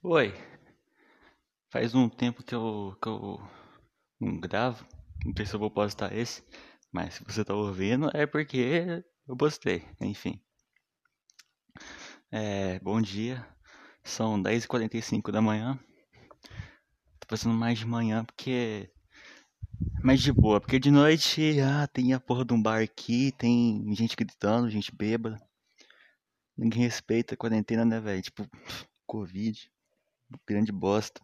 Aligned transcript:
Oi. 0.00 0.32
Faz 1.72 1.92
um 1.92 2.08
tempo 2.08 2.44
que 2.44 2.54
eu, 2.54 2.96
que 3.02 3.08
eu 3.08 3.40
não 4.20 4.38
gravo. 4.38 4.86
Não 5.24 5.34
sei 5.36 5.44
se 5.44 5.54
eu 5.54 5.58
vou 5.58 5.72
postar 5.72 6.14
esse. 6.16 6.44
Mas 6.92 7.14
se 7.14 7.24
você 7.24 7.44
tá 7.44 7.52
ouvindo 7.52 8.08
é 8.14 8.24
porque 8.24 9.02
eu 9.26 9.36
postei. 9.36 9.84
Enfim. 10.00 10.40
É, 12.30 12.78
bom 12.78 13.02
dia. 13.02 13.44
São 14.04 14.40
10h45 14.40 15.32
da 15.32 15.42
manhã. 15.42 15.76
Tô 17.18 17.26
fazendo 17.28 17.54
mais 17.54 17.80
de 17.80 17.86
manhã 17.86 18.24
porque. 18.24 18.88
Mais 20.00 20.20
de 20.20 20.32
boa. 20.32 20.60
Porque 20.60 20.78
de 20.78 20.92
noite, 20.92 21.60
ah, 21.60 21.88
tem 21.88 22.12
a 22.12 22.20
porra 22.20 22.44
de 22.44 22.54
um 22.54 22.62
bar 22.62 22.82
aqui. 22.82 23.32
Tem 23.32 23.84
gente 23.96 24.14
gritando, 24.14 24.70
gente 24.70 24.94
bêbada. 24.94 25.42
Ninguém 26.56 26.82
respeita 26.82 27.34
a 27.34 27.36
quarentena, 27.36 27.84
né, 27.84 27.98
velho? 27.98 28.22
Tipo, 28.22 28.48
Covid. 29.04 29.68
Grande 30.46 30.72
bosta. 30.72 31.20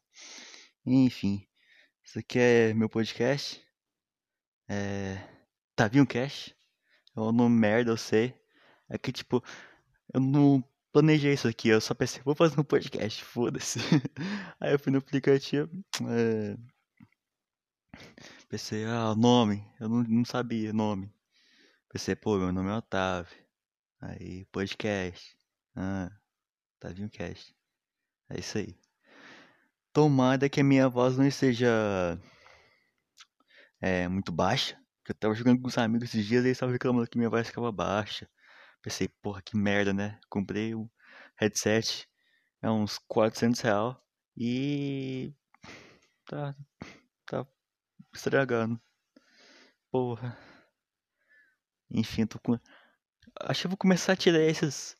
Enfim. 0.87 1.47
Isso 2.05 2.19
aqui 2.19 2.39
é 2.39 2.75
meu 2.75 2.89
podcast. 2.89 3.63
É. 4.69 5.19
Tavinho 5.77 6.07
Cash. 6.07 6.55
É 7.17 7.21
um 7.21 7.33
nome 7.33 7.57
merda, 7.57 7.91
eu 7.91 7.97
sei. 7.97 8.35
É 8.89 8.99
que, 8.99 9.13
tipo, 9.13 9.43
eu 10.13 10.21
não 10.21 10.63
planejei 10.93 11.33
isso 11.35 11.49
aqui. 11.49 11.69
Eu 11.69 11.81
só 11.81 11.95
pensei, 11.95 12.23
vou 12.23 12.35
fazer 12.35 12.61
um 12.61 12.65
podcast, 12.65 13.25
foda-se. 13.25 13.79
Aí 14.61 14.73
eu 14.73 14.79
fui 14.79 14.93
no 14.93 14.99
aplicativo. 14.99 15.71
É... 16.09 16.57
Pensei, 18.49 18.85
ah, 18.85 19.15
nome. 19.17 19.67
Eu 19.81 19.89
não, 19.89 20.03
não 20.05 20.25
sabia 20.25 20.73
nome. 20.73 21.13
Pensei, 21.91 22.15
pô, 22.17 22.39
meu 22.39 22.53
nome 22.53 22.71
é 22.71 22.77
Otávio. 22.77 23.37
Aí, 24.01 24.45
podcast. 24.47 25.37
Ah, 25.77 26.11
Tavinho 26.79 27.11
Cast. 27.11 27.55
É 28.29 28.39
isso 28.39 28.59
aí. 28.59 28.84
Tomada 29.95 30.49
que 30.49 30.61
a 30.61 30.65
minha 30.65 30.89
voz 30.89 31.17
não 31.17 31.25
esteja 31.25 32.21
é, 33.81 34.09
muito 34.09 34.33
baixa. 34.33 34.77
Eu 35.09 35.15
tava 35.15 35.35
jogando 35.35 35.61
com 35.61 35.69
os 35.69 35.79
amigos 35.79 36.09
esses 36.09 36.27
dias 36.27 36.43
e 36.43 36.49
eles 36.49 36.57
estavam 36.57 36.73
reclamando 36.73 37.09
que 37.09 37.17
minha 37.17 37.31
voz 37.31 37.47
ficava 37.47 37.71
baixa. 37.71 38.29
Pensei, 38.83 39.09
porra, 39.23 39.41
que 39.41 39.57
merda, 39.57 39.93
né? 39.93 40.19
Comprei 40.29 40.75
um 40.75 40.91
headset, 41.37 42.09
é 42.61 42.69
uns 42.69 42.99
400 43.07 43.61
real 43.61 44.05
e 44.37 45.33
tá, 46.27 46.57
tá 47.27 47.47
estragando. 48.13 48.81
Porra. 49.93 50.37
Enfim, 51.91 52.27
tô 52.27 52.41
com. 52.41 52.59
Acho 53.43 53.61
que 53.63 53.67
eu 53.67 53.71
vou 53.71 53.79
começar 53.79 54.15
a 54.15 54.17
tirar 54.17 54.41
esses, 54.41 54.97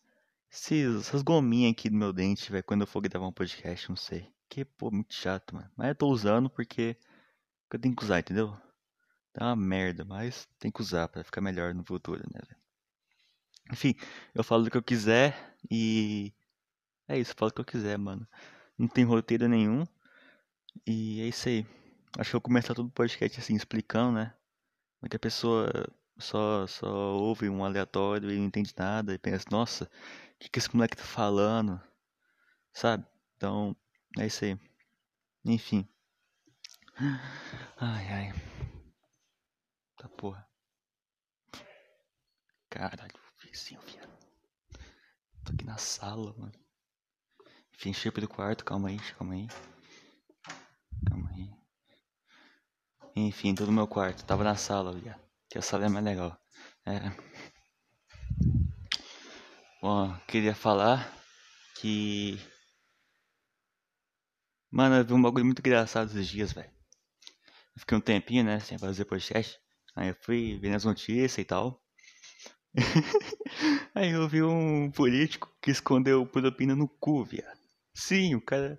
esses 0.51 1.01
essas 1.09 1.23
gominhas 1.23 1.73
aqui 1.73 1.91
do 1.91 1.97
meu 1.97 2.13
dente, 2.13 2.53
velho, 2.53 2.65
quando 2.65 2.83
eu 2.83 2.87
for 2.87 3.01
gravar 3.01 3.27
um 3.27 3.33
podcast, 3.33 3.89
não 3.89 3.97
sei. 3.97 4.34
Que, 4.55 4.65
pô, 4.65 4.89
muito 4.89 5.13
chato, 5.13 5.57
mano. 5.57 5.69
Mas 5.77 5.89
eu 5.89 5.95
tô 5.97 6.07
usando 6.07 6.49
porque 6.49 6.97
eu 7.73 7.77
tenho 7.77 7.97
que 7.97 8.05
usar, 8.05 8.21
entendeu? 8.21 8.57
Tá 9.33 9.47
uma 9.47 9.57
merda, 9.57 10.05
mas 10.05 10.49
tem 10.61 10.71
que 10.71 10.81
usar 10.81 11.09
para 11.09 11.25
ficar 11.25 11.41
melhor 11.41 11.75
no 11.75 11.85
futuro, 11.85 12.23
né, 12.33 12.41
velho? 12.41 12.61
Enfim, 13.73 13.97
eu 14.33 14.45
falo 14.45 14.63
do 14.63 14.71
que 14.71 14.77
eu 14.77 14.83
quiser 14.83 15.57
e. 15.69 16.33
É 17.09 17.19
isso, 17.19 17.33
eu 17.33 17.37
falo 17.37 17.51
o 17.51 17.53
que 17.53 17.63
eu 17.63 17.65
quiser, 17.65 17.99
mano. 17.99 18.29
Não 18.79 18.87
tem 18.87 19.05
roteiro 19.05 19.49
nenhum. 19.49 19.85
E 20.87 21.21
é 21.23 21.27
isso 21.27 21.49
aí. 21.49 21.67
Acho 22.17 22.31
que 22.31 22.37
eu 22.37 22.41
vou 22.41 22.43
começar 22.43 22.75
todo 22.75 22.87
o 22.87 22.93
podcast 22.93 23.41
assim, 23.41 23.57
explicando, 23.57 24.13
né? 24.13 24.35
Porque 25.01 25.17
a 25.17 25.19
pessoa 25.19 25.69
só, 26.17 26.65
só 26.69 26.89
ouve 27.17 27.49
um 27.49 27.65
aleatório 27.65 28.31
e 28.31 28.39
não 28.39 28.45
entende 28.45 28.73
nada 28.79 29.15
e 29.15 29.19
pensa, 29.19 29.47
nossa, 29.51 29.87
o 29.87 30.39
que, 30.39 30.49
que 30.49 30.61
esse 30.61 30.73
moleque 30.77 30.97
tá 30.97 31.03
falando? 31.03 31.81
Sabe? 32.73 33.05
Então, 33.37 33.77
é 34.19 34.27
isso 34.27 34.45
aí. 34.45 34.59
Enfim. 35.45 35.89
Ai, 37.77 38.09
ai. 38.09 38.33
Tá 39.97 40.09
porra. 40.09 40.47
Caralho, 42.71 43.13
vizinho, 43.43 43.81
viado. 43.83 44.13
Tô 45.45 45.53
aqui 45.53 45.65
na 45.65 45.77
sala, 45.77 46.35
mano. 46.39 46.53
Enfim, 47.75 47.93
chega 47.93 48.21
do 48.21 48.29
quarto, 48.29 48.65
calma 48.65 48.89
aí, 48.89 48.99
calma 49.19 49.35
aí. 49.35 49.49
Calma 51.09 51.31
aí. 51.31 51.51
Enfim, 53.17 53.55
tô 53.55 53.67
no 53.67 53.73
meu 53.73 53.87
quarto. 53.87 54.25
Tava 54.25 54.43
na 54.43 54.57
sala, 54.57 54.93
viado. 54.93 55.21
Que 55.49 55.59
a 55.59 55.63
sala 55.63 55.87
é 55.87 55.89
mais 55.89 56.05
legal. 56.05 56.37
É. 56.87 57.01
Bom, 59.81 60.17
queria 60.27 60.55
falar 60.55 61.13
que. 61.77 62.39
Mano, 64.75 64.97
eu 64.97 65.05
vi 65.05 65.13
um 65.13 65.23
bagulho 65.23 65.45
muito 65.45 65.61
engraçado 65.61 66.09
esses 66.09 66.27
dias, 66.27 66.53
velho. 66.53 66.69
Fiquei 67.79 67.97
um 67.97 68.01
tempinho, 68.01 68.43
né, 68.43 68.59
sem 68.59 68.77
fazer 68.77 69.05
podcast. 69.05 69.57
Aí 69.95 70.09
eu 70.09 70.17
fui 70.21 70.59
vendo 70.61 70.75
as 70.75 70.85
notícias 70.85 71.39
e 71.39 71.45
tal. 71.45 71.81
Aí 73.95 74.11
eu 74.11 74.29
vi 74.29 74.43
um 74.43 74.91
político 74.91 75.49
que 75.63 75.71
escondeu 75.71 76.27
propina 76.27 76.75
no 76.75 76.89
cu, 76.89 77.25
viado. 77.25 77.57
Sim, 77.95 78.35
o 78.35 78.41
cara. 78.41 78.77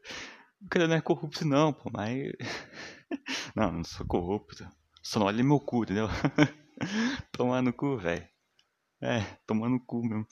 O 0.61 0.67
cara 0.67 0.85
não 0.85 0.97
é 0.97 1.01
corrupto 1.01 1.47
não, 1.47 1.72
pô, 1.72 1.89
mas. 1.94 2.33
Não, 3.56 3.72
não 3.72 3.83
sou 3.85 4.06
corrupto. 4.06 4.67
Só 5.01 5.19
não 5.19 5.27
olha 5.27 5.41
meu 5.44 5.62
cu, 5.62 5.83
entendeu? 5.83 6.07
tomar 7.31 7.62
no 7.62 7.72
cu, 7.72 7.97
velho. 7.97 8.27
É, 9.01 9.22
tomar 9.47 9.69
no 9.69 9.79
cu 9.79 10.03
mesmo. 10.03 10.27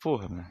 Porra, 0.00 0.26
mano. 0.28 0.50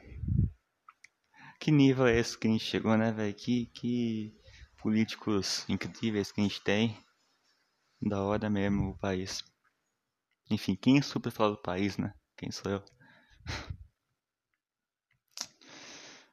Que 1.59 1.71
nível 1.71 2.07
é 2.07 2.17
esse 2.17 2.37
que 2.37 2.47
a 2.47 2.51
gente 2.51 2.63
chegou, 2.63 2.97
né, 2.97 3.11
velho? 3.11 3.33
Que, 3.33 3.67
que 3.67 4.33
políticos 4.81 5.65
incríveis 5.67 6.31
que 6.31 6.41
a 6.41 6.43
gente 6.43 6.61
tem. 6.61 6.97
Da 8.01 8.21
hora 8.21 8.49
mesmo 8.49 8.91
o 8.91 8.97
país. 8.97 9.43
Enfim, 10.49 10.75
quem 10.75 10.99
é 10.99 11.01
super 11.01 11.31
falar 11.31 11.51
do 11.51 11.61
país, 11.61 11.97
né? 11.97 12.13
Quem 12.37 12.51
sou 12.51 12.71
eu? 12.71 12.83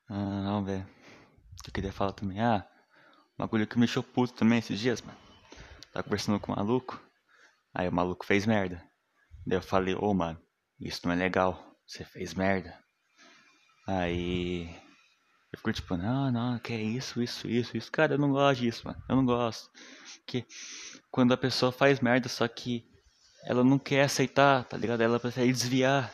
ah, 0.09 0.43
vamos 0.45 0.67
ver. 0.67 0.87
Eu 1.67 1.73
queria 1.73 1.93
falar 1.93 2.13
também. 2.13 2.41
Ah, 2.41 2.69
uma 3.39 3.47
bagulho 3.47 3.67
que 3.67 3.77
me 3.77 3.87
deixou 3.87 4.03
puto 4.03 4.35
também 4.35 4.59
esses 4.59 4.79
dias, 4.79 5.01
mano. 5.01 5.19
Tava 5.93 6.05
conversando 6.05 6.39
com 6.39 6.53
um 6.53 6.57
maluco. 6.57 7.03
Aí 7.73 7.89
o 7.89 7.93
maluco 7.93 8.27
fez 8.27 8.45
merda. 8.45 8.87
Daí 9.47 9.59
eu 9.59 9.63
falei, 9.63 9.95
ô 9.95 10.01
oh, 10.03 10.15
mano, 10.15 10.41
isso 10.79 11.01
não 11.05 11.13
é 11.15 11.17
legal. 11.17 11.75
Você 11.87 12.05
fez 12.05 12.35
merda. 12.35 12.79
Aí. 13.87 14.82
Eu 15.53 15.59
fico 15.59 15.73
tipo, 15.73 15.97
não, 15.97 16.31
não, 16.33 16.59
que 16.59 16.73
é 16.73 16.81
isso, 16.83 17.23
isso, 17.23 17.47
isso, 17.47 17.77
isso. 17.77 17.93
Cara, 17.93 18.15
eu 18.15 18.19
não 18.19 18.31
gosto 18.31 18.61
disso, 18.61 18.83
mano. 18.87 19.03
Eu 19.09 19.17
não 19.17 19.25
gosto. 19.25 19.71
Porque 20.25 20.47
quando 21.11 21.33
a 21.33 21.37
pessoa 21.37 21.71
faz 21.71 22.01
merda, 22.01 22.29
só 22.29 22.49
que 22.49 22.85
ela 23.45 23.63
não 23.63 23.79
quer 23.79 24.05
aceitar, 24.05 24.65
tá 24.65 24.77
ligado? 24.77 25.03
Ela 25.03 25.21
prefere 25.21 25.53
desviar. 25.53 26.13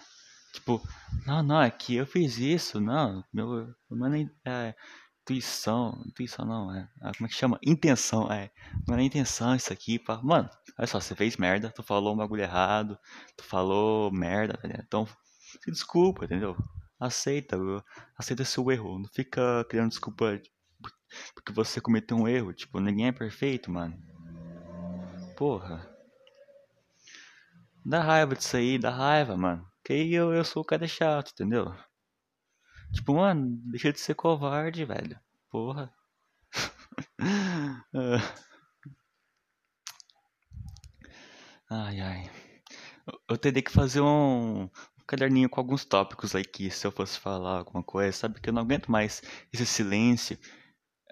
Tipo, 0.53 0.83
não, 1.27 1.43
não, 1.43 1.63
é 1.63 1.71
que 1.71 1.95
eu 1.95 2.07
fiz 2.07 2.39
isso, 2.39 2.81
não, 2.81 3.23
meu, 3.33 3.73
não 3.91 4.13
é 4.15 4.29
é, 4.45 4.75
intuição, 5.23 6.03
intuição 6.07 6.45
não, 6.47 6.75
é, 6.75 6.89
é, 7.03 7.13
como 7.13 7.27
é 7.27 7.29
que 7.29 7.35
chama? 7.35 7.59
Intenção, 7.63 8.33
é, 8.33 8.51
não 8.87 8.97
é 8.97 9.03
intenção 9.03 9.55
isso 9.55 9.73
aqui, 9.73 9.99
pá. 9.99 10.21
Mano, 10.23 10.49
olha 10.79 10.87
só, 10.87 10.99
você 10.99 11.15
fez 11.15 11.37
merda, 11.37 11.71
tu 11.71 11.83
falou 11.83 12.15
um 12.15 12.17
bagulho 12.17 12.43
errado, 12.43 12.99
tu 13.37 13.45
falou 13.45 14.11
merda, 14.11 14.55
tá 14.55 14.69
Então, 14.87 15.07
se 15.63 15.71
desculpa, 15.71 16.25
entendeu? 16.25 16.57
Aceita, 16.99 17.57
aceita 18.17 18.45
seu 18.45 18.71
erro, 18.71 18.99
não 18.99 19.09
fica 19.09 19.65
criando 19.69 19.91
desculpa 19.91 20.41
porque 21.35 21.53
você 21.53 21.81
cometeu 21.81 22.17
um 22.17 22.29
erro, 22.29 22.53
tipo, 22.53 22.81
ninguém 22.81 23.09
é 23.09 23.13
perfeito, 23.13 23.71
mano. 23.71 23.97
Porra. 25.37 25.89
Dá 27.85 28.03
raiva 28.03 28.35
disso 28.35 28.57
aí, 28.57 28.79
dá 28.79 28.91
raiva, 28.91 29.37
mano. 29.37 29.67
Que 29.85 30.13
eu, 30.13 30.35
eu 30.35 30.45
sou 30.45 30.63
o 30.63 30.67
cara 30.67 30.87
chato, 30.87 31.31
entendeu? 31.33 31.75
Tipo, 32.93 33.15
mano, 33.15 33.59
deixa 33.71 33.93
de 33.93 34.01
ser 34.01 34.15
covarde, 34.15 34.85
velho. 34.85 35.19
Porra. 35.51 35.93
ai, 41.71 42.01
ai. 42.01 42.31
Eu 43.29 43.39
teria 43.39 43.63
que 43.63 43.71
fazer 43.71 44.01
um, 44.03 44.69
caderninho 45.09 45.49
com 45.49 45.61
alguns 45.61 45.85
tópicos 45.85 46.35
aqui, 46.35 46.71
se 46.71 46.87
eu 46.87 46.93
fosse 46.93 47.19
falar 47.19 47.59
alguma 47.59 47.83
coisa, 47.83 48.13
sabe? 48.13 48.41
Que 48.41 48.51
eu 48.51 48.53
não 48.53 48.63
aguento 48.63 48.91
mais 48.91 49.23
esse 49.53 49.67
silêncio. 49.67 50.39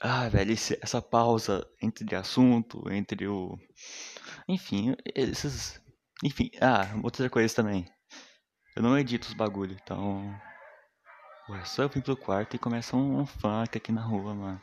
Ah, 0.01 0.29
velho, 0.29 0.53
esse, 0.53 0.79
essa 0.83 1.03
pausa 1.03 1.67
entre 1.83 2.15
assunto, 2.15 2.85
entre 2.93 3.27
o. 3.27 3.59
Enfim, 4.49 4.95
esses 5.15 5.81
enfim, 6.25 6.51
ah, 6.61 6.99
outra 7.03 7.29
coisa 7.29 7.55
também. 7.55 7.87
Eu 8.75 8.83
não 8.83 8.99
edito 8.99 9.29
os 9.29 9.35
bagulho, 9.35 9.77
então. 9.83 10.35
Ué, 11.49 11.65
só 11.65 11.83
eu 11.83 11.89
vim 11.89 12.01
pro 12.01 12.17
quarto 12.17 12.57
e 12.57 12.59
começa 12.59 12.97
um, 12.97 13.21
um 13.21 13.27
funk 13.27 13.77
aqui 13.77 13.93
na 13.93 14.03
rua, 14.03 14.35
mano. 14.35 14.61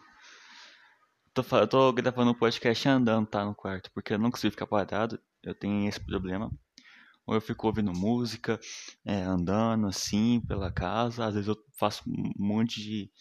Tô, 1.34 1.44
eu 1.58 1.68
tô 1.68 1.94
gravando 1.94 2.32
um 2.32 2.34
podcast 2.34 2.88
andando, 2.90 3.28
tá, 3.28 3.46
no 3.46 3.56
quarto, 3.56 3.92
porque 3.92 4.14
eu 4.14 4.20
não 4.20 4.32
consigo 4.32 4.52
ficar 4.52 4.68
parado, 4.68 5.20
eu 5.44 5.56
tenho 5.56 5.88
esse 5.88 6.00
problema. 6.00 6.52
Ou 7.26 7.36
eu 7.36 7.42
fico 7.42 7.68
ouvindo 7.68 7.94
música, 7.94 8.60
é, 9.06 9.16
andando 9.22 9.88
assim 9.88 10.42
pela 10.42 10.72
casa, 10.72 11.26
às 11.26 11.34
vezes 11.34 11.48
eu 11.48 11.58
faço 11.78 12.04
um 12.08 12.32
monte 12.38 12.82
de, 12.82 13.12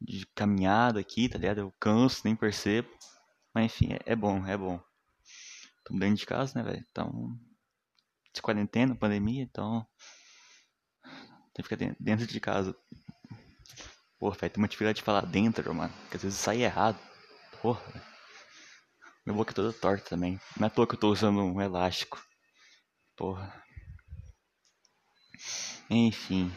de 0.00 0.26
caminhada 0.34 1.00
aqui, 1.00 1.28
tá 1.28 1.38
ligado? 1.38 1.58
Eu 1.58 1.72
canso, 1.78 2.22
nem 2.24 2.34
percebo. 2.34 2.88
Mas 3.54 3.66
enfim, 3.66 3.92
é, 3.92 4.12
é 4.12 4.16
bom, 4.16 4.46
é 4.46 4.56
bom. 4.56 4.80
Tô 5.84 5.98
dentro 5.98 6.16
de 6.16 6.26
casa, 6.26 6.58
né, 6.58 6.70
velho? 6.70 6.86
Então, 6.90 7.38
de 8.32 8.40
quarentena, 8.40 8.94
pandemia, 8.94 9.42
então. 9.42 9.86
Tem 11.52 11.62
que 11.62 11.68
ficar 11.68 11.94
dentro 12.00 12.26
de 12.26 12.40
casa. 12.40 12.74
Porra, 14.18 14.36
velho, 14.38 14.52
tem 14.52 14.62
uma 14.62 14.68
dificuldade 14.68 14.96
de 14.96 15.04
falar 15.04 15.26
dentro, 15.26 15.74
mano. 15.74 15.92
Que 16.08 16.16
às 16.16 16.22
vezes 16.22 16.38
sai 16.38 16.62
errado. 16.62 16.98
Porra. 17.60 17.82
Minha 19.26 19.36
boca 19.36 19.52
é 19.52 19.54
toda 19.54 19.72
torta 19.72 20.10
também. 20.10 20.40
Não 20.56 20.64
é 20.64 20.68
à 20.68 20.70
toa 20.70 20.86
que 20.86 20.94
eu 20.94 20.98
tô 20.98 21.10
usando 21.10 21.40
um 21.40 21.60
elástico. 21.60 22.22
Porra. 23.16 23.62
Enfim. 25.90 26.50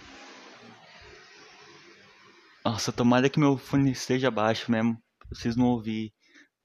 Nossa, 2.64 2.92
tomara 2.92 3.30
que 3.30 3.40
meu 3.40 3.58
fone 3.58 3.92
esteja 3.92 4.32
baixo 4.32 4.72
mesmo. 4.72 4.98
Vocês 5.30 5.56
não 5.56 5.66
ouvir 5.68 6.14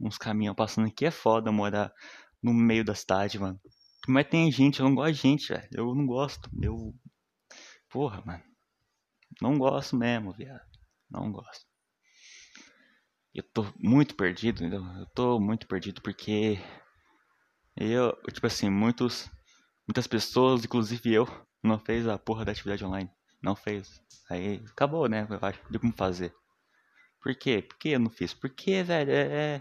uns 0.01 0.17
caminhão 0.17 0.55
passando 0.55 0.89
aqui. 0.89 1.07
É 1.07 1.11
foda 1.11 1.53
morar 1.53 1.93
no 2.43 2.55
meio 2.55 2.85
da 2.85 2.95
cidade, 2.95 3.39
mano. 3.39 3.61
Mas 4.09 4.29
tem 4.29 4.51
gente, 4.51 4.81
eu 4.81 4.87
não 4.87 4.95
gosto 4.95 5.15
de 5.15 5.21
gente, 5.21 5.49
velho. 5.49 5.69
Eu 5.73 5.95
não 5.95 6.07
gosto. 6.07 6.49
Eu. 6.63 6.95
Porra, 7.91 8.23
mano. 8.25 8.43
Não 9.43 9.59
gosto 9.59 9.97
mesmo, 9.97 10.33
viado. 10.33 10.65
Não 11.11 11.31
gosto. 11.31 11.67
Eu 13.35 13.43
tô 13.53 13.67
muito 13.79 14.17
perdido, 14.17 14.65
entendeu? 14.65 14.83
Eu 14.83 15.07
tô 15.15 15.39
muito 15.39 15.67
perdido 15.67 16.01
porque. 16.03 16.59
Eu, 17.77 18.13
tipo 18.33 18.47
assim, 18.47 18.71
muitos. 18.71 19.31
Muitas 19.91 20.07
pessoas, 20.07 20.65
inclusive 20.65 21.13
eu, 21.13 21.27
não 21.61 21.77
fez 21.77 22.07
a 22.07 22.17
porra 22.17 22.45
da 22.45 22.53
atividade 22.53 22.85
online. 22.85 23.11
Não 23.43 23.57
fez. 23.57 24.01
Aí 24.31 24.63
acabou, 24.71 25.09
né? 25.09 25.27
Eu 25.29 25.39
acho 25.43 25.61
de 25.69 25.81
como 25.81 25.93
fazer. 25.93 26.33
Por 27.21 27.35
quê? 27.35 27.61
Por 27.61 27.77
que 27.77 27.89
eu 27.89 27.99
não 27.99 28.09
fiz? 28.09 28.33
Porque, 28.33 28.85
velho, 28.85 29.11
é. 29.11 29.57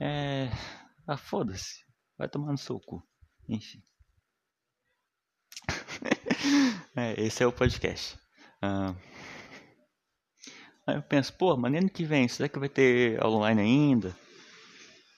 É. 0.00 0.44
é 0.46 0.52
ah, 1.06 1.16
foda-se. 1.16 1.84
Vai 2.18 2.28
tomar 2.28 2.50
no 2.50 2.58
seu 2.58 2.80
cu. 2.80 3.00
Enfim. 3.48 3.80
é, 6.96 7.22
esse 7.22 7.44
é 7.44 7.46
o 7.46 7.52
podcast. 7.52 8.18
Ah, 8.60 8.96
aí 10.88 10.96
eu 10.96 11.02
penso, 11.04 11.32
pô, 11.38 11.56
mas 11.56 11.72
ano 11.72 11.88
que 11.88 12.02
vem, 12.04 12.26
será 12.26 12.48
que 12.48 12.58
vai 12.58 12.68
ter 12.68 13.24
online 13.24 13.60
ainda? 13.60 14.16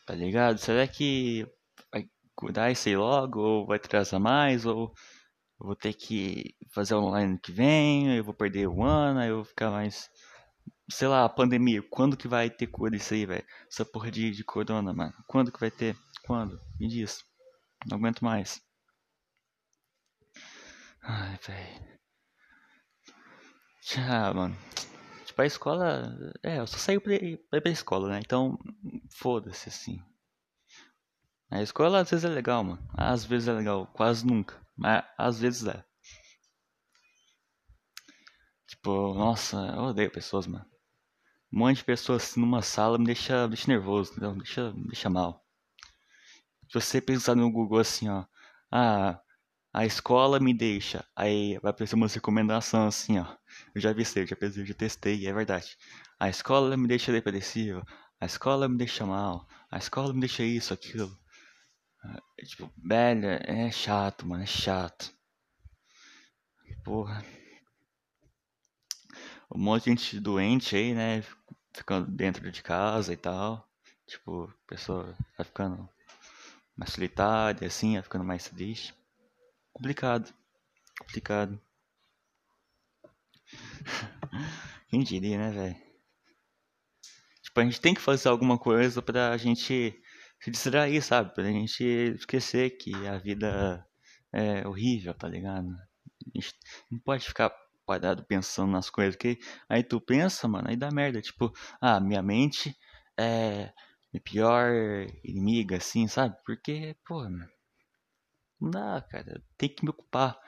Tá 0.06 0.14
ligado? 0.14 0.58
Será 0.58 0.87
que 0.87 1.47
vai 1.90 2.06
cuidar 2.34 2.70
isso 2.70 2.88
aí 2.88 2.96
logo? 2.96 3.40
Ou 3.40 3.66
vai 3.66 3.78
trazer 3.78 4.19
mais? 4.19 4.66
Ou 4.66 4.92
vou 5.58 5.76
ter 5.76 5.94
que 5.94 6.54
fazer 6.72 6.94
online 6.94 7.38
que 7.38 7.52
vem? 7.52 8.16
Eu 8.16 8.25
vou 8.25 8.34
perder 8.34 8.69
um 8.69 8.84
ano? 8.84 9.22
Eu 9.22 9.36
vou 9.36 9.44
ficar 9.44 9.70
mais. 9.70 10.10
Sei 10.90 11.08
lá, 11.08 11.28
pandemia. 11.28 11.82
Quando 11.90 12.16
que 12.16 12.28
vai 12.28 12.50
ter 12.50 12.66
cura 12.66 12.96
isso 12.96 13.14
aí, 13.14 13.26
velho? 13.26 13.44
Essa 13.70 13.84
porra 13.84 14.10
de, 14.10 14.31
de 14.31 14.44
corona, 14.44 14.92
mano. 14.92 15.14
Quando 15.26 15.52
que 15.52 15.60
vai 15.60 15.70
ter? 15.70 15.96
Quando? 16.26 16.60
Me 16.78 16.88
diz. 16.88 17.25
Não 17.86 17.98
aguento 17.98 18.25
mais. 18.25 18.62
Ai, 21.02 21.38
velho. 21.46 21.94
Tchau, 23.82 24.34
mano. 24.34 24.56
Tipo, 25.26 25.42
a 25.42 25.46
escola. 25.46 26.16
É, 26.42 26.58
eu 26.58 26.66
só 26.66 26.78
saio 26.78 27.00
pra 27.00 27.14
ir 27.14 27.38
pra 27.50 27.70
escola, 27.70 28.08
né? 28.08 28.20
Então, 28.25 28.58
foda-se, 29.10 29.69
assim. 29.69 30.02
A 31.50 31.62
escola 31.62 32.00
às 32.00 32.11
vezes 32.11 32.25
é 32.25 32.29
legal, 32.29 32.64
mano. 32.64 32.82
Às 32.94 33.25
vezes 33.25 33.49
é 33.49 33.52
legal, 33.52 33.87
quase 33.88 34.26
nunca. 34.26 34.61
Mas 34.76 35.05
às 35.17 35.41
vezes 35.41 35.67
é. 35.67 35.85
Tipo, 38.67 39.14
nossa, 39.14 39.56
eu 39.56 39.85
odeio 39.85 40.11
pessoas, 40.11 40.46
mano. 40.46 40.67
Um 41.52 41.58
monte 41.58 41.79
de 41.79 41.85
pessoas 41.85 42.25
assim, 42.25 42.41
numa 42.41 42.62
sala 42.62 42.99
me 42.99 43.05
deixa, 43.05 43.44
me 43.44 43.55
deixa 43.55 43.70
nervoso, 43.70 44.11
entendeu? 44.12 44.32
Me 44.32 44.38
deixa, 44.38 44.73
me 44.73 44.87
deixa 44.88 45.08
mal. 45.08 45.44
Se 46.69 46.75
você 46.75 47.00
pensar 47.00 47.37
no 47.37 47.50
Google 47.50 47.79
assim, 47.79 48.08
ó. 48.08 48.25
Ah, 48.70 49.20
a 49.73 49.87
escola 49.87 50.40
me 50.40 50.52
deixa. 50.52 51.05
Aí 51.14 51.58
vai 51.61 51.70
aparecer 51.70 51.94
uma 51.94 52.08
recomendação 52.08 52.87
assim, 52.87 53.19
ó. 53.19 53.26
Eu 53.75 53.81
já 53.81 53.93
vi 53.93 54.02
eu 54.17 54.26
já 54.26 54.37
pensei, 54.37 54.67
já 54.67 54.75
testei, 54.75 55.26
é 55.26 55.32
verdade. 55.32 55.76
A 56.19 56.29
escola 56.29 56.76
me 56.76 56.88
deixa 56.88 57.12
depressivo. 57.12 57.82
A 58.20 58.26
escola 58.26 58.69
me 58.69 58.76
deixa 58.76 59.06
mal. 59.06 59.47
A 59.70 59.79
escola 59.79 60.12
me 60.12 60.20
deixa 60.20 60.43
isso, 60.43 60.75
aquilo. 60.75 61.17
É, 62.38 62.44
tipo, 62.44 62.70
velho, 62.76 63.28
é 63.28 63.70
chato, 63.70 64.26
mano, 64.26 64.42
é 64.42 64.46
chato. 64.46 65.12
Porra. 66.84 67.24
Um 69.50 69.58
monte 69.58 69.84
de 69.84 69.90
gente 69.90 70.20
doente 70.20 70.76
aí, 70.76 70.94
né? 70.94 71.24
Ficando 71.72 72.10
dentro 72.10 72.50
de 72.50 72.62
casa 72.62 73.12
e 73.12 73.16
tal. 73.16 73.66
Tipo, 74.06 74.44
a 74.44 74.68
pessoa 74.68 75.16
vai 75.36 75.46
ficando 75.46 75.88
mais 76.76 76.92
solitária, 76.92 77.66
assim, 77.66 77.94
vai 77.94 78.02
ficando 78.02 78.24
mais 78.24 78.48
triste. 78.48 78.94
Complicado. 79.72 80.32
Complicado. 80.98 81.60
Quem 84.88 85.02
diria, 85.02 85.38
né, 85.38 85.50
velho? 85.50 85.76
Tipo, 87.42 87.60
a 87.60 87.64
gente 87.64 87.80
tem 87.80 87.94
que 87.94 88.00
fazer 88.00 88.28
alguma 88.28 88.58
coisa 88.58 89.00
pra 89.00 89.36
gente 89.36 90.02
se 90.44 90.50
distrair, 90.50 91.00
sabe? 91.00 91.32
Pra 91.32 91.44
gente 91.44 91.82
esquecer 91.82 92.76
que 92.76 92.94
a 93.06 93.17
vida 93.17 93.82
é 94.31 94.67
horrível, 94.69 95.14
tá 95.14 95.26
ligado? 95.26 95.69
A 95.70 96.38
gente 96.38 96.52
não 96.91 96.99
pode 96.99 97.25
ficar 97.25 97.50
parado 97.87 98.25
pensando 98.25 98.70
nas 98.70 98.91
coisas, 98.91 99.17
que 99.17 99.38
aí 99.69 99.82
tu 99.82 99.99
pensa, 100.00 100.46
mano, 100.46 100.69
aí 100.69 100.76
dá 100.76 100.91
merda. 100.91 101.23
Tipo, 101.23 101.50
ah, 101.81 101.99
minha 101.99 102.23
mente 102.23 102.76
é 103.19 103.73
minha 104.12 104.23
pior 104.23 104.70
inimiga, 105.25 105.79
assim, 105.79 106.06
sabe? 106.06 106.37
Porque, 106.44 106.94
pô, 107.06 107.26
não 108.61 108.70
dá, 108.70 109.00
cara. 109.00 109.43
Tem 109.56 109.69
que 109.69 109.82
me 109.82 109.90
ocupar. 109.90 110.38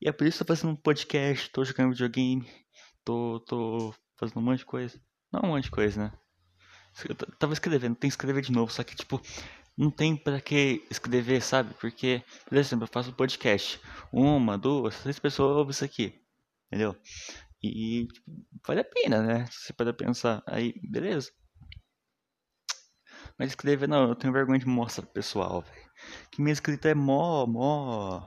E 0.00 0.08
é 0.08 0.12
por 0.12 0.28
isso 0.28 0.38
que 0.38 0.42
eu 0.44 0.46
tô 0.46 0.54
fazendo 0.54 0.72
um 0.72 0.76
podcast, 0.76 1.50
tô 1.50 1.64
jogando 1.64 1.90
videogame, 1.90 2.48
tô, 3.04 3.40
tô 3.40 3.92
fazendo 4.16 4.38
um 4.38 4.42
monte 4.42 4.60
de 4.60 4.64
coisa. 4.66 5.00
Não 5.32 5.40
um 5.42 5.48
monte 5.48 5.64
de 5.64 5.70
coisa, 5.72 6.04
né? 6.04 6.19
Eu 7.08 7.14
tava 7.14 7.52
escrevendo, 7.52 7.94
tem 7.94 8.10
que 8.10 8.14
escrever 8.14 8.42
de 8.42 8.52
novo, 8.52 8.72
só 8.72 8.82
que, 8.82 8.94
tipo, 8.94 9.20
não 9.76 9.90
tem 9.90 10.16
pra 10.16 10.40
que 10.40 10.84
escrever, 10.90 11.40
sabe? 11.42 11.74
Porque, 11.80 12.22
por 12.46 12.58
exemplo, 12.58 12.84
eu 12.84 12.88
faço 12.92 13.12
podcast. 13.12 13.80
Uma, 14.12 14.58
duas, 14.58 15.00
três 15.00 15.18
pessoas 15.18 15.56
ouvem 15.56 15.70
isso 15.70 15.84
aqui. 15.84 16.20
Entendeu? 16.66 16.96
E, 17.62 18.06
tipo, 18.12 18.30
vale 18.66 18.80
a 18.80 18.84
pena, 18.84 19.22
né? 19.22 19.46
Você 19.50 19.72
pode 19.72 19.92
pensar. 19.94 20.42
Aí, 20.46 20.74
beleza. 20.82 21.30
Mas 23.38 23.50
escrever, 23.50 23.88
não, 23.88 24.08
eu 24.08 24.14
tenho 24.14 24.32
vergonha 24.32 24.58
de 24.58 24.66
mostrar 24.66 25.02
pro 25.04 25.14
pessoal, 25.14 25.62
velho. 25.62 25.90
Que 26.30 26.42
minha 26.42 26.52
escrita 26.52 26.88
é 26.88 26.94
mó, 26.94 27.46
mó 27.46 28.26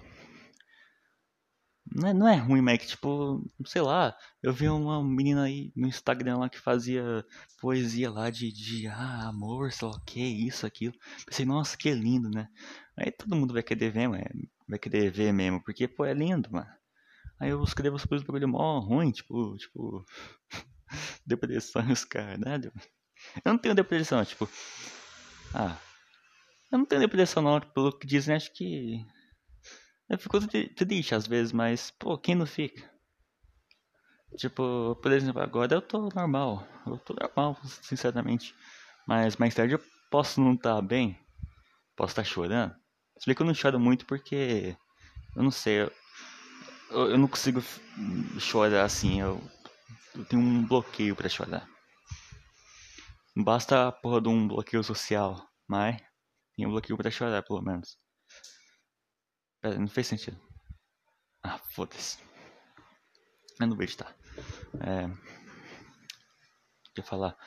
não 1.91 2.07
é, 2.07 2.13
não 2.13 2.27
é 2.27 2.35
ruim, 2.35 2.61
mas 2.61 2.75
é 2.75 2.77
que, 2.77 2.87
tipo, 2.87 3.43
sei 3.65 3.81
lá, 3.81 4.15
eu 4.41 4.53
vi 4.53 4.67
uma 4.69 5.03
menina 5.03 5.43
aí 5.43 5.71
no 5.75 5.87
Instagram 5.87 6.37
lá 6.37 6.49
que 6.49 6.59
fazia 6.59 7.25
poesia 7.59 8.09
lá 8.09 8.29
de, 8.29 8.51
de 8.51 8.87
ah, 8.87 9.27
amor, 9.27 9.71
sei 9.71 9.87
lá 9.87 9.99
que, 10.05 10.21
isso, 10.21 10.65
aquilo. 10.65 10.93
Pensei, 11.25 11.45
nossa, 11.45 11.77
que 11.77 11.91
lindo, 11.91 12.29
né? 12.29 12.47
Aí 12.97 13.11
todo 13.11 13.35
mundo 13.35 13.53
vai 13.53 13.63
querer 13.63 13.91
ver, 13.91 14.07
mano, 14.07 14.23
vai 14.67 14.79
querer 14.79 15.11
ver 15.11 15.33
mesmo, 15.33 15.61
porque, 15.63 15.87
pô, 15.87 16.05
é 16.05 16.13
lindo, 16.13 16.49
mano. 16.51 16.69
Aí 17.39 17.49
eu 17.49 17.63
escrevo 17.63 17.95
as 17.95 18.05
coisas 18.05 18.25
bagulho 18.25 18.47
mó 18.47 18.79
ruim, 18.79 19.11
tipo, 19.11 19.57
tipo, 19.57 20.05
depressão, 21.25 21.91
os 21.91 22.05
caralho. 22.05 22.71
Eu 23.43 23.53
não 23.53 23.57
tenho 23.57 23.75
depressão, 23.75 24.23
tipo, 24.23 24.49
ah, 25.53 25.77
eu 26.71 26.79
não 26.79 26.85
tenho 26.85 27.01
depressão 27.01 27.43
não, 27.43 27.59
pelo 27.59 27.97
que 27.97 28.07
dizem, 28.07 28.35
acho 28.35 28.51
que 28.53 29.05
eu 30.10 30.17
fico 30.17 30.39
triste 30.75 31.15
às 31.15 31.27
vezes, 31.27 31.51
mas, 31.51 31.91
pô, 31.91 32.17
quem 32.17 32.36
não 32.36 32.45
fica? 32.45 32.93
Tipo, 34.38 34.95
por 35.01 35.12
exemplo, 35.12 35.41
agora 35.41 35.75
eu 35.75 35.81
tô 35.81 36.10
normal. 36.10 36.67
Eu 36.86 36.98
tô 36.98 37.13
normal, 37.13 37.57
sinceramente. 37.81 38.53
Mas 39.07 39.38
mais 39.38 39.53
tarde 39.53 39.75
eu 39.75 39.81
posso 40.10 40.41
não 40.41 40.53
estar 40.53 40.75
tá 40.75 40.81
bem. 40.81 41.17
Posso 41.95 42.12
estar 42.12 42.24
tá 42.24 42.27
chorando. 42.27 42.75
Se 43.17 43.25
bem 43.25 43.36
que 43.36 43.41
eu 43.41 43.45
não 43.45 43.53
choro 43.53 43.79
muito 43.79 44.05
porque. 44.05 44.75
Eu 45.36 45.43
não 45.43 45.51
sei. 45.51 45.81
Eu, 46.89 47.12
eu 47.12 47.17
não 47.17 47.27
consigo 47.27 47.62
chorar 48.39 48.86
assim. 48.86 49.22
Eu, 49.22 49.41
eu 50.15 50.25
tenho 50.25 50.41
um 50.41 50.65
bloqueio 50.65 51.15
para 51.15 51.29
chorar. 51.29 51.67
Basta 53.36 53.88
a 53.88 53.91
porra 53.91 54.22
de 54.22 54.29
um 54.29 54.48
bloqueio 54.48 54.83
social. 54.83 55.48
Mas 55.67 56.01
tem 56.55 56.65
um 56.65 56.72
bloqueio 56.72 56.98
para 56.98 57.12
chorar, 57.12 57.43
pelo 57.43 57.62
menos. 57.62 57.98
Pera, 59.63 59.79
não 59.79 59.88
fez 59.88 60.08
sentido. 60.08 60.38
Ah, 61.41 61.58
foda-se. 61.58 62.17
Eu 63.62 63.67
não 63.67 63.77
vejo, 63.77 63.96
tá. 63.96 64.13
É. 64.82 65.08
Deixa 65.08 66.98
eu 66.98 67.03
falar. 67.03 67.38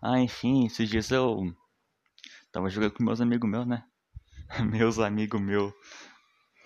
Ah, 0.00 0.20
enfim, 0.20 0.66
esses 0.66 0.88
dias 0.88 1.10
eu. 1.10 1.42
Tava 2.52 2.70
jogando 2.70 2.92
com 2.92 3.02
meus 3.02 3.20
amigos 3.20 3.50
meus, 3.50 3.66
né? 3.66 3.84
meus 4.70 5.00
amigos 5.00 5.40
meus. 5.40 5.72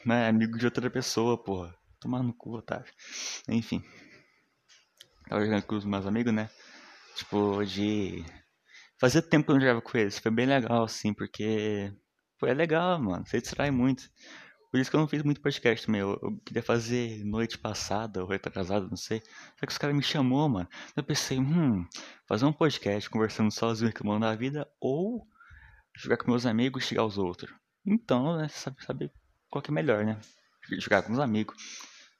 Né? 0.04 0.28
Amigo 0.28 0.58
de 0.58 0.66
outra 0.66 0.90
pessoa, 0.90 1.42
porra. 1.42 1.74
Tomar 1.98 2.22
no 2.22 2.34
cu, 2.34 2.58
otário. 2.58 2.92
Enfim. 3.48 3.82
Tava 5.26 5.42
jogando 5.42 5.62
com 5.62 5.76
os 5.76 5.86
meus 5.86 6.04
amigos, 6.04 6.34
né? 6.34 6.50
Tipo, 7.16 7.64
de. 7.64 8.22
Fazia 9.00 9.22
tempo 9.22 9.46
que 9.46 9.52
eu 9.52 9.54
não 9.54 9.60
jogava 9.62 9.80
com 9.80 9.96
eles. 9.96 10.18
Foi 10.18 10.30
bem 10.30 10.44
legal, 10.44 10.84
assim, 10.84 11.14
porque. 11.14 11.90
Foi 12.38 12.52
legal, 12.52 13.02
mano. 13.02 13.26
Você 13.26 13.40
distrai 13.40 13.70
muito. 13.70 14.10
Por 14.70 14.78
isso 14.78 14.90
que 14.90 14.96
eu 14.96 15.00
não 15.00 15.08
fiz 15.08 15.22
muito 15.22 15.40
podcast 15.40 15.86
também. 15.86 16.02
Eu, 16.02 16.18
queria 16.44 16.62
fazer 16.62 17.24
noite 17.24 17.56
passada 17.56 18.22
ou 18.22 18.28
retrasada, 18.28 18.86
não 18.86 18.96
sei. 18.96 19.20
Só 19.58 19.66
que 19.66 19.72
os 19.72 19.78
caras 19.78 19.96
me 19.96 20.02
chamou, 20.02 20.48
mano. 20.48 20.68
Eu 20.94 21.02
pensei, 21.02 21.38
hum, 21.38 21.86
fazer 22.26 22.44
um 22.44 22.52
podcast 22.52 23.08
conversando 23.08 23.50
sozinho, 23.50 23.88
reclamando 23.88 24.26
da 24.26 24.34
vida, 24.34 24.70
ou 24.78 25.26
jogar 25.96 26.18
com 26.18 26.30
meus 26.30 26.44
amigos 26.44 26.84
e 26.84 26.86
xingar 26.88 27.06
os 27.06 27.16
outros. 27.16 27.50
Então, 27.84 28.36
né, 28.36 28.48
sabe, 28.48 28.84
sabe 28.84 29.10
qual 29.50 29.62
que 29.62 29.70
é 29.70 29.74
melhor, 29.74 30.04
né? 30.04 30.20
Jogar 30.78 31.02
com 31.02 31.12
os 31.12 31.18
amigos. 31.18 31.56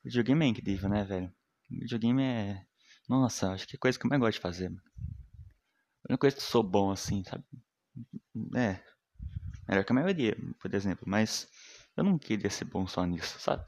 Videogame 0.03 0.47
é 0.47 0.49
incrível, 0.49 0.89
né, 0.89 1.05
velho? 1.05 1.31
Videogame 1.71 2.23
é. 2.23 2.63
Nossa, 3.07 3.53
acho 3.53 3.67
que 3.67 3.77
é 3.77 3.79
a 3.79 3.81
coisa 3.81 3.99
que 3.99 4.07
eu 4.07 4.09
mais 4.09 4.21
gosto 4.21 4.35
de 4.35 4.41
fazer, 4.41 4.71
mano. 4.71 4.83
A 6.05 6.13
única 6.13 6.19
coisa 6.19 6.37
que 6.37 6.43
sou 6.43 6.63
bom 6.63 6.91
assim, 6.91 7.23
sabe? 7.25 7.45
É. 8.57 8.81
Melhor 9.69 9.85
que 9.85 9.93
a 9.93 9.95
maioria, 9.95 10.37
por 10.61 10.75
exemplo. 10.75 11.05
Mas 11.07 11.47
eu 11.99 12.05
não 12.05 12.17
queria 12.17 12.49
ser 12.49 12.65
bom 12.65 12.87
só 12.87 13.05
nisso, 13.05 13.41
sabe? 13.41 13.65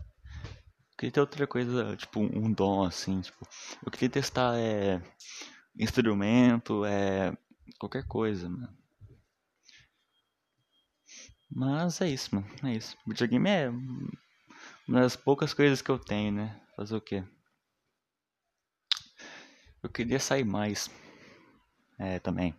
Eu 0.93 0.97
queria 0.97 1.13
ter 1.13 1.21
outra 1.21 1.47
coisa, 1.47 1.97
tipo, 1.97 2.21
um 2.21 2.53
dom 2.53 2.85
assim, 2.85 3.21
tipo. 3.21 3.47
Eu 3.85 3.91
queria 3.91 4.09
testar 4.09 4.57
é, 4.57 5.03
instrumento, 5.77 6.85
é. 6.85 7.37
qualquer 7.79 8.07
coisa, 8.07 8.49
mano. 8.49 8.73
Mas 11.51 12.01
é 12.01 12.09
isso, 12.09 12.35
mano. 12.35 12.47
É 12.63 12.73
isso. 12.73 12.97
Videogame 13.05 13.51
é 13.51 13.69
uma 14.87 15.01
das 15.01 15.17
poucas 15.17 15.53
coisas 15.53 15.83
que 15.83 15.91
eu 15.91 15.99
tenho, 15.99 16.33
né? 16.33 16.61
Fazer 16.77 16.95
o 16.95 17.01
quê? 17.01 17.25
Eu 19.83 19.91
queria 19.91 20.21
sair 20.21 20.45
mais. 20.45 20.89
É, 21.99 22.21
também. 22.21 22.55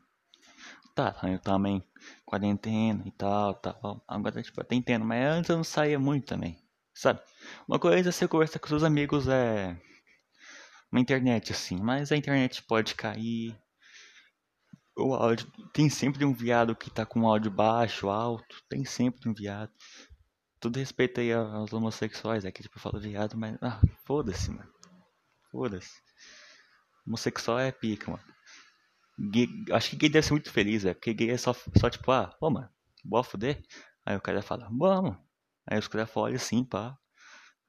Tá, 0.96 1.16
eu 1.24 1.40
também. 1.40 1.84
Quarentena 2.26 3.04
e 3.06 3.12
tal, 3.12 3.54
tal. 3.56 4.04
Agora, 4.08 4.42
tipo, 4.42 4.62
até 4.62 4.76
entendo. 4.76 5.06
Mas 5.06 5.26
antes 5.26 5.50
eu 5.50 5.58
não 5.58 5.64
saía 5.64 6.00
muito 6.00 6.28
também. 6.28 6.58
Sabe? 6.94 7.22
Uma 7.68 7.80
coisa 7.80 8.10
é 8.10 8.12
você 8.12 8.28
conversar 8.28 8.60
com 8.60 8.68
seus 8.68 8.84
amigos 8.84 9.28
é. 9.28 9.80
Na 10.92 11.00
internet, 11.00 11.52
assim. 11.54 11.78
Mas 11.82 12.12
a 12.12 12.18
internet 12.18 12.64
pode 12.64 12.96
cair. 12.96 13.58
O 14.98 15.14
áudio. 15.14 15.50
Tem 15.74 15.90
sempre 15.90 16.26
um 16.26 16.34
viado 16.34 16.76
que 16.76 16.90
tá 16.90 17.06
com 17.06 17.28
áudio 17.28 17.50
baixo, 17.50 18.10
alto. 18.10 18.62
Tem 18.70 18.84
sempre 18.84 19.30
um 19.30 19.34
viado. 19.34 19.72
Tudo 20.60 20.78
respeito 20.78 21.22
aí 21.22 21.32
aos 21.32 21.72
homossexuais. 21.74 22.46
É 22.46 22.52
que 22.52 22.62
tipo, 22.64 22.78
eu 22.78 22.82
falo 22.82 23.00
viado, 23.00 23.38
mas. 23.38 23.58
Ah, 23.62 23.80
foda-se, 24.06 24.52
mano. 24.52 24.70
Foda-se. 25.52 26.02
Homossexual 27.08 27.60
é 27.60 27.72
pica, 27.72 28.12
mano. 28.12 28.31
Gay, 29.20 29.48
acho 29.72 29.92
que 29.92 29.96
gay 29.96 30.10
deve 30.10 30.26
ser 30.26 30.34
muito 30.34 30.52
feliz, 30.52 30.84
velho. 30.84 30.96
Porque 30.96 31.14
gay 31.14 31.32
é 31.32 31.38
só, 31.38 31.54
só 31.54 31.90
tipo, 31.90 32.12
ah, 32.12 32.36
ô, 32.40 32.50
mano, 32.50 32.70
bora 33.04 33.24
fuder? 33.24 33.62
Aí 34.06 34.16
o 34.16 34.22
cara 34.22 34.42
fala, 34.42 34.70
vamos. 34.72 35.18
Aí 35.68 35.78
os 35.80 35.88
caras 35.88 36.10
falam 36.10 36.34
assim, 36.34 36.64
pá. 36.64 36.98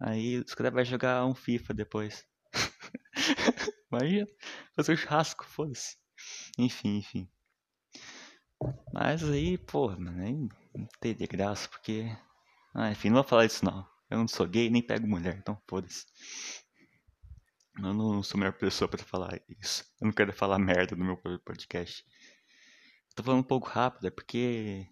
Aí 0.00 0.38
os 0.38 0.54
caras 0.54 0.72
vão 0.72 0.84
jogar 0.84 1.26
um 1.26 1.34
FIFA 1.34 1.74
depois. 1.74 2.26
Imagina, 3.92 4.26
fazer 4.74 4.92
um 4.92 4.96
churrasco, 4.96 5.44
foda-se. 5.44 5.96
Enfim, 6.58 6.98
enfim. 6.98 7.28
Mas 8.92 9.22
aí, 9.24 9.58
porra, 9.58 9.96
nem 9.96 10.48
teria 11.00 11.26
graça, 11.26 11.68
porque. 11.68 12.10
Ah, 12.74 12.90
enfim, 12.90 13.08
não 13.08 13.16
vou 13.16 13.24
falar 13.24 13.44
isso 13.46 13.64
não. 13.64 13.86
Eu 14.10 14.18
não 14.18 14.28
sou 14.28 14.46
gay 14.46 14.70
nem 14.70 14.82
pego 14.82 15.06
mulher, 15.06 15.36
então 15.38 15.60
foda-se. 15.68 16.06
Eu 17.76 17.94
não 17.94 18.22
sou 18.22 18.38
a 18.38 18.40
melhor 18.40 18.52
pessoa 18.52 18.88
para 18.88 19.02
falar 19.02 19.40
isso. 19.60 19.84
Eu 20.00 20.06
não 20.06 20.12
quero 20.12 20.32
falar 20.32 20.58
merda 20.58 20.94
no 20.94 21.04
meu 21.04 21.16
podcast. 21.16 22.04
tô 23.14 23.22
falando 23.22 23.40
um 23.40 23.44
pouco 23.44 23.68
rápido, 23.68 24.06
é 24.06 24.10
porque 24.10 24.86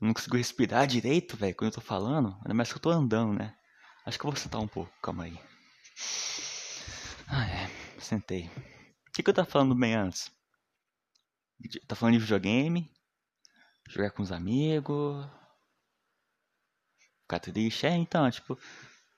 eu 0.00 0.06
não 0.06 0.14
consigo 0.14 0.36
respirar 0.36 0.86
direito, 0.86 1.36
velho, 1.36 1.54
quando 1.54 1.70
eu 1.70 1.74
tô 1.74 1.80
falando. 1.80 2.36
Ainda 2.38 2.54
mais 2.54 2.70
que 2.70 2.78
eu 2.78 2.82
tô 2.82 2.90
andando, 2.90 3.34
né? 3.34 3.56
Acho 4.04 4.18
que 4.18 4.24
eu 4.24 4.30
vou 4.30 4.40
sentar 4.40 4.60
um 4.60 4.68
pouco, 4.68 4.92
calma 5.00 5.24
aí. 5.24 5.38
Ah, 7.28 7.46
é, 7.46 8.00
sentei. 8.00 8.46
O 9.08 9.12
que, 9.12 9.22
que 9.22 9.30
eu 9.30 9.34
tava 9.34 9.48
falando 9.48 9.74
bem 9.74 9.94
antes? 9.94 10.32
Tá 11.86 11.94
falando 11.94 12.14
de 12.14 12.20
videogame, 12.20 12.90
jogar 13.88 14.10
com 14.10 14.22
os 14.22 14.32
amigos, 14.32 15.28
ficar 17.22 17.38
triste. 17.38 17.86
É, 17.86 17.90
então, 17.90 18.28
tipo, 18.30 18.58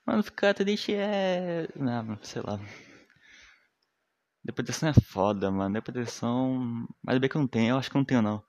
Mano, 0.05 0.23
ficar 0.23 0.53
triste 0.53 0.93
é. 0.93 1.67
Não, 1.75 2.17
sei 2.23 2.41
lá. 2.41 2.59
Depressão 4.43 4.89
é 4.89 4.93
foda, 4.93 5.49
mano. 5.49 5.73
Depressão. 5.73 6.87
Mas 7.01 7.17
bem 7.19 7.29
que 7.29 7.37
eu 7.37 7.41
não 7.41 7.47
tenho, 7.47 7.71
eu 7.71 7.77
acho 7.77 7.89
que 7.89 7.95
eu 7.95 7.99
não 7.99 8.05
tenho, 8.05 8.21
não. 8.21 8.43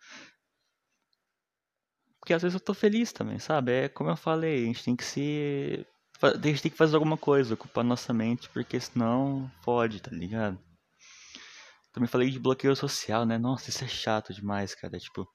Porque 2.18 2.32
às 2.34 2.42
vezes 2.42 2.54
eu 2.54 2.60
tô 2.60 2.74
feliz 2.74 3.12
também, 3.12 3.38
sabe? 3.38 3.70
É 3.72 3.88
como 3.88 4.10
eu 4.10 4.16
falei, 4.16 4.64
a 4.64 4.66
gente 4.66 4.82
tem 4.82 4.96
que 4.96 5.04
se. 5.04 5.86
A 6.22 6.30
gente 6.46 6.62
tem 6.62 6.70
que 6.70 6.76
fazer 6.78 6.96
alguma 6.96 7.18
coisa, 7.18 7.54
ocupar 7.54 7.84
nossa 7.84 8.12
mente, 8.14 8.48
porque 8.48 8.80
senão 8.80 9.50
pode, 9.62 10.00
tá 10.00 10.10
ligado? 10.10 10.58
Também 11.92 12.08
falei 12.08 12.30
de 12.30 12.40
bloqueio 12.40 12.74
social, 12.74 13.24
né? 13.24 13.38
Nossa, 13.38 13.70
isso 13.70 13.84
é 13.84 13.88
chato 13.88 14.32
demais, 14.34 14.74
cara. 14.74 14.98
Tipo, 14.98 15.28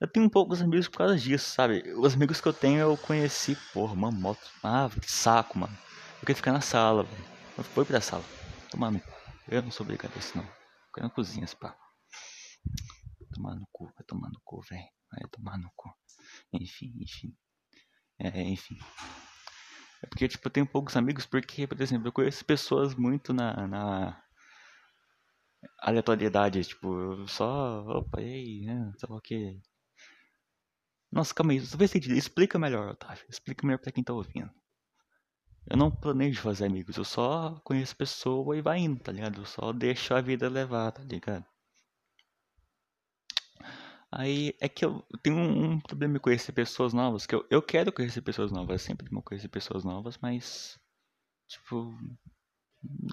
eu 0.00 0.06
tenho 0.06 0.30
poucos 0.30 0.62
amigos 0.62 0.88
por 0.88 0.98
causa 0.98 1.16
disso, 1.16 1.50
sabe? 1.50 1.82
Os 1.94 2.14
amigos 2.14 2.40
que 2.40 2.46
eu 2.46 2.52
tenho 2.52 2.78
eu 2.78 2.96
conheci, 2.96 3.56
porra, 3.72 3.94
uma 3.94 4.12
moto. 4.12 4.50
Ah, 4.62 4.88
que 4.88 5.10
saco, 5.10 5.58
mano. 5.58 5.76
Eu 6.14 6.20
queria 6.20 6.36
ficar 6.36 6.52
na 6.52 6.60
sala, 6.60 7.02
velho. 7.02 7.24
Eu 7.56 7.64
fui 7.64 7.84
pra 7.84 8.00
sala. 8.00 8.24
Tomar 8.70 8.92
no 8.92 9.00
cu. 9.00 9.10
Eu 9.48 9.62
não 9.62 9.70
sou 9.70 9.84
obrigado 9.84 10.12
a 10.14 10.18
isso, 10.18 10.36
não. 10.36 10.44
Ficar 10.86 11.02
na 11.02 11.10
cozinha, 11.10 11.46
pá. 11.58 11.76
Tomar 13.34 13.56
no 13.56 13.66
cu, 13.72 13.86
vai 13.86 14.04
tomar 14.06 14.28
no 14.30 14.40
cu, 14.44 14.60
velho. 14.62 14.88
Vai 15.10 15.28
tomar 15.30 15.58
no 15.58 15.70
cu. 15.74 15.92
Enfim, 16.52 16.92
enfim. 17.00 17.36
É, 18.20 18.42
enfim. 18.42 18.78
É 20.02 20.06
porque, 20.06 20.28
tipo, 20.28 20.46
eu 20.46 20.52
tenho 20.52 20.66
poucos 20.66 20.96
amigos 20.96 21.26
porque, 21.26 21.66
por 21.66 21.80
exemplo, 21.80 22.08
eu 22.08 22.12
conheço 22.12 22.44
pessoas 22.44 22.94
muito 22.94 23.32
na, 23.32 23.66
na 23.66 24.22
aleatoriedade, 25.80 26.64
tipo, 26.64 27.26
só, 27.26 27.82
opa, 27.84 28.20
ei, 28.20 28.64
né, 28.64 28.92
sei 28.96 29.08
o 29.10 29.20
que, 29.20 29.60
nossa, 31.10 31.34
calma 31.34 31.52
aí, 31.52 31.66
talvez 31.66 31.90
você 31.90 31.98
explica 31.98 32.58
melhor, 32.58 32.90
Otávio. 32.90 33.24
Explica 33.28 33.66
melhor 33.66 33.78
pra 33.78 33.92
quem 33.92 34.04
tá 34.04 34.12
ouvindo. 34.12 34.50
Eu 35.66 35.76
não 35.76 35.90
planejo 35.90 36.40
fazer 36.40 36.66
amigos, 36.66 36.96
eu 36.96 37.04
só 37.04 37.60
conheço 37.64 37.96
pessoa 37.96 38.56
e 38.56 38.62
vai 38.62 38.78
indo, 38.78 39.00
tá 39.00 39.12
ligado? 39.12 39.40
Eu 39.40 39.46
só 39.46 39.72
deixo 39.72 40.14
a 40.14 40.20
vida 40.20 40.48
levar, 40.48 40.92
tá 40.92 41.02
ligado? 41.02 41.44
Aí 44.10 44.54
é 44.60 44.68
que 44.68 44.84
eu 44.84 45.04
tenho 45.22 45.36
um, 45.36 45.72
um 45.72 45.80
problema 45.80 46.16
em 46.16 46.20
conhecer 46.20 46.52
pessoas 46.52 46.94
novas, 46.94 47.26
que 47.26 47.34
eu, 47.34 47.46
eu 47.50 47.60
quero 47.62 47.92
conhecer 47.92 48.22
pessoas 48.22 48.50
novas, 48.50 48.82
é 48.82 48.86
sempre 48.86 49.08
bom 49.10 49.20
conhecer 49.20 49.48
pessoas 49.48 49.84
novas, 49.84 50.16
mas. 50.18 50.78
Tipo. 51.46 51.94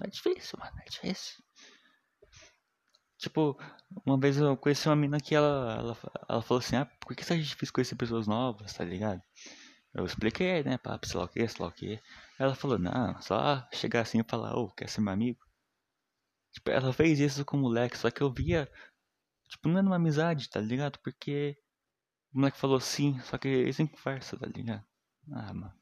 É 0.02 0.08
difícil, 0.08 0.58
mano, 0.58 0.76
é 0.80 0.88
difícil. 0.88 1.44
Tipo, 3.18 3.58
uma 4.04 4.18
vez 4.18 4.36
eu 4.36 4.56
conheci 4.56 4.88
uma 4.88 4.96
mina 4.96 5.18
que 5.20 5.34
ela, 5.34 5.76
ela, 5.78 5.98
ela 6.28 6.42
falou 6.42 6.58
assim, 6.58 6.76
ah, 6.76 6.86
por 7.00 7.14
que 7.16 7.24
você 7.24 7.34
acha 7.34 7.42
difícil 7.42 7.72
conhecer 7.72 7.96
pessoas 7.96 8.26
novas, 8.26 8.72
tá 8.74 8.84
ligado? 8.84 9.22
Eu 9.94 10.04
expliquei, 10.04 10.62
né, 10.62 10.76
papo, 10.76 11.06
sei 11.06 11.18
lá 11.18 11.24
o 11.24 11.28
que, 11.28 11.48
sei 11.48 11.62
lá 11.62 11.68
o 11.68 11.72
que. 11.72 12.00
Ela 12.38 12.54
falou, 12.54 12.78
não, 12.78 13.20
só 13.22 13.66
chegar 13.72 14.02
assim 14.02 14.20
e 14.20 14.24
falar, 14.24 14.54
ô, 14.54 14.64
oh, 14.64 14.70
quer 14.70 14.88
ser 14.88 15.00
meu 15.00 15.12
amigo? 15.12 15.40
Tipo, 16.52 16.70
ela 16.70 16.92
fez 16.92 17.18
isso 17.18 17.44
com 17.44 17.56
o 17.56 17.60
moleque, 17.60 17.96
só 17.96 18.10
que 18.10 18.22
eu 18.22 18.32
via, 18.32 18.70
tipo, 19.48 19.68
não 19.68 19.78
é 19.78 19.82
uma 19.82 19.96
amizade, 19.96 20.50
tá 20.50 20.60
ligado? 20.60 20.98
Porque 21.00 21.56
o 22.34 22.38
moleque 22.38 22.58
falou 22.58 22.80
sim, 22.80 23.18
só 23.20 23.38
que 23.38 23.48
eles 23.48 23.80
em 23.80 23.86
conversa, 23.86 24.38
tá 24.38 24.46
ligado? 24.46 24.84
Ah, 25.32 25.54
mano, 25.54 25.72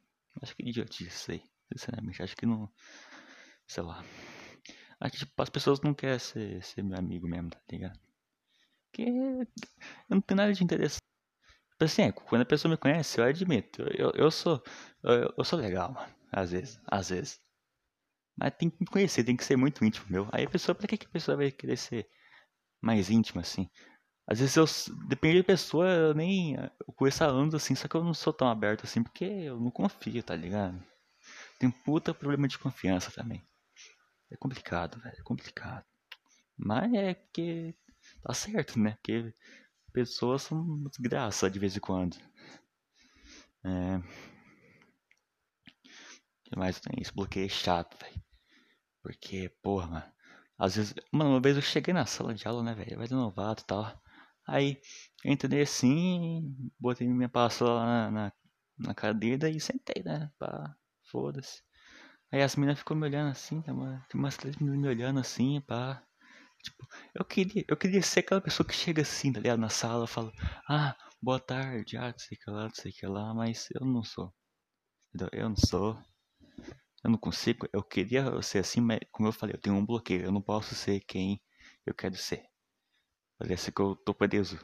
acho 0.40 0.54
que 0.56 0.62
é 0.64 0.68
idiotice 0.68 1.08
isso 1.08 1.32
aí, 1.32 1.42
sinceramente, 1.72 2.22
acho 2.22 2.36
que 2.36 2.46
não, 2.46 2.70
sei 3.66 3.82
lá. 3.82 4.04
Que 5.10 5.18
tipo, 5.18 5.42
as 5.42 5.50
pessoas 5.50 5.80
não 5.80 5.94
querem 5.94 6.18
ser, 6.18 6.62
ser 6.62 6.82
meu 6.82 6.98
amigo 6.98 7.26
mesmo, 7.28 7.50
tá 7.50 7.60
ligado? 7.70 7.98
Porque 8.90 9.02
eu 9.10 9.46
não 10.08 10.20
tenho 10.20 10.36
nada 10.38 10.52
de 10.52 10.64
interessante. 10.64 11.00
Tipo 11.72 11.84
assim, 11.84 12.12
quando 12.12 12.42
a 12.42 12.46
pessoa 12.46 12.70
me 12.70 12.78
conhece, 12.78 13.20
eu 13.20 13.24
admito, 13.24 13.82
eu, 13.96 14.12
eu 14.14 14.30
sou 14.30 14.62
eu, 15.02 15.34
eu 15.36 15.44
sou 15.44 15.58
legal, 15.58 15.92
mano. 15.92 16.14
Às 16.32 16.50
vezes, 16.52 16.80
às 16.86 17.10
vezes. 17.10 17.40
Mas 18.36 18.54
tem 18.56 18.70
que 18.70 18.76
me 18.80 18.86
conhecer, 18.86 19.24
tem 19.24 19.36
que 19.36 19.44
ser 19.44 19.56
muito 19.56 19.84
íntimo 19.84 20.06
meu. 20.10 20.28
Aí 20.32 20.44
a 20.44 20.50
pessoa, 20.50 20.74
pra 20.74 20.86
que, 20.88 20.96
que 20.98 21.06
a 21.06 21.10
pessoa 21.10 21.36
vai 21.36 21.50
querer 21.50 21.76
ser 21.76 22.08
mais 22.82 23.10
íntima 23.10 23.42
assim? 23.42 23.68
Às 24.26 24.40
vezes 24.40 24.56
eu, 24.56 24.66
depende 25.08 25.38
da 25.38 25.44
pessoa, 25.44 25.88
eu 25.88 26.14
nem, 26.14 26.54
eu 26.56 26.94
conheço 26.96 27.24
há 27.24 27.28
anos 27.28 27.54
assim, 27.54 27.74
só 27.74 27.88
que 27.88 27.96
eu 27.96 28.04
não 28.04 28.14
sou 28.14 28.32
tão 28.32 28.48
aberto 28.48 28.84
assim, 28.84 29.02
porque 29.02 29.24
eu 29.24 29.60
não 29.60 29.70
confio, 29.70 30.22
tá 30.22 30.36
ligado? 30.36 30.82
Tem 31.58 31.70
puta 31.70 32.14
problema 32.14 32.48
de 32.48 32.58
confiança 32.58 33.10
também. 33.10 33.44
É 34.30 34.36
complicado, 34.36 35.00
velho. 35.00 35.16
É 35.18 35.22
complicado. 35.22 35.84
Mas 36.56 36.92
é 36.94 37.14
porque 37.14 37.74
tá 38.22 38.34
certo, 38.34 38.78
né? 38.78 38.92
Porque 38.92 39.32
pessoas 39.92 40.42
são 40.42 40.84
desgraça 40.84 41.50
de 41.50 41.58
vez 41.58 41.76
em 41.76 41.80
quando. 41.80 42.16
É. 43.64 43.96
O 43.96 44.02
que 46.44 46.58
mais 46.58 46.80
tem? 46.80 47.00
Esse 47.00 47.12
bloqueio 47.12 47.46
é 47.46 47.48
chato, 47.48 47.96
velho. 47.98 48.22
Porque, 49.02 49.48
porra, 49.62 49.86
mano. 49.86 50.12
Às 50.58 50.76
vezes, 50.76 50.94
mano, 51.12 51.30
uma 51.30 51.40
vez 51.40 51.56
eu 51.56 51.62
cheguei 51.62 51.92
na 51.92 52.06
sala 52.06 52.34
de 52.34 52.46
aula, 52.46 52.62
né, 52.62 52.74
velho? 52.74 52.96
Vai 52.96 53.08
de 53.08 53.14
novato 53.14 53.62
e 53.62 53.66
tal. 53.66 54.02
Aí, 54.46 54.80
eu 55.24 55.32
entrei 55.32 55.62
assim, 55.62 56.54
botei 56.78 57.08
minha 57.08 57.28
pasta 57.28 57.64
lá 57.64 57.84
na, 57.86 58.10
na, 58.10 58.32
na 58.78 58.94
cadeira 58.94 59.48
e 59.50 59.60
sentei, 59.60 60.02
né? 60.02 60.30
Pá, 60.38 60.76
foda-se. 61.04 61.62
Aí 62.32 62.42
as 62.42 62.56
meninas 62.56 62.78
ficou 62.78 62.96
me 62.96 63.06
olhando 63.06 63.30
assim, 63.30 63.62
uma, 63.68 64.04
tem 64.08 64.20
umas 64.20 64.36
três 64.36 64.56
meninas 64.56 64.80
me 64.80 64.88
olhando 64.88 65.20
assim, 65.20 65.60
pá. 65.60 66.02
Tipo, 66.62 66.88
eu 67.14 67.24
queria, 67.24 67.64
eu 67.68 67.76
queria 67.76 68.02
ser 68.02 68.20
aquela 68.20 68.40
pessoa 68.40 68.66
que 68.66 68.74
chega 68.74 69.02
assim, 69.02 69.32
tá 69.32 69.40
ligado? 69.40 69.60
Na 69.60 69.68
sala, 69.68 70.06
fala, 70.06 70.32
ah, 70.68 70.96
boa 71.22 71.38
tarde, 71.38 71.96
ah, 71.96 72.10
não 72.10 72.18
sei 72.18 72.38
que 72.38 72.50
lá, 72.50 72.64
não 72.64 72.74
sei 72.74 72.92
que 72.92 73.06
lá, 73.06 73.34
mas 73.34 73.68
eu 73.78 73.86
não 73.86 74.02
sou. 74.02 74.32
Eu 75.32 75.48
não 75.48 75.56
sou. 75.56 75.96
Eu 77.04 77.10
não 77.10 77.18
consigo. 77.18 77.68
Eu 77.72 77.82
queria 77.82 78.40
ser 78.42 78.58
assim, 78.58 78.80
mas 78.80 79.00
como 79.12 79.28
eu 79.28 79.32
falei, 79.32 79.54
eu 79.54 79.60
tenho 79.60 79.76
um 79.76 79.84
bloqueio. 79.86 80.22
Eu 80.24 80.32
não 80.32 80.42
posso 80.42 80.74
ser 80.74 81.00
quem 81.00 81.40
eu 81.86 81.94
quero 81.94 82.16
ser. 82.16 82.44
Parece 83.38 83.70
que 83.70 83.80
eu 83.80 83.94
tô 83.94 84.14
preso 84.14 84.58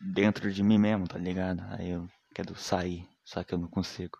dentro 0.00 0.52
de 0.52 0.62
mim 0.62 0.78
mesmo, 0.78 1.08
tá 1.08 1.18
ligado? 1.18 1.62
Aí 1.72 1.90
eu 1.90 2.08
quero 2.34 2.54
sair, 2.56 3.08
só 3.24 3.42
que 3.42 3.54
eu 3.54 3.58
não 3.58 3.68
consigo. 3.68 4.18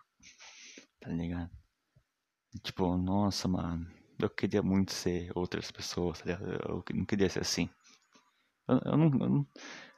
Tá 0.99 1.09
ligado? 1.09 1.58
Tipo, 2.63 2.97
nossa, 2.97 3.47
mano. 3.47 3.87
Eu 4.19 4.29
queria 4.29 4.61
muito 4.61 4.91
ser 4.91 5.31
outras 5.35 5.71
pessoas, 5.71 6.19
tá? 6.21 6.31
Eu 6.67 6.83
não 6.93 7.05
queria 7.05 7.29
ser 7.29 7.39
assim. 7.41 7.69
Eu, 8.67 8.79
eu 8.85 8.97
não. 8.97 9.05
Eu 9.05 9.29
não 9.29 9.47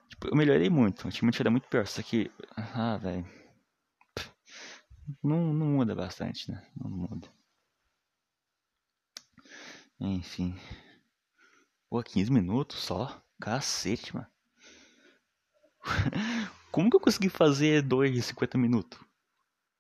tipo, 0.10 0.28
eu 0.28 0.36
melhorei 0.36 0.70
muito. 0.70 1.08
Antigamente 1.08 1.42
era 1.42 1.50
muito 1.50 1.68
pior. 1.68 1.88
Só 1.88 2.02
que. 2.04 2.32
Ah, 2.56 2.98
velho. 2.98 3.26
Não, 5.24 5.54
não 5.54 5.66
muda 5.68 5.96
bastante, 5.96 6.52
né? 6.52 6.66
Não 6.76 6.90
muda. 6.90 7.28
Enfim. 10.00 10.56
Pô, 11.90 12.02
15 12.04 12.32
minutos 12.32 12.80
só? 12.80 13.22
Cacete, 13.40 14.16
mano. 14.16 14.28
Como 16.72 16.90
que 16.90 16.96
eu 16.96 17.02
consegui 17.02 17.30
fazer 17.30 17.82
dois 17.82 18.14
de 18.14 18.22
50 18.22 18.58
minutos? 18.58 19.00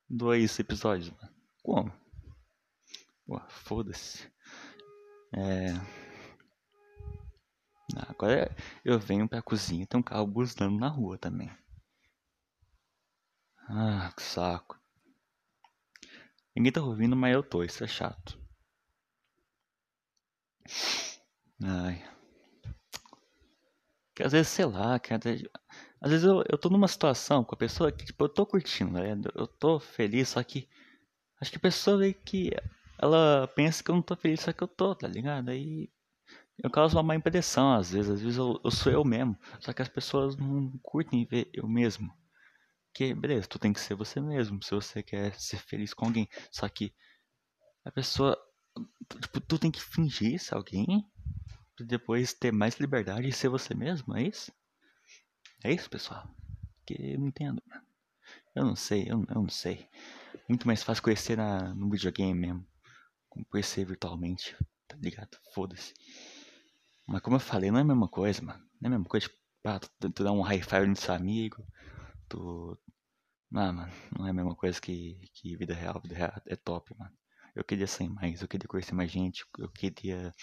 Dois 0.09 0.59
episódios, 0.59 1.09
mano? 1.09 1.33
Como? 1.63 1.93
Foda-se. 3.50 4.31
É... 5.33 5.73
Agora 8.07 8.55
eu 8.85 9.00
venho 9.00 9.27
pra 9.27 9.41
cozinha 9.41 9.85
tem 9.85 10.00
um 10.00 10.03
carro 10.03 10.27
buzinando 10.27 10.77
na 10.79 10.88
rua 10.88 11.17
também. 11.17 11.51
Ah, 13.69 14.11
que 14.15 14.23
saco. 14.23 14.79
Ninguém 16.55 16.71
tá 16.71 16.81
ouvindo, 16.81 17.15
mas 17.15 17.33
eu 17.33 17.43
tô, 17.43 17.63
isso 17.63 17.83
é 17.83 17.88
chato. 17.88 18.38
Ai. 21.63 22.03
Que 24.15 24.23
às 24.23 24.31
vezes, 24.31 24.50
sei 24.50 24.65
lá, 24.65 25.00
que 25.00 25.13
às 25.13 25.23
vezes, 25.23 25.47
às 26.01 26.11
vezes 26.11 26.25
eu, 26.25 26.43
eu 26.50 26.57
tô 26.57 26.69
numa 26.69 26.88
situação 26.88 27.43
com 27.43 27.55
a 27.55 27.57
pessoa 27.57 27.91
que, 27.91 28.05
tipo, 28.05 28.23
eu 28.25 28.29
tô 28.29 28.45
curtindo, 28.45 28.91
né? 28.91 29.13
Eu 29.35 29.47
tô 29.47 29.79
feliz, 29.79 30.29
só 30.29 30.43
que 30.43 30.67
acho 31.39 31.51
que 31.51 31.57
a 31.57 31.61
pessoa 31.61 31.97
vê 31.97 32.13
que 32.13 32.51
ela 33.01 33.48
pensa 33.55 33.84
que 33.84 33.91
eu 33.91 33.96
não 33.96 34.01
tô 34.01 34.15
feliz, 34.15 34.41
só 34.41 34.53
que 34.53 34.63
eu 34.63 34.67
tô, 34.67 34.96
tá 34.96 35.08
ligado? 35.08 35.50
Aí 35.50 35.89
eu 36.60 36.70
causo 36.70 36.98
uma 36.98 37.03
má 37.03 37.15
impressão 37.15 37.74
às 37.74 37.91
vezes, 37.91 38.12
às 38.12 38.22
vezes 38.22 38.38
eu, 38.38 38.60
eu 38.63 38.72
sou 38.72 38.91
eu 38.91 39.03
mesmo, 39.03 39.38
só 39.60 39.74
que 39.74 39.81
as 39.81 39.89
pessoas 39.89 40.38
não 40.38 40.72
curtem 40.84 41.25
ver 41.25 41.50
eu 41.53 41.67
mesmo. 41.67 42.13
Que, 42.93 43.13
beleza, 43.13 43.48
tu 43.48 43.60
tem 43.60 43.74
que 43.74 43.79
ser 43.81 43.96
você 43.96 44.20
mesmo, 44.22 44.63
se 44.63 44.72
você 44.75 45.03
quer 45.03 45.34
ser 45.39 45.58
feliz 45.58 45.93
com 45.93 46.05
alguém. 46.05 46.29
Só 46.51 46.67
que 46.70 46.93
a 47.86 47.91
pessoa, 47.91 48.38
tipo, 49.22 49.41
tu 49.41 49.60
tem 49.60 49.72
que 49.72 49.81
fingir 49.81 50.39
ser 50.39 50.55
alguém, 50.55 51.05
pra 51.75 51.86
depois 51.86 52.34
ter 52.34 52.51
mais 52.51 52.75
liberdade 52.79 53.27
e 53.27 53.34
ser 53.34 53.50
você 53.50 53.74
mesmo, 53.74 54.15
é 54.15 54.24
isso? 54.24 54.51
É 55.63 55.72
isso, 55.72 55.89
pessoal? 55.89 56.27
Que 56.86 57.13
eu 57.13 57.20
não 57.20 57.27
entendo, 57.27 57.62
Eu 58.55 58.66
não 58.66 58.75
sei, 58.75 59.03
eu, 59.03 59.25
eu 59.29 59.35
não 59.35 59.50
sei. 59.50 59.87
Muito 60.50 60.68
mais 60.68 60.83
fácil 60.83 61.03
conhecer 61.03 61.37
na, 61.37 61.74
no 61.74 61.90
videogame 61.90 62.33
mesmo. 62.40 62.71
Conhecer 63.50 63.85
virtualmente, 63.85 64.55
tá 64.87 64.98
ligado? 64.98 65.37
Foda-se. 65.53 65.94
Mas 67.07 67.22
como 67.22 67.35
eu 67.37 67.39
falei, 67.39 67.72
não 67.72 67.79
é 67.79 67.81
a 67.81 67.85
mesma 67.85 68.07
coisa, 68.07 68.41
mano. 68.41 68.59
Não 68.79 68.87
é 68.87 68.87
a 68.87 68.98
mesma 68.98 69.05
coisa, 69.05 69.27
tipo, 69.27 69.37
ah, 69.65 69.79
tu, 69.79 70.11
tu 70.11 70.24
dá 70.24 70.31
um 70.31 70.41
high 70.41 70.61
five 70.61 70.87
no 70.87 70.96
seu 70.96 71.13
amigo, 71.13 71.65
tu. 72.29 72.77
Não, 73.50 73.74
mano, 73.74 73.94
não 74.17 74.27
é 74.27 74.29
a 74.31 74.33
mesma 74.33 74.55
coisa 74.55 74.79
que, 74.79 75.29
que 75.33 75.55
vida 75.57 75.74
real. 75.74 76.00
Vida 76.01 76.15
real 76.15 76.41
é 76.46 76.55
top, 76.55 76.96
mano. 76.98 77.11
Eu 77.55 77.63
queria 77.63 77.87
sair 77.87 78.09
mais, 78.09 78.41
eu 78.41 78.48
queria 78.48 78.67
conhecer 78.67 78.94
mais 78.94 79.11
gente, 79.11 79.46
eu 79.57 79.70
queria. 79.70 80.33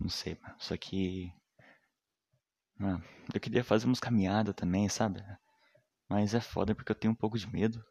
Não 0.00 0.08
sei, 0.08 0.38
mano. 0.42 0.56
Só 0.58 0.76
que. 0.76 1.32
Mano, 2.78 3.02
eu 3.34 3.40
queria 3.40 3.64
fazer 3.64 3.86
umas 3.86 4.00
caminhadas 4.00 4.54
também, 4.54 4.88
sabe? 4.88 5.22
Mas 6.08 6.34
é 6.34 6.40
foda 6.40 6.74
porque 6.74 6.92
eu 6.92 6.96
tenho 6.96 7.12
um 7.12 7.16
pouco 7.16 7.38
de 7.38 7.46
medo 7.52 7.84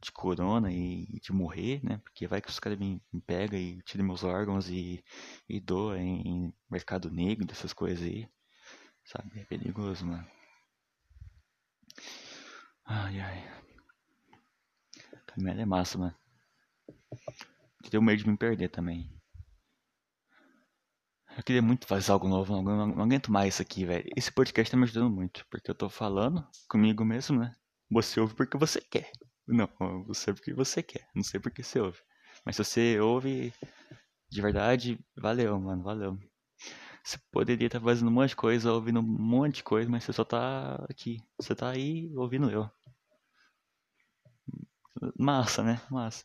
de 0.00 0.10
corona 0.12 0.72
e 0.72 1.20
de 1.20 1.32
morrer, 1.32 1.84
né? 1.84 1.98
Porque 1.98 2.26
vai 2.26 2.40
que 2.40 2.48
os 2.48 2.58
caras 2.58 2.78
me, 2.78 3.02
me 3.12 3.20
pegam 3.20 3.58
e 3.58 3.82
tiram 3.82 4.04
meus 4.04 4.24
órgãos 4.24 4.68
e, 4.68 5.04
e 5.48 5.60
doam 5.60 5.96
em, 5.96 6.28
em 6.28 6.54
mercado 6.70 7.10
negro, 7.10 7.46
dessas 7.46 7.72
coisas 7.72 8.04
aí. 8.04 8.28
Sabe? 9.04 9.40
É 9.40 9.44
perigoso, 9.44 10.06
mano. 10.06 10.26
Ai, 12.84 13.20
ai. 13.20 13.60
Caminhar 15.26 15.58
é 15.58 15.64
massa, 15.64 15.98
mano. 15.98 16.16
Tenho 17.90 18.02
medo 18.02 18.22
de 18.22 18.28
me 18.28 18.36
perder 18.36 18.68
também. 18.68 19.10
Eu 21.36 21.44
queria 21.44 21.62
muito 21.62 21.86
fazer 21.86 22.10
algo 22.12 22.28
novo, 22.28 22.52
não, 22.52 22.62
não, 22.62 22.86
não 22.88 23.04
aguento 23.04 23.30
mais 23.30 23.54
isso 23.54 23.62
aqui, 23.62 23.84
velho. 23.84 24.08
Esse 24.16 24.32
podcast 24.32 24.70
tá 24.70 24.76
me 24.76 24.84
ajudando 24.84 25.10
muito, 25.10 25.46
porque 25.50 25.70
eu 25.70 25.74
tô 25.74 25.88
falando 25.88 26.46
comigo 26.68 27.04
mesmo, 27.04 27.38
né? 27.38 27.54
Você 27.90 28.20
ouve 28.20 28.34
porque 28.34 28.58
você 28.58 28.80
quer. 28.80 29.10
Não, 29.50 29.68
você 30.04 30.32
porque 30.32 30.52
você 30.54 30.82
quer, 30.82 31.08
não 31.14 31.22
sei 31.22 31.40
porque 31.40 31.62
você 31.62 31.80
ouve. 31.80 31.98
Mas 32.44 32.56
se 32.56 32.64
você 32.64 33.00
ouve 33.00 33.52
de 34.30 34.42
verdade, 34.42 34.98
valeu, 35.16 35.58
mano, 35.60 35.82
valeu. 35.82 36.18
Você 37.04 37.18
poderia 37.32 37.66
estar 37.66 37.80
fazendo 37.80 38.08
um 38.08 38.12
monte 38.12 38.30
de 38.30 38.36
coisa, 38.36 38.72
ouvindo 38.72 39.00
um 39.00 39.02
monte 39.02 39.56
de 39.56 39.64
coisa, 39.64 39.90
mas 39.90 40.04
você 40.04 40.12
só 40.12 40.24
tá 40.24 40.76
aqui. 40.88 41.18
Você 41.38 41.54
tá 41.54 41.70
aí 41.70 42.10
ouvindo 42.16 42.50
eu. 42.50 42.70
Massa, 45.18 45.62
né? 45.62 45.80
Massa. 45.90 46.24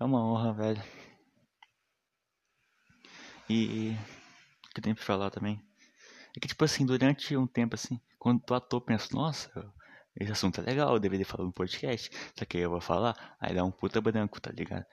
É 0.00 0.04
uma 0.04 0.22
honra, 0.24 0.52
velho. 0.52 0.82
E 3.48 3.96
o 4.70 4.74
que 4.74 4.80
tem 4.80 4.94
pra 4.94 5.04
falar 5.04 5.30
também? 5.30 5.62
É 6.36 6.40
que, 6.40 6.48
tipo 6.48 6.64
assim, 6.64 6.84
durante 6.84 7.36
um 7.36 7.46
tempo, 7.46 7.74
assim, 7.74 8.00
quando 8.18 8.42
tu 8.42 8.54
ator 8.54 8.80
pensa, 8.80 9.08
nossa, 9.12 9.50
esse 10.18 10.32
assunto 10.32 10.60
é 10.60 10.64
legal, 10.64 10.94
eu 10.94 11.00
deveria 11.00 11.26
falar 11.26 11.44
no 11.44 11.52
podcast. 11.52 12.10
Só 12.34 12.44
que 12.44 12.56
aí 12.56 12.62
eu 12.62 12.70
vou 12.70 12.80
falar, 12.80 13.36
aí 13.40 13.54
dá 13.54 13.64
um 13.64 13.70
puta 13.70 14.00
branco, 14.00 14.40
tá 14.40 14.50
ligado? 14.50 14.86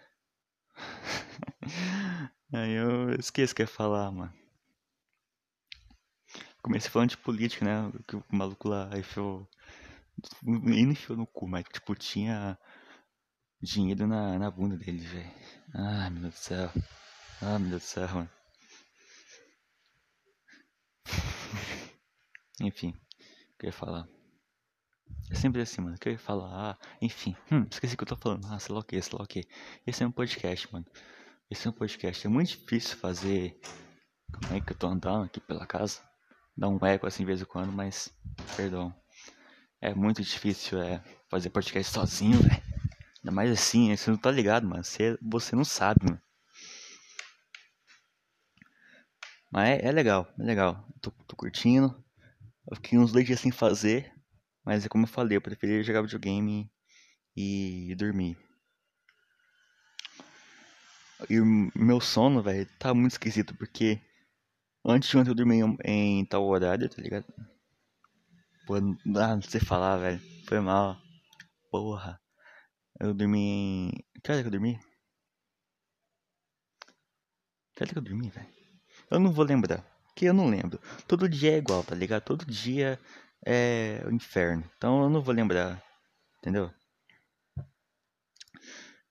aí 2.53 2.73
eu 2.73 3.11
esqueço 3.15 3.55
que 3.55 3.61
ia 3.63 3.67
falar, 3.67 4.11
mano. 4.11 4.33
Comecei 6.61 6.89
falando 6.89 7.09
de 7.11 7.17
política, 7.17 7.65
né? 7.65 7.91
Que 8.07 8.15
o 8.15 8.23
maluco 8.31 8.67
lá 8.67 8.89
enfiou. 8.97 9.47
Ele 10.45 10.91
enfiou 10.91 11.17
no 11.17 11.27
cu, 11.27 11.47
mas 11.47 11.63
tipo, 11.65 11.95
tinha 11.95 12.57
dinheiro 13.61 14.07
na, 14.07 14.37
na 14.37 14.51
bunda 14.51 14.77
dele, 14.77 14.99
velho. 14.99 15.31
Ai, 15.73 16.09
meu 16.09 16.21
Deus 16.23 16.33
do 16.35 16.39
céu. 16.39 16.71
Ah, 17.41 17.59
meu 17.59 17.69
Deus 17.69 17.81
do 17.81 17.85
céu, 17.85 18.09
mano. 18.09 18.29
Enfim, 22.61 22.89
o 22.89 23.57
que 23.57 23.65
eu 23.65 23.67
ia 23.67 23.73
falar? 23.73 24.07
É 25.33 25.35
sempre 25.35 25.61
assim, 25.63 25.81
mano. 25.81 25.97
Que 25.97 26.09
eu 26.09 26.13
ia 26.13 26.19
falar, 26.19 26.47
ah, 26.53 26.77
enfim, 27.01 27.35
hum, 27.51 27.65
esqueci 27.69 27.95
o 27.95 27.97
que 27.97 28.03
eu 28.03 28.07
tô 28.07 28.15
falando. 28.15 28.45
Ah, 28.51 28.59
sei 28.59 28.73
lá 28.73 28.81
o 28.81 28.83
que, 28.83 29.01
sei 29.01 29.17
lá 29.17 29.23
o 29.23 29.27
que. 29.27 29.47
Esse 29.85 30.03
é 30.03 30.07
um 30.07 30.11
podcast, 30.11 30.71
mano. 30.71 30.85
Esse 31.49 31.67
é 31.67 31.71
um 31.71 31.73
podcast. 31.73 32.27
É 32.27 32.29
muito 32.29 32.49
difícil 32.49 32.95
fazer. 32.97 33.59
Como 34.31 34.53
é 34.55 34.61
que 34.61 34.71
eu 34.71 34.77
tô 34.77 34.85
andando 34.85 35.25
aqui 35.25 35.41
pela 35.41 35.65
casa? 35.65 36.01
Dá 36.55 36.69
um 36.69 36.77
eco 36.85 37.07
assim 37.07 37.23
de 37.23 37.25
vez 37.25 37.41
em 37.41 37.45
quando, 37.45 37.71
mas. 37.71 38.13
Perdão. 38.55 38.93
É 39.81 39.93
muito 39.95 40.21
difícil 40.21 40.79
é, 40.79 41.03
fazer 41.27 41.49
podcast 41.49 41.91
sozinho, 41.91 42.37
velho. 42.37 42.63
Ainda 43.23 43.31
mais 43.31 43.51
assim, 43.51 43.95
você 43.95 44.11
não 44.11 44.17
tá 44.17 44.29
ligado, 44.29 44.67
mano. 44.67 44.83
Você, 44.83 45.17
você 45.19 45.55
não 45.55 45.65
sabe, 45.65 46.05
mano. 46.05 46.21
Mas 49.51 49.79
é, 49.79 49.87
é 49.87 49.91
legal, 49.91 50.31
é 50.39 50.43
legal. 50.43 50.87
Tô, 51.01 51.09
tô 51.27 51.35
curtindo. 51.35 52.03
Eu 52.69 52.75
fiquei 52.75 52.99
uns 52.99 53.11
dois 53.11 53.25
dias 53.25 53.39
sem 53.39 53.51
fazer. 53.51 54.12
Mas 54.65 54.85
é 54.85 54.89
como 54.89 55.03
eu 55.03 55.09
falei, 55.09 55.37
eu 55.37 55.41
preferia 55.41 55.83
jogar 55.83 56.01
videogame 56.01 56.71
e 57.35 57.93
dormir. 57.97 58.37
E 61.29 61.39
meu 61.39 61.99
sono, 62.01 62.41
velho, 62.41 62.67
tá 62.79 62.93
muito 62.93 63.13
esquisito, 63.13 63.55
porque 63.55 63.99
antes 64.85 65.09
de 65.09 65.17
ontem 65.17 65.29
eu 65.31 65.35
dormi 65.35 65.59
em, 65.83 66.25
tal 66.25 66.45
horário, 66.45 66.89
tá 66.89 67.01
ligado? 67.01 67.25
Pô, 68.65 68.79
não 68.79 69.41
você 69.41 69.59
falar, 69.59 69.97
velho. 69.97 70.21
Foi 70.47 70.59
mal. 70.59 70.97
Porra. 71.69 72.19
Eu 72.99 73.13
dormi 73.13 73.39
em. 73.39 73.91
Que 74.23 74.31
hora 74.31 74.41
que 74.41 74.47
eu 74.47 74.51
dormi? 74.51 74.79
Que 77.75 77.85
que 77.85 77.97
eu 77.97 78.01
dormi, 78.01 78.29
velho? 78.29 78.47
Eu 79.09 79.19
não 79.19 79.33
vou 79.33 79.43
lembrar. 79.43 79.83
Que 80.15 80.25
eu 80.25 80.33
não 80.33 80.49
lembro. 80.49 80.79
Todo 81.07 81.27
dia 81.27 81.53
é 81.53 81.57
igual, 81.57 81.83
tá 81.83 81.95
ligado? 81.95 82.23
Todo 82.23 82.45
dia 82.45 82.99
é 83.45 84.03
o 84.05 84.11
inferno. 84.11 84.69
Então 84.77 85.03
eu 85.03 85.09
não 85.09 85.21
vou 85.21 85.33
lembrar. 85.33 85.83
Entendeu? 86.39 86.71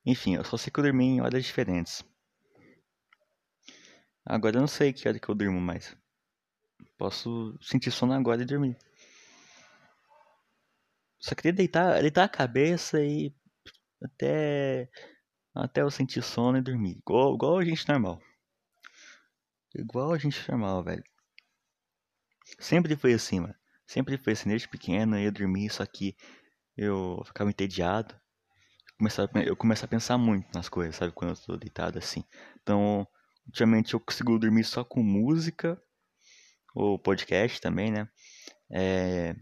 Enfim, 0.05 0.35
eu 0.35 0.45
só 0.45 0.57
sei 0.57 0.71
que 0.71 0.81
eu 0.81 0.85
dormi 0.85 1.05
em 1.05 1.21
horas 1.21 1.45
diferentes. 1.45 2.05
Agora 4.25 4.57
eu 4.57 4.61
não 4.61 4.68
sei 4.68 4.92
que 4.92 5.09
hora 5.09 5.18
que 5.18 5.29
eu 5.29 5.35
durmo 5.35 5.61
mais. 5.61 5.97
Posso 6.99 7.57
sentir 7.61 7.90
sono 7.90 8.12
agora 8.12 8.42
e 8.42 8.47
dormir. 8.47 8.77
Só 11.18 11.35
queria 11.35 11.53
deitar, 11.53 12.01
deitar 12.01 12.25
a 12.25 12.29
cabeça 12.29 13.01
e 13.01 13.35
até 14.03 14.90
até 15.55 15.83
eu 15.83 15.90
sentir 15.90 16.23
sono 16.23 16.59
e 16.59 16.62
dormir. 16.62 16.99
Igual, 16.99 17.35
igual 17.35 17.59
a 17.59 17.64
gente 17.64 17.88
normal. 17.88 18.21
Igual 19.75 20.12
a 20.12 20.18
gente 20.18 20.51
normal, 20.51 20.83
velho. 20.83 21.05
Sempre 22.59 22.97
foi 22.97 23.14
assim, 23.14 23.40
mano. 23.40 23.55
Sempre 23.92 24.16
foi 24.16 24.33
assim, 24.33 24.48
desde 24.48 24.66
pequeno 24.66 25.18
eu 25.18 25.31
dormia, 25.31 25.68
só 25.70 25.85
que 25.85 26.16
eu 26.74 27.22
ficava 27.26 27.50
entediado. 27.50 28.18
Começava, 28.96 29.31
eu 29.42 29.55
começo 29.55 29.85
a 29.85 29.88
pensar 29.88 30.16
muito 30.16 30.48
nas 30.55 30.66
coisas, 30.66 30.96
sabe? 30.96 31.12
Quando 31.12 31.33
eu 31.33 31.37
tô 31.37 31.57
deitado 31.59 31.98
assim. 31.98 32.24
Então, 32.62 33.07
ultimamente 33.44 33.92
eu 33.92 34.00
consigo 34.00 34.38
dormir 34.38 34.64
só 34.64 34.83
com 34.83 35.02
música, 35.02 35.78
ou 36.74 36.98
podcast 36.98 37.61
também, 37.61 37.90
né? 37.90 38.09
É... 38.72 39.37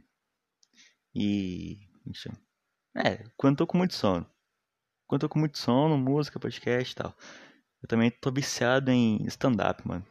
E. 1.14 1.78
É, 2.96 3.22
quando 3.36 3.52
eu 3.52 3.58
tô 3.58 3.66
com 3.68 3.78
muito 3.78 3.94
sono. 3.94 4.28
Quando 5.06 5.22
eu 5.22 5.28
tô 5.28 5.32
com 5.32 5.38
muito 5.38 5.58
sono, 5.58 5.96
música, 5.96 6.40
podcast 6.40 6.92
e 6.92 6.96
tal. 6.96 7.16
Eu 7.80 7.88
também 7.88 8.10
tô 8.10 8.32
viciado 8.32 8.90
em 8.90 9.24
stand-up, 9.26 9.86
mano. 9.86 10.04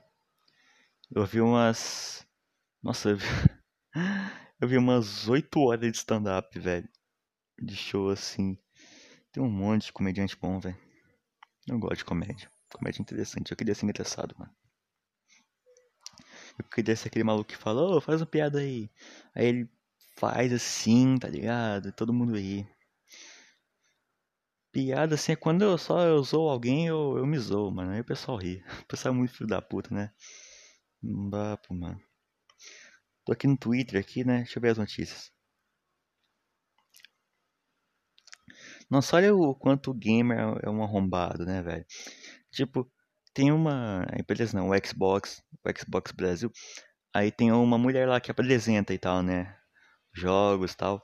Eu 1.14 1.26
vi 1.26 1.42
umas. 1.42 2.26
Nossa, 2.82 3.10
eu 3.10 3.18
vi, 3.18 3.26
eu 4.60 4.68
vi 4.68 4.78
umas 4.78 5.28
8 5.28 5.60
horas 5.60 5.92
de 5.92 5.98
stand-up, 5.98 6.58
velho. 6.60 6.88
De 7.62 7.76
show 7.76 8.10
assim. 8.10 8.58
Tem 9.32 9.44
um 9.44 9.50
monte 9.50 9.88
de 9.88 9.94
comediante 9.94 10.38
bom, 10.38 10.60
velho. 10.60 10.78
Eu 11.68 11.80
gosto 11.80 11.98
de 11.98 12.06
comédia. 12.06 12.52
Comédia 12.72 13.02
interessante. 13.02 13.52
Eu 13.52 13.58
queria 13.58 13.76
ser 13.76 13.86
engraçado, 13.86 14.36
mano. 14.38 14.52
Eu 16.58 16.66
queria 16.66 16.96
ser 16.96 17.08
aquele 17.08 17.24
maluco 17.24 17.50
que 17.50 17.58
fala, 17.58 17.82
ô, 17.82 17.98
oh, 17.98 18.02
faz 18.02 18.22
uma 18.22 18.28
piada 18.28 18.60
aí. 18.60 18.90
Aí 19.34 19.46
ele 19.46 19.70
faz 20.18 20.52
assim, 20.52 21.18
tá 21.18 21.28
ligado? 21.28 21.92
Todo 21.94 22.14
mundo 22.14 22.36
ri. 22.36 22.68
Piada 24.72 25.16
assim 25.16 25.32
é 25.32 25.36
quando 25.36 25.64
eu 25.64 25.78
só 25.78 26.02
eu 26.02 26.22
zoo 26.24 26.48
alguém, 26.48 26.88
eu, 26.88 27.18
eu 27.18 27.26
me 27.26 27.38
zoo, 27.40 27.72
mano. 27.72 27.92
Aí 27.92 28.02
o 28.02 28.06
pessoal 28.06 28.38
ri. 28.38 28.64
O 28.84 28.86
pessoal 28.86 29.14
é 29.14 29.18
muito 29.18 29.34
filho 29.34 29.50
da 29.50 29.62
puta, 29.62 29.94
né? 29.94 30.12
Não 31.02 31.30
dá, 31.30 31.58
mano. 31.72 32.00
Tô 33.30 33.34
aqui 33.34 33.46
no 33.46 33.56
Twitter 33.56 34.00
aqui, 34.00 34.24
né? 34.24 34.38
Deixa 34.38 34.58
eu 34.58 34.62
ver 34.64 34.70
as 34.70 34.80
notícias. 34.80 35.32
Nossa, 38.90 39.18
olha 39.18 39.36
o 39.36 39.54
quanto 39.54 39.92
o 39.92 39.94
gamer 39.94 40.58
é 40.64 40.68
um 40.68 40.82
arrombado, 40.82 41.46
né, 41.46 41.62
velho? 41.62 41.86
Tipo, 42.50 42.92
tem 43.32 43.52
uma. 43.52 44.04
Beleza, 44.28 44.58
não, 44.58 44.72
o 44.72 44.74
Xbox, 44.84 45.44
o 45.64 45.80
Xbox 45.80 46.12
Brasil. 46.12 46.52
Aí 47.14 47.32
tem 47.32 47.52
uma 47.52 47.78
mulher 47.78 48.08
lá 48.08 48.20
que 48.20 48.32
apresenta 48.32 48.96
e 48.96 48.98
tal, 48.98 49.22
né? 49.22 49.56
Jogos 50.12 50.74
e 50.74 50.78
tal. 50.78 51.00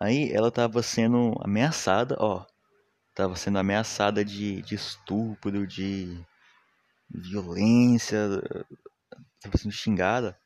Aí 0.00 0.32
ela 0.32 0.50
tava 0.50 0.82
sendo 0.82 1.34
ameaçada, 1.42 2.16
ó. 2.18 2.46
Tava 3.14 3.36
sendo 3.36 3.58
ameaçada 3.58 4.24
de, 4.24 4.62
de 4.62 4.76
estupro, 4.76 5.66
de 5.66 6.24
violência. 7.10 8.18
Tava 9.42 9.58
sendo 9.58 9.72
xingada. 9.72 10.40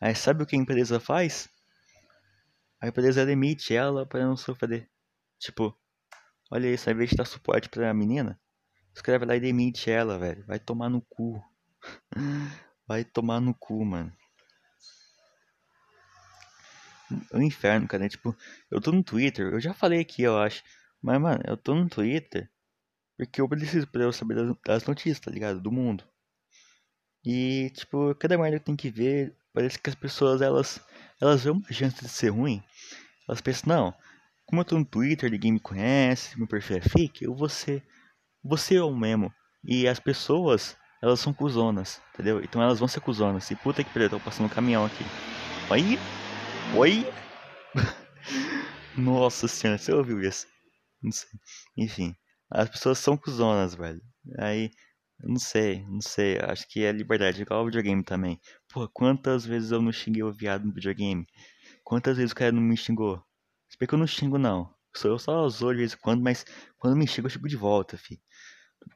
Aí 0.00 0.14
sabe 0.14 0.42
o 0.42 0.46
que 0.46 0.56
a 0.56 0.58
empresa 0.58 1.00
faz? 1.00 1.48
A 2.80 2.88
empresa 2.88 3.24
demite 3.24 3.74
ela 3.74 4.06
para 4.06 4.24
não 4.26 4.36
sofrer. 4.36 4.88
Tipo, 5.38 5.76
olha 6.50 6.72
isso, 6.72 6.88
ao 6.88 6.94
invés 6.94 7.10
de 7.10 7.16
dar 7.16 7.24
suporte 7.24 7.68
pra 7.68 7.92
menina, 7.94 8.38
escreve 8.94 9.24
lá 9.24 9.36
e 9.36 9.40
demite 9.40 9.90
ela, 9.90 10.18
velho. 10.18 10.44
Vai 10.46 10.58
tomar 10.58 10.88
no 10.88 11.00
cu. 11.00 11.42
Vai 12.86 13.04
tomar 13.04 13.40
no 13.40 13.52
cu, 13.52 13.84
mano. 13.84 14.12
É 17.32 17.36
um 17.36 17.42
inferno, 17.42 17.88
cara. 17.88 18.08
Tipo, 18.08 18.36
eu 18.70 18.80
tô 18.80 18.92
no 18.92 19.02
Twitter, 19.02 19.52
eu 19.52 19.60
já 19.60 19.74
falei 19.74 20.00
aqui, 20.00 20.22
eu 20.22 20.38
acho. 20.38 20.62
Mas, 21.02 21.20
mano, 21.20 21.42
eu 21.46 21.56
tô 21.56 21.74
no 21.74 21.88
Twitter 21.88 22.48
porque 23.16 23.40
eu 23.40 23.48
preciso 23.48 23.86
pra 23.86 24.02
eu 24.02 24.12
saber 24.12 24.36
das 24.64 24.84
notícias, 24.86 25.20
tá 25.20 25.30
ligado? 25.30 25.60
Do 25.60 25.72
mundo. 25.72 26.04
E, 27.24 27.70
tipo, 27.70 28.14
cada 28.14 28.38
merda 28.38 28.56
eu 28.56 28.60
tenho 28.60 28.76
que 28.76 28.90
ver, 28.90 29.34
parece 29.56 29.78
que 29.78 29.88
as 29.88 29.96
pessoas, 29.96 30.42
elas, 30.42 30.78
elas 31.18 31.42
veem 31.42 31.56
uma 31.56 31.72
chance 31.72 31.98
de 32.02 32.10
ser 32.10 32.28
ruim. 32.28 32.62
Elas 33.26 33.40
pensam, 33.40 33.74
não, 33.74 33.94
como 34.44 34.60
eu 34.60 34.66
tô 34.66 34.78
no 34.78 34.84
Twitter, 34.84 35.30
ninguém 35.30 35.50
me 35.50 35.58
conhece, 35.58 36.36
meu 36.36 36.46
perfil 36.46 36.76
é 36.76 36.80
fake, 36.82 37.24
eu 37.24 37.34
vou 37.34 37.48
ser, 37.48 37.82
ser 38.58 38.74
eu 38.76 38.94
mesmo. 38.94 39.32
E 39.64 39.88
as 39.88 39.98
pessoas, 39.98 40.76
elas 41.02 41.20
são 41.20 41.32
cuzonas, 41.32 42.02
entendeu? 42.12 42.44
Então 42.44 42.62
elas 42.62 42.78
vão 42.78 42.86
ser 42.86 43.00
cuzonas. 43.00 43.50
E 43.50 43.56
puta 43.56 43.82
que 43.82 43.90
pariu, 43.90 44.10
tô 44.10 44.20
passando 44.20 44.44
um 44.44 44.50
caminhão 44.50 44.84
aqui. 44.84 45.04
Oi? 45.70 45.98
Oi? 46.76 47.12
Nossa 48.94 49.48
senhora, 49.48 49.78
você 49.78 49.90
ouviu 49.90 50.20
isso? 50.20 50.46
Não 51.02 51.12
sei. 51.12 51.30
Enfim, 51.78 52.14
as 52.50 52.68
pessoas 52.68 52.98
são 52.98 53.16
cuzonas, 53.16 53.74
velho. 53.74 54.02
Aí, 54.38 54.70
não 55.20 55.38
sei, 55.38 55.82
não 55.88 56.02
sei. 56.02 56.38
Acho 56.40 56.68
que 56.68 56.84
é 56.84 56.92
liberdade, 56.92 57.40
igual 57.40 57.62
o 57.62 57.66
videogame 57.66 58.04
também. 58.04 58.38
Pô, 58.76 58.86
quantas 58.86 59.46
vezes 59.46 59.70
eu 59.70 59.80
não 59.80 59.90
xinguei 59.90 60.22
o 60.22 60.30
viado 60.30 60.66
no 60.66 60.70
videogame? 60.70 61.26
Quantas 61.82 62.18
vezes 62.18 62.32
o 62.32 62.34
cara 62.34 62.52
não 62.52 62.60
me 62.60 62.76
xingou? 62.76 63.24
Se 63.70 63.78
bem 63.78 63.88
que 63.88 63.94
eu 63.94 63.98
não 63.98 64.06
xingo, 64.06 64.36
não. 64.36 64.70
Eu 65.02 65.18
só 65.18 65.48
zoo 65.48 65.72
de 65.72 65.78
vez 65.78 65.94
em 65.94 65.96
quando, 65.96 66.22
mas 66.22 66.44
quando 66.76 66.94
me 66.94 67.06
xinga, 67.06 67.24
eu 67.24 67.30
xingo 67.30 67.48
de 67.48 67.56
volta, 67.56 67.96
fi. 67.96 68.20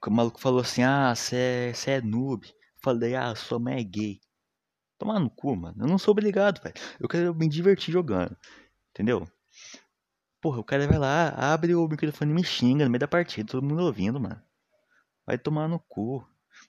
O 0.07 0.11
maluco 0.11 0.38
falou 0.38 0.61
assim, 0.61 0.83
ah, 0.83 1.14
você 1.14 1.73
é, 1.87 1.93
é 1.93 2.01
noob. 2.03 2.47
Falei, 2.85 3.14
ah, 3.14 3.35
sua 3.35 3.59
mãe 3.59 3.81
é 3.81 3.83
gay. 3.83 4.21
Tomar 4.99 5.19
no 5.19 5.31
cu, 5.31 5.57
mano. 5.57 5.83
Eu 5.83 5.88
não 5.88 5.97
sou 5.97 6.12
obrigado, 6.12 6.62
velho. 6.62 6.75
Eu 7.01 7.09
quero 7.09 7.35
me 7.35 7.49
divertir 7.49 7.90
jogando. 7.90 8.37
Entendeu? 8.90 9.27
Porra, 10.43 10.61
o 10.61 10.64
cara 10.64 10.87
vai 10.87 10.99
lá, 10.99 11.31
abre 11.31 11.75
o 11.75 11.88
microfone 11.88 12.33
e 12.33 12.35
me 12.35 12.45
xinga 12.45 12.85
no 12.85 12.90
meio 12.90 13.01
da 13.01 13.09
partida, 13.09 13.51
todo 13.51 13.66
mundo 13.66 13.83
ouvindo, 13.83 14.21
mano. 14.21 14.43
Vai 15.27 15.38
tomar 15.38 15.69
no 15.69 15.81
cu. 15.81 16.23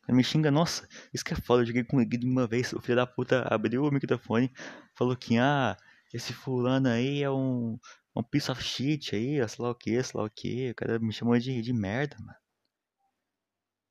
Me 0.10 0.24
xinga, 0.24 0.52
nossa, 0.52 0.88
isso 1.14 1.24
que 1.24 1.34
é 1.34 1.38
foda. 1.38 1.62
Eu 1.62 1.68
joguei 1.68 1.84
com 1.84 2.04
Guido 2.04 2.28
uma 2.28 2.48
vez, 2.48 2.74
o 2.74 2.82
filho 2.82 2.96
da 2.98 3.08
puta 3.08 3.48
abriu 3.54 3.84
o 3.84 3.92
microfone, 3.92 4.52
falou 4.96 5.16
que, 5.16 5.38
ah, 5.38 5.78
esse 6.14 6.34
fulano 6.34 6.90
aí 6.90 7.24
é 7.24 7.30
um, 7.32 7.80
um 8.16 8.24
piece 8.24 8.52
of 8.52 8.62
shit 8.62 9.16
aí, 9.16 9.48
sei 9.48 9.64
lá 9.64 9.72
o 9.72 9.76
que, 9.76 10.04
sei 10.04 10.20
lá 10.20 10.26
o 10.26 10.30
que. 10.30 10.72
O 10.72 10.76
cara 10.76 11.00
me 11.00 11.14
chamou 11.14 11.38
de, 11.40 11.62
de 11.62 11.74
merda, 11.74 12.18
mano. 12.20 12.38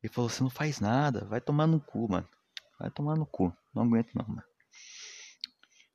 Ele 0.02 0.12
falou, 0.12 0.28
você 0.28 0.42
não 0.42 0.50
faz 0.50 0.80
nada, 0.80 1.26
vai 1.26 1.40
tomar 1.40 1.66
no 1.66 1.80
cu, 1.80 2.10
mano. 2.10 2.28
Vai 2.78 2.90
tomar 2.90 3.16
no 3.16 3.26
cu. 3.26 3.54
Não 3.74 3.84
aguento 3.84 4.10
não, 4.14 4.26
mano. 4.26 4.44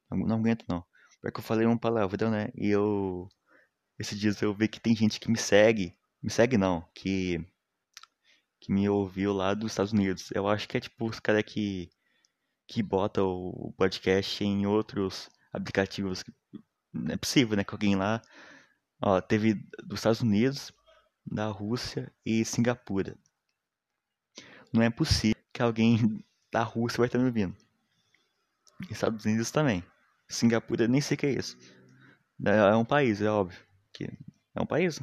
Não, 0.09 0.17
não 0.19 0.37
aguento 0.37 0.65
não. 0.69 0.83
Porque 1.21 1.39
eu 1.39 1.43
falei 1.43 1.65
uma 1.65 1.77
palavrão, 1.77 2.29
né? 2.29 2.49
E 2.55 2.69
eu 2.69 3.27
esses 3.97 4.19
dias 4.19 4.41
eu 4.41 4.53
vi 4.53 4.67
que 4.67 4.79
tem 4.79 4.95
gente 4.95 5.19
que 5.19 5.31
me 5.31 5.37
segue. 5.37 5.95
Me 6.21 6.29
segue 6.29 6.57
não, 6.57 6.87
que. 6.93 7.45
Que 8.59 8.71
me 8.71 8.87
ouviu 8.89 9.33
lá 9.33 9.53
dos 9.53 9.71
Estados 9.71 9.91
Unidos. 9.93 10.31
Eu 10.33 10.47
acho 10.47 10.67
que 10.67 10.77
é 10.77 10.79
tipo 10.79 11.05
os 11.07 11.19
caras 11.19 11.43
que. 11.43 11.89
Que 12.67 12.81
bota 12.81 13.23
o 13.23 13.73
podcast 13.77 14.43
em 14.43 14.65
outros 14.65 15.29
aplicativos. 15.53 16.23
Não 16.91 17.13
é 17.13 17.17
possível, 17.17 17.55
né? 17.55 17.63
Que 17.63 17.73
alguém 17.73 17.95
lá. 17.95 18.21
Ó, 19.01 19.21
teve 19.21 19.55
dos 19.83 19.99
Estados 19.99 20.21
Unidos, 20.21 20.71
da 21.25 21.47
Rússia 21.47 22.11
e 22.25 22.43
Singapura. 22.43 23.17
Não 24.73 24.81
é 24.81 24.89
possível 24.89 25.41
que 25.53 25.61
alguém 25.61 25.97
da 26.51 26.63
Rússia 26.63 26.97
vai 26.97 27.07
estar 27.07 27.19
me 27.19 27.25
ouvindo. 27.25 27.55
Estados 28.89 29.25
Unidos 29.25 29.51
também. 29.51 29.83
Singapura, 30.27 30.87
nem 30.87 31.01
sei 31.01 31.15
o 31.15 31.17
que 31.19 31.25
é 31.27 31.33
isso. 31.33 31.57
É 32.43 32.75
um 32.75 32.85
país, 32.85 33.21
é 33.21 33.29
óbvio 33.29 33.65
que 33.95 34.03
é 34.03 34.61
um 34.61 34.65
país. 34.65 34.99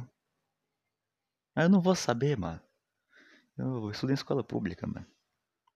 Mas 1.55 1.65
eu 1.65 1.69
não 1.69 1.81
vou 1.81 1.95
saber, 1.95 2.37
mano. 2.37 2.61
Eu 3.57 3.91
estudo 3.91 4.11
em 4.11 4.15
escola 4.15 4.43
pública, 4.43 4.87
mano. 4.87 5.05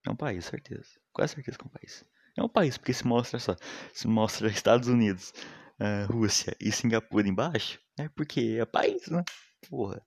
É 0.06 0.12
um 0.12 0.16
país, 0.16 0.46
certeza. 0.46 1.00
Quase 1.12 1.36
certeza 1.36 1.58
que 1.58 1.64
é 1.64 1.68
um 1.68 1.72
país. 1.72 2.06
É 2.38 2.44
um 2.44 2.50
país, 2.50 2.78
porque 2.78 2.94
se 2.94 3.06
mostra 3.06 3.40
só. 3.40 3.56
Se 3.94 4.08
mostra 4.08 4.48
Estados 4.48 4.88
Unidos, 4.88 5.34
uh, 5.80 6.12
Rússia 6.12 6.56
e 6.60 6.72
Singapura 6.72 7.28
embaixo. 7.28 7.80
É 7.98 8.08
porque 8.10 8.58
é 8.60 8.66
país, 8.66 9.08
né? 9.08 9.24
Porra. 9.70 10.02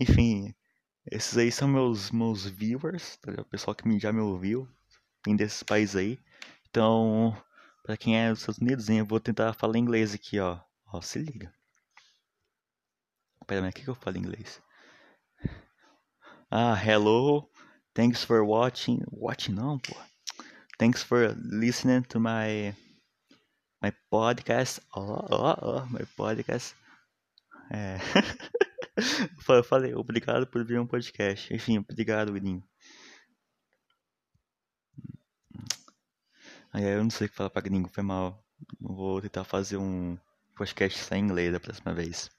Enfim, 0.00 0.54
esses 1.10 1.36
aí 1.36 1.50
são 1.50 1.68
meus, 1.68 2.10
meus 2.10 2.46
viewers, 2.46 3.16
tá 3.16 3.32
o 3.40 3.44
pessoal 3.44 3.74
que 3.74 3.98
já 3.98 4.12
me 4.12 4.20
ouviu. 4.20 4.68
Tem 5.22 5.36
desses 5.36 5.62
países 5.62 5.96
aí. 5.96 6.18
Então, 6.68 7.36
pra 7.82 7.96
quem 7.96 8.18
é 8.18 8.30
dos 8.30 8.40
Estados 8.40 8.60
Unidos, 8.60 8.88
eu 8.88 9.04
vou 9.04 9.20
tentar 9.20 9.52
falar 9.52 9.78
inglês 9.78 10.14
aqui, 10.14 10.38
ó. 10.40 10.58
Ó, 10.86 11.00
se 11.00 11.18
liga. 11.18 11.52
Pera, 13.46 13.60
mas 13.60 13.70
o 13.70 13.74
que, 13.74 13.82
que 13.82 13.90
eu 13.90 13.94
falo 13.94 14.16
em 14.16 14.20
inglês? 14.20 14.62
Ah, 16.54 16.74
hello, 16.74 17.48
Thanks 17.94 18.22
for 18.26 18.44
watching. 18.44 19.02
Watching 19.10 19.54
não, 19.54 19.78
pô. 19.78 19.96
Thanks 20.78 21.02
for 21.02 21.34
listening 21.34 22.02
to 22.10 22.20
my 22.20 22.74
my 23.82 23.90
podcast. 24.10 24.78
Ó, 24.94 25.00
ó, 25.30 25.56
ó, 25.62 25.86
my 25.86 26.04
podcast. 26.14 26.74
É. 27.70 27.96
eu 29.48 29.64
falei, 29.64 29.94
obrigado 29.94 30.46
por 30.46 30.62
vir 30.62 30.78
um 30.78 30.86
podcast. 30.86 31.54
Enfim, 31.54 31.78
obrigado, 31.78 32.34
Willinho. 32.34 32.62
Aí 36.70 36.84
eu 36.84 37.02
não 37.02 37.08
sei 37.08 37.28
o 37.28 37.30
que 37.30 37.36
falar 37.36 37.48
pra 37.48 37.62
gringo, 37.62 37.88
foi 37.88 38.02
mal. 38.02 38.44
Vou 38.78 39.22
tentar 39.22 39.44
fazer 39.44 39.78
um 39.78 40.18
podcast 40.54 40.98
sem 40.98 41.24
inglês 41.24 41.50
da 41.50 41.58
próxima 41.58 41.94
vez. 41.94 42.30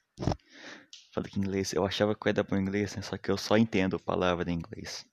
Falei 1.14 1.30
que 1.30 1.38
inglês, 1.38 1.72
eu 1.72 1.86
achava 1.86 2.12
que 2.12 2.28
eu 2.28 2.32
dar 2.32 2.42
bom 2.42 2.56
inglês, 2.56 2.96
né? 2.96 3.02
Só 3.02 3.16
que 3.16 3.30
eu 3.30 3.38
só 3.38 3.56
entendo 3.56 4.00
palavra 4.00 4.50
em 4.50 4.54
inglês. 4.54 5.06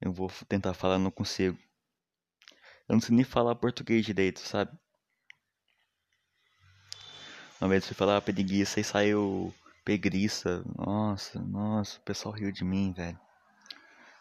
Eu 0.00 0.12
vou 0.12 0.30
tentar 0.48 0.74
falar, 0.74 0.96
não 0.96 1.10
consigo. 1.10 1.58
Eu 2.88 2.94
não 2.94 3.00
sei 3.00 3.16
nem 3.16 3.24
falar 3.24 3.56
português 3.56 4.06
direito, 4.06 4.38
sabe? 4.38 4.70
Uma 7.60 7.68
vez 7.68 7.84
fui 7.84 7.96
falar 7.96 8.20
preguiça 8.20 8.78
e 8.78 8.84
saiu 8.84 9.52
pegriça. 9.84 10.62
Nossa, 10.76 11.40
nossa, 11.40 11.98
o 11.98 12.02
pessoal 12.02 12.32
riu 12.32 12.52
de 12.52 12.62
mim, 12.62 12.92
velho. 12.92 13.18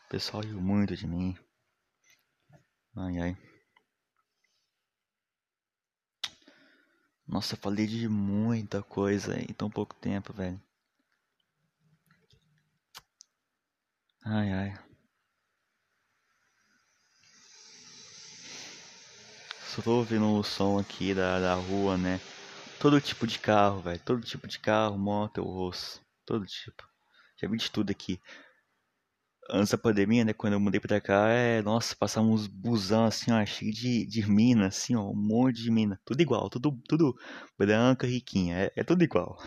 O 0.06 0.10
pessoal 0.10 0.42
riu 0.42 0.60
muito 0.60 0.98
de 0.98 1.06
mim. 1.06 1.38
Ai, 2.96 3.20
ai. 3.20 3.38
Nossa, 7.28 7.54
eu 7.54 7.60
falei 7.60 7.86
de 7.86 8.10
muita 8.10 8.82
coisa 8.82 9.40
em 9.40 9.54
tão 9.54 9.70
pouco 9.70 9.94
tempo, 9.94 10.34
velho. 10.34 10.60
Ai, 14.26 14.52
ai. 14.52 14.74
Só 19.66 19.82
tô 19.82 19.98
ouvindo 19.98 20.30
o 20.36 20.44
som 20.44 20.78
aqui 20.78 21.14
da, 21.14 21.40
da 21.40 21.56
rua, 21.56 21.98
né? 21.98 22.20
Todo 22.80 23.02
tipo 23.02 23.28
de 23.28 23.40
carro, 23.40 23.82
velho. 23.82 24.02
Todo 24.06 24.22
tipo 24.22 24.48
de 24.48 24.60
carro, 24.60 24.98
moto, 24.98 25.44
ouço. 25.44 26.02
Todo 26.26 26.46
tipo. 26.46 26.84
Já 27.42 27.48
vi 27.48 27.58
de 27.58 27.72
tudo 27.72 27.92
aqui. 27.92 28.20
Antes 29.52 29.70
da 29.72 29.78
pandemia, 29.78 30.24
né? 30.26 30.34
Quando 30.34 30.54
eu 30.54 30.60
mudei 30.60 30.80
pra 30.80 31.00
cá, 31.02 31.28
é. 31.30 31.62
Nossa, 31.62 31.96
passamos 31.96 32.48
busão 32.48 33.06
assim, 33.06 33.32
ó, 33.32 33.46
cheio 33.46 33.72
de, 33.72 34.06
de 34.06 34.28
mina, 34.30 34.68
assim, 34.68 34.96
ó. 34.96 35.10
Um 35.10 35.16
monte 35.16 35.62
de 35.62 35.70
mina. 35.72 36.00
Tudo 36.06 36.22
igual, 36.22 36.50
tudo, 36.50 36.72
tudo 36.88 37.16
branca, 37.58 38.08
riquinha. 38.08 38.56
É, 38.58 38.72
é 38.78 38.84
tudo 38.84 39.04
igual. 39.04 39.38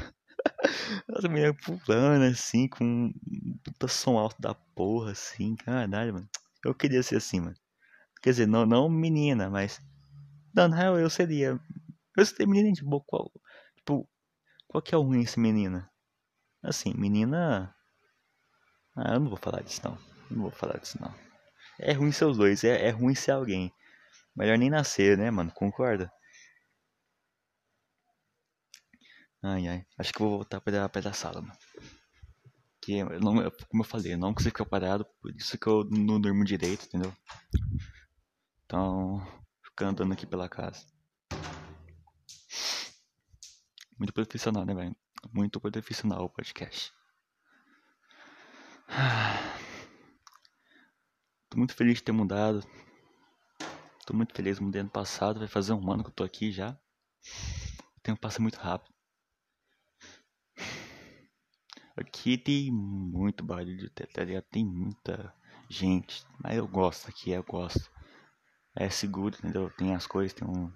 As 1.16 1.24
meninas 1.24 1.56
pulando 1.64 2.24
assim, 2.24 2.68
com 2.68 2.84
um 2.84 3.58
puta 3.62 3.88
som 3.88 4.18
alto 4.18 4.40
da 4.40 4.54
porra, 4.54 5.12
assim. 5.12 5.56
Caralho, 5.56 6.14
mano. 6.14 6.28
Eu 6.64 6.74
queria 6.74 7.02
ser 7.02 7.16
assim, 7.16 7.40
mano. 7.40 7.56
Quer 8.22 8.30
dizer, 8.30 8.46
não, 8.46 8.64
não 8.64 8.88
menina, 8.88 9.50
mas 9.50 9.80
não, 10.54 10.68
na 10.68 10.76
real 10.76 10.98
eu 10.98 11.10
seria. 11.10 11.60
Eu 12.16 12.24
seria 12.24 12.46
menina 12.46 12.72
boa. 12.82 13.02
Qual, 13.06 13.30
tipo, 13.76 14.08
qual 14.68 14.80
que 14.80 14.94
é 14.94 14.98
o 14.98 15.02
ruim 15.02 15.22
esse 15.22 15.38
menina? 15.38 15.90
Assim, 16.62 16.94
menina. 16.94 17.74
Ah, 18.96 19.14
eu 19.14 19.20
não 19.20 19.28
vou 19.28 19.36
falar 19.36 19.62
disso 19.62 19.80
não. 19.84 19.98
Não 20.30 20.42
vou 20.42 20.50
falar 20.50 20.78
disso 20.78 20.96
não. 21.00 21.12
É 21.78 21.92
ruim 21.92 22.12
ser 22.12 22.26
os 22.26 22.38
dois, 22.38 22.62
é, 22.62 22.86
é 22.86 22.90
ruim 22.90 23.14
ser 23.14 23.32
alguém. 23.32 23.72
Melhor 24.36 24.56
nem 24.56 24.70
nascer, 24.70 25.18
né, 25.18 25.30
mano? 25.30 25.50
Concorda? 25.52 26.10
Ai, 29.46 29.68
ai. 29.68 29.86
Acho 29.98 30.10
que 30.10 30.20
vou 30.20 30.30
voltar 30.30 30.58
pra, 30.58 30.88
pra 30.88 31.12
sala, 31.12 31.42
mano. 31.42 31.52
Que 32.80 32.94
eu 32.94 33.20
não, 33.20 33.34
como 33.68 33.82
eu 33.82 33.86
falei, 33.86 34.14
eu 34.14 34.18
não 34.18 34.32
consigo 34.32 34.56
ficar 34.56 34.64
parado, 34.64 35.04
por 35.20 35.36
isso 35.36 35.58
que 35.58 35.66
eu 35.66 35.84
não 35.84 36.18
durmo 36.18 36.46
direito, 36.46 36.86
entendeu? 36.86 37.14
Então, 38.64 39.20
ficar 39.62 39.88
andando 39.88 40.14
aqui 40.14 40.24
pela 40.24 40.48
casa. 40.48 40.86
Muito 43.98 44.14
profissional, 44.14 44.64
né, 44.64 44.74
velho? 44.74 44.96
Muito 45.30 45.60
profissional 45.60 46.24
o 46.24 46.30
podcast. 46.30 46.90
Tô 51.50 51.58
muito 51.58 51.74
feliz 51.74 51.98
de 51.98 52.02
ter 52.02 52.12
mudado. 52.12 52.66
Tô 54.06 54.14
muito 54.14 54.34
feliz, 54.34 54.58
mudei 54.58 54.80
ano 54.80 54.88
passado, 54.88 55.38
vai 55.38 55.48
fazer 55.48 55.74
um 55.74 55.92
ano 55.92 56.02
que 56.02 56.08
eu 56.08 56.14
tô 56.14 56.24
aqui 56.24 56.50
já. 56.50 56.70
O 57.96 58.00
tempo 58.02 58.18
passa 58.18 58.40
muito 58.40 58.56
rápido. 58.56 58.93
Aqui 61.96 62.36
tem 62.36 62.70
muito 62.72 63.44
barulho, 63.44 63.88
tá 63.90 64.24
ligado? 64.24 64.44
Tem 64.44 64.64
muita 64.64 65.32
gente, 65.68 66.24
mas 66.42 66.56
eu 66.56 66.66
gosto 66.66 67.08
aqui, 67.08 67.30
eu 67.30 67.42
gosto 67.42 67.90
é 68.76 68.90
seguro, 68.90 69.36
entendeu? 69.36 69.70
Tem 69.70 69.94
as 69.94 70.06
coisas, 70.06 70.32
tem 70.32 70.46
um, 70.46 70.72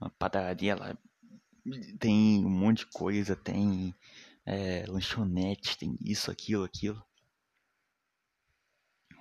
uma 0.00 0.10
padaria 0.10 0.74
lá, 0.74 0.96
tem 1.98 2.44
um 2.44 2.50
monte 2.50 2.78
de 2.78 2.86
coisa, 2.86 3.36
tem 3.36 3.94
é, 4.44 4.84
lanchonete, 4.86 5.78
tem 5.78 5.96
isso, 6.00 6.30
aquilo, 6.30 6.64
aquilo. 6.64 7.02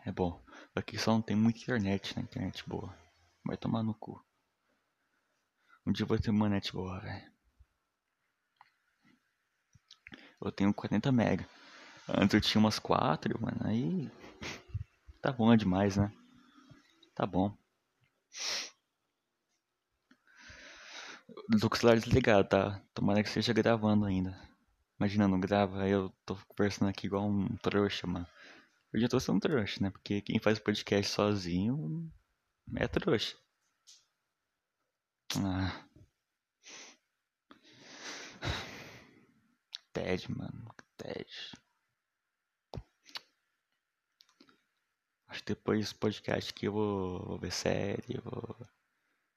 É 0.06 0.12
bom. 0.12 0.43
Aqui 0.73 0.97
só 0.97 1.12
não 1.12 1.21
tem 1.21 1.36
muita 1.36 1.60
internet, 1.60 2.15
né? 2.15 2.23
internet 2.23 2.67
boa. 2.67 2.97
Vai 3.45 3.58
tomar 3.58 3.84
no 3.84 3.93
cu. 3.93 4.23
Um 5.86 5.91
dia 5.91 6.06
vou 6.06 6.17
ter 6.17 6.30
uma 6.32 6.49
net 6.49 6.71
boa, 6.71 6.99
velho. 6.99 7.32
Eu 10.41 10.52
tenho 10.52 10.73
40 10.73 11.12
mega. 11.12 11.47
Antes 12.08 12.34
eu 12.34 12.41
tinha 12.41 12.60
umas 12.60 12.80
4, 12.80 13.39
mano. 13.41 13.60
Aí. 13.65 14.10
Tá 15.21 15.34
bom 15.34 15.54
demais, 15.54 15.97
né? 15.97 16.10
Tá 17.13 17.25
bom. 17.25 17.54
Tô 21.60 21.69
com 21.69 21.75
o 21.75 21.78
celular 21.78 21.99
desligado, 21.99 22.47
tá? 22.47 22.82
Tomara 22.93 23.21
que 23.21 23.28
esteja 23.28 23.52
gravando 23.52 24.06
ainda. 24.06 24.39
Imagina, 24.97 25.28
não 25.28 25.39
grava, 25.39 25.84
aí 25.84 25.91
eu 25.91 26.10
tô 26.25 26.38
conversando 26.47 26.89
aqui 26.89 27.08
igual 27.08 27.28
um 27.28 27.56
trouxa, 27.58 28.08
mano. 28.08 28.25
Eu 28.93 29.02
já 29.02 29.10
tô 29.10 29.19
sendo 29.19 29.39
trouxa, 29.39 29.84
né? 29.84 29.89
Porque 29.89 30.21
quem 30.21 30.39
faz 30.39 30.58
podcast 30.58 31.12
sozinho 31.12 32.10
é 32.78 32.88
trouxa. 32.88 33.36
Ah. 35.38 35.88
TED, 39.99 40.31
mano. 40.31 40.73
TED. 40.97 41.27
Acho 45.27 45.43
que 45.43 45.53
depois 45.53 45.79
desse 45.79 45.95
podcast 45.95 46.51
aqui 46.51 46.65
eu 46.65 46.71
vou, 46.71 47.25
vou 47.25 47.39
ver 47.39 47.51
série, 47.51 48.17
vou... 48.23 48.67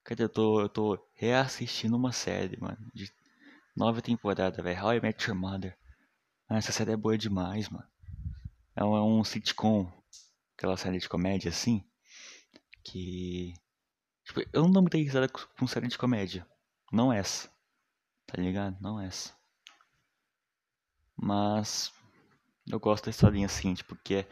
Cadê? 0.05 0.23
Eu 0.23 0.29
tô, 0.29 0.61
eu 0.61 0.69
tô 0.69 1.09
reassistindo 1.13 1.97
uma 1.97 2.11
série, 2.11 2.57
mano, 2.59 2.77
de 2.93 3.11
nova 3.75 4.01
temporada, 4.01 4.63
velho. 4.63 4.81
How 4.81 4.93
I 4.93 5.01
Met 5.01 5.29
Your 5.29 5.37
Mother. 5.37 5.77
Ah, 6.47 6.57
essa 6.57 6.71
série 6.71 6.91
é 6.91 6.97
boa 6.97 7.17
demais, 7.17 7.69
mano. 7.69 7.87
É 8.75 8.83
um, 8.83 8.95
é 8.95 9.01
um 9.03 9.23
sitcom, 9.23 9.91
aquela 10.57 10.77
série 10.77 10.97
de 10.97 11.09
comédia 11.09 11.49
assim, 11.49 11.85
que... 12.83 13.53
Tipo, 14.25 14.41
eu 14.53 14.63
não 14.63 14.71
dou 14.71 14.81
muita 14.81 14.97
risada 14.97 15.27
com, 15.27 15.67
série 15.67 15.87
de 15.87 15.97
comédia. 15.97 16.47
Não 16.91 17.11
essa. 17.11 17.51
Tá 18.25 18.41
ligado? 18.41 18.79
Não 18.81 18.99
essa. 18.99 19.42
Mas 21.15 21.91
eu 22.69 22.79
gosto 22.79 23.05
dessa 23.05 23.29
linha 23.29 23.45
assim, 23.45 23.73
tipo, 23.73 23.95
que 23.95 24.15
é, 24.15 24.27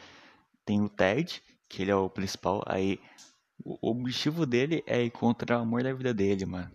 tem 0.66 0.82
o 0.82 0.90
Ted, 0.90 1.42
que 1.70 1.82
ele 1.82 1.92
é 1.92 1.96
o 1.96 2.10
principal. 2.10 2.64
Aí 2.68 3.00
o 3.64 3.92
objetivo 3.92 4.46
dele 4.46 4.84
é 4.88 5.04
encontrar 5.04 5.60
o 5.60 5.62
amor 5.62 5.84
da 5.84 5.94
vida 5.94 6.14
dele, 6.14 6.46
mano. 6.46 6.72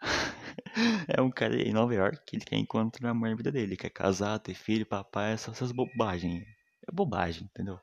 é 1.08 1.20
um 1.22 1.30
cara 1.30 1.56
em 1.56 1.72
Nova 1.72 1.94
York 1.94 2.20
que 2.26 2.36
ele 2.36 2.44
quer 2.44 2.56
encontrar 2.56 3.08
o 3.08 3.10
amor 3.12 3.30
da 3.30 3.36
vida 3.36 3.52
dele. 3.52 3.76
quer 3.76 3.90
casar, 3.90 4.38
ter 4.38 4.54
filho, 4.54 4.86
papai, 4.86 5.32
essas, 5.32 5.54
essas 5.56 5.72
bobagens. 5.72 6.44
É 6.88 6.92
bobagem, 6.92 7.44
entendeu? 7.44 7.78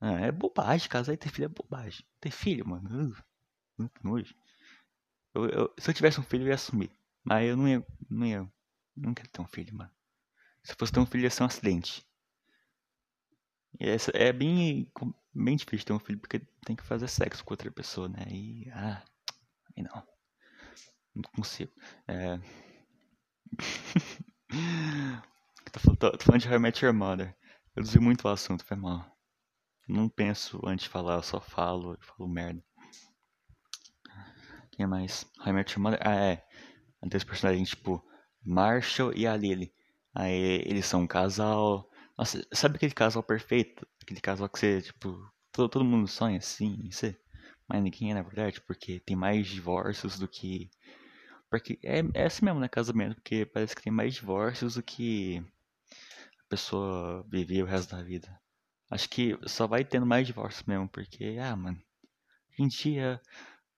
Ah, 0.00 0.20
é 0.20 0.32
bobagem, 0.32 0.88
casar 0.88 1.12
e 1.14 1.16
ter 1.16 1.30
filho 1.30 1.46
é 1.46 1.48
bobagem. 1.48 2.04
Ter 2.20 2.30
filho, 2.30 2.66
mano. 2.68 3.10
Uh, 3.10 3.16
muito 3.78 4.00
nojo. 4.04 4.34
Eu, 5.34 5.46
eu, 5.48 5.74
se 5.78 5.90
eu 5.90 5.94
tivesse 5.94 6.20
um 6.20 6.24
filho, 6.24 6.44
eu 6.44 6.48
ia 6.48 6.54
assumir. 6.54 6.90
Mas 7.24 7.48
eu 7.48 7.56
não 7.56 7.68
ia. 7.68 7.86
Não 8.10 8.26
ia. 8.26 8.52
Não 8.96 9.12
quero 9.12 9.28
ter 9.28 9.40
um 9.42 9.46
filho, 9.46 9.74
mano. 9.74 9.90
Se 10.64 10.74
fosse 10.74 10.92
ter 10.92 11.00
um 11.00 11.06
filho, 11.06 11.24
ia 11.24 11.30
ser 11.30 11.42
um 11.42 11.46
acidente. 11.46 12.04
Essa 13.78 14.10
é 14.14 14.32
bem, 14.32 14.90
bem 15.34 15.56
difícil 15.56 15.86
ter 15.86 15.92
um 15.92 15.98
filho 15.98 16.18
porque 16.18 16.40
tem 16.64 16.74
que 16.74 16.82
fazer 16.82 17.08
sexo 17.08 17.44
com 17.44 17.52
outra 17.52 17.70
pessoa, 17.70 18.08
né? 18.08 18.24
E. 18.30 18.70
Ah, 18.70 19.04
aí 19.76 19.82
não. 19.82 20.02
Não 21.14 21.22
consigo. 21.34 21.72
É. 22.08 22.38
tô, 25.72 25.96
tô, 25.96 26.10
tô, 26.18 26.24
falando 26.24 26.40
de 26.40 26.48
How 26.48 26.54
I 26.54 26.58
Met 26.58 26.84
Your 26.84 26.94
Mother. 26.94 27.36
Eu 27.74 27.82
desvio 27.82 28.02
muito 28.02 28.26
o 28.26 28.30
assunto, 28.30 28.64
foi 28.64 28.76
mal. 28.76 29.14
Não 29.86 30.08
penso 30.08 30.60
antes 30.66 30.84
de 30.84 30.90
falar, 30.90 31.16
eu 31.16 31.22
só 31.22 31.40
falo 31.40 31.94
e 31.94 32.04
falo 32.04 32.28
merda. 32.28 32.64
Quem 34.72 34.84
é 34.84 34.86
mais? 34.86 35.30
How 35.38 35.48
I 35.48 35.52
Met 35.52 35.72
Your 35.72 35.82
Mother? 35.82 36.00
Ah, 36.02 36.14
é. 36.14 36.46
Tem 37.08 37.20
personagens 37.20 37.68
tipo 37.68 38.04
Marshall 38.46 39.12
e 39.14 39.26
a 39.26 39.36
Lily. 39.36 39.72
Aí 40.14 40.62
eles 40.66 40.86
são 40.86 41.02
um 41.02 41.06
casal 41.06 41.90
Nossa, 42.18 42.46
sabe 42.52 42.76
aquele 42.76 42.94
casal 42.94 43.22
perfeito? 43.22 43.86
Aquele 44.02 44.20
casal 44.20 44.48
que 44.48 44.58
você, 44.58 44.80
tipo, 44.82 45.18
todo, 45.52 45.68
todo 45.70 45.84
mundo 45.84 46.06
sonha 46.08 46.38
assim, 46.38 46.90
ser? 46.90 47.20
Mas 47.68 47.82
ninguém 47.82 48.12
é, 48.12 48.14
na 48.14 48.22
verdade, 48.22 48.60
porque 48.62 49.00
tem 49.00 49.16
mais 49.16 49.46
divórcios 49.48 50.18
do 50.18 50.28
que. 50.28 50.70
Porque 51.50 51.78
é, 51.84 52.02
é 52.14 52.26
assim 52.26 52.44
mesmo, 52.44 52.60
né? 52.60 52.68
Casamento, 52.68 53.16
porque 53.16 53.46
parece 53.46 53.74
que 53.76 53.82
tem 53.82 53.92
mais 53.92 54.14
divórcios 54.14 54.74
do 54.74 54.82
que 54.82 55.44
a 56.40 56.48
pessoa 56.48 57.24
viver 57.28 57.62
o 57.62 57.66
resto 57.66 57.94
da 57.94 58.02
vida. 58.02 58.28
Acho 58.90 59.08
que 59.08 59.38
só 59.46 59.66
vai 59.66 59.84
tendo 59.84 60.06
mais 60.06 60.26
divórcios 60.26 60.64
mesmo, 60.66 60.88
porque, 60.88 61.36
ah, 61.40 61.56
mano, 61.56 61.78
hoje 62.52 62.62
em 62.62 62.68
dia, 62.68 63.20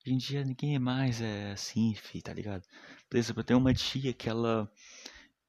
hoje 0.08 0.14
em 0.14 0.18
dia 0.18 0.44
ninguém 0.44 0.78
mais 0.78 1.20
é 1.20 1.52
assim, 1.52 1.94
fi, 1.94 2.22
tá 2.22 2.32
ligado? 2.32 2.62
Por 3.10 3.18
exemplo, 3.18 3.40
eu 3.40 3.44
tenho 3.44 3.58
uma 3.58 3.74
tia 3.74 4.12
que 4.14 4.28
ela, 4.28 4.70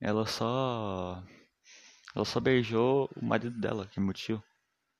ela 0.02 0.26
só, 0.26 1.24
ela 2.14 2.26
só 2.26 2.40
beijou 2.42 3.10
o 3.16 3.26
marido 3.26 3.58
dela, 3.60 3.88
que 3.88 4.00
é 4.00 4.04
meu 4.04 4.14
tio. 4.14 4.44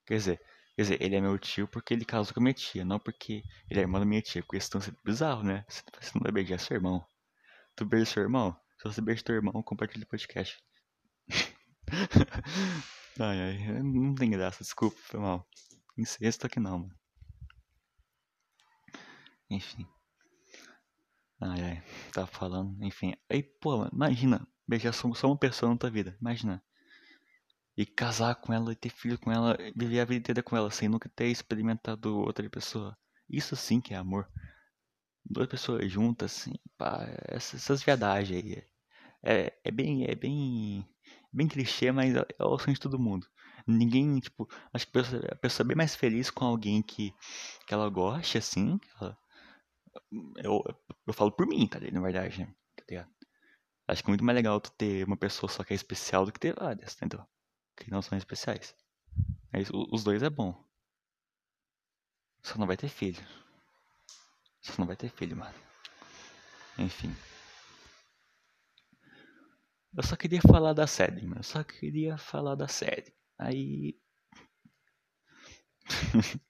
Quer 0.06 0.16
dizer, 0.16 0.42
quer 0.76 0.82
dizer, 0.84 1.02
ele 1.02 1.16
é 1.16 1.22
meu 1.22 1.38
tio 1.38 1.68
porque 1.68 1.94
ele 1.94 2.06
casou 2.06 2.34
com 2.34 2.40
a 2.40 2.44
minha 2.44 2.54
tia, 2.54 2.86
não 2.86 3.00
porque 3.00 3.44
ele 3.70 3.80
é 3.80 3.84
irmão 3.84 4.00
da 4.00 4.06
minha 4.06 4.22
tia, 4.22 4.42
porque 4.42 4.58
isso 4.58 4.78
é 4.78 4.82
bizarro, 5.04 5.44
né? 5.44 5.66
Você 5.68 6.12
não 6.16 6.22
vai 6.22 6.32
beijar 6.32 6.60
seu 6.60 6.76
irmão. 6.76 7.06
Tu 7.76 7.86
beija 7.86 8.06
seu 8.06 8.24
irmão? 8.24 8.56
Se 8.78 8.84
você 8.86 9.02
beija 9.02 9.24
teu 9.24 9.36
irmão, 9.36 9.62
compartilha 9.64 10.06
o 10.06 10.08
podcast. 10.08 10.58
ai, 13.20 13.42
ai, 13.42 13.84
não 13.84 14.16
tem 14.16 14.32
graça, 14.32 14.64
desculpa, 14.64 14.98
foi 15.04 15.20
mal. 15.20 15.46
Incesto 15.98 16.48
aqui 16.48 16.60
não, 16.62 16.80
mano. 16.80 16.99
Enfim. 19.50 19.88
Ai, 21.42 21.62
ai, 21.62 21.84
tava 22.14 22.28
falando, 22.28 22.84
enfim. 22.84 23.14
Aí, 23.30 23.42
pô, 23.42 23.86
imagina, 23.88 24.46
beijar 24.68 24.94
só, 24.94 25.08
uma 25.08 25.38
pessoa 25.38 25.72
na 25.72 25.78
tua 25.78 25.90
vida, 25.90 26.16
imagina. 26.22 26.62
E 27.78 27.86
casar 27.86 28.36
com 28.36 28.54
ela, 28.54 28.74
e 28.74 28.76
ter 28.76 28.90
filho 28.90 29.18
com 29.18 29.32
ela, 29.32 29.58
viver 29.76 30.02
a 30.02 30.06
vida 30.06 30.20
inteira 30.20 30.44
com 30.44 30.56
ela, 30.56 30.70
sem 30.70 30.90
nunca 30.90 31.10
ter 31.10 31.28
experimentado 31.28 32.18
outra 32.20 32.48
pessoa. 32.50 32.98
Isso 33.30 33.56
sim 33.56 33.80
que 33.80 33.94
é 33.94 33.98
amor. 33.98 34.30
Duas 35.26 35.48
pessoas 35.48 35.92
juntas, 35.92 36.32
assim, 36.42 36.54
pá, 36.78 37.06
essas, 37.28 37.62
essas 37.62 37.84
viadagens 37.84 38.44
aí. 38.44 38.64
É, 39.24 39.54
é 39.64 39.72
bem, 39.72 40.06
é 40.06 40.16
bem, 40.16 40.88
bem 41.32 41.48
clichê, 41.48 41.92
mas 41.92 42.16
é, 42.16 42.26
é 42.40 42.44
o 42.44 42.58
sonho 42.60 42.74
de 42.76 42.82
todo 42.82 43.00
mundo. 43.00 43.28
Ninguém, 43.68 44.20
tipo, 44.20 44.48
acho 44.74 44.88
que 44.88 44.98
a 44.98 45.02
pessoa, 45.04 45.24
a 45.32 45.36
pessoa 45.36 45.66
é 45.66 45.70
bem 45.70 45.78
mais 45.78 45.96
feliz 45.96 46.30
com 46.32 46.46
alguém 46.46 46.82
que, 46.82 47.14
que 47.68 47.74
ela 47.74 47.90
goste, 47.90 48.38
assim, 48.38 48.80
ela, 49.00 49.18
eu, 50.38 50.64
eu 51.08 51.14
falo 51.14 51.32
por 51.32 51.48
mim, 51.48 51.68
tá 51.68 51.80
ligado? 51.80 51.96
Na 51.96 52.02
verdade, 52.02 52.40
né? 52.40 52.54
Tá 52.76 52.84
ligado? 52.90 53.10
Acho 53.88 54.04
que 54.04 54.10
é 54.10 54.12
muito 54.12 54.24
mais 54.24 54.36
legal 54.36 54.62
tu 54.62 54.72
ter 54.72 55.06
uma 55.06 55.18
pessoa 55.18 55.50
só 55.50 55.64
que 55.64 55.74
é 55.74 55.76
especial 55.76 56.26
do 56.26 56.32
que 56.32 56.40
ter 56.40 56.54
várias, 56.54 56.96
entendeu? 56.96 57.26
Que 57.76 57.90
não 57.90 58.02
são 58.02 58.18
especiais. 58.18 58.76
Mas 59.52 59.70
os 59.72 60.04
dois 60.04 60.22
é 60.22 60.30
bom. 60.30 60.64
Só 62.44 62.58
não 62.58 62.68
vai 62.68 62.78
ter 62.78 62.90
filho. 62.90 63.26
Só 64.62 64.74
não 64.78 64.86
vai 64.86 64.96
ter 64.96 65.10
filho, 65.10 65.36
mano. 65.36 65.56
Enfim. 66.78 67.16
Eu 69.96 70.04
só 70.04 70.16
queria 70.16 70.42
falar 70.42 70.74
da 70.74 70.86
série, 70.86 71.24
mano. 71.24 71.40
Eu 71.40 71.44
só 71.44 71.64
queria 71.64 72.18
falar 72.18 72.56
da 72.56 72.68
série. 72.68 73.14
Aí. 73.38 74.00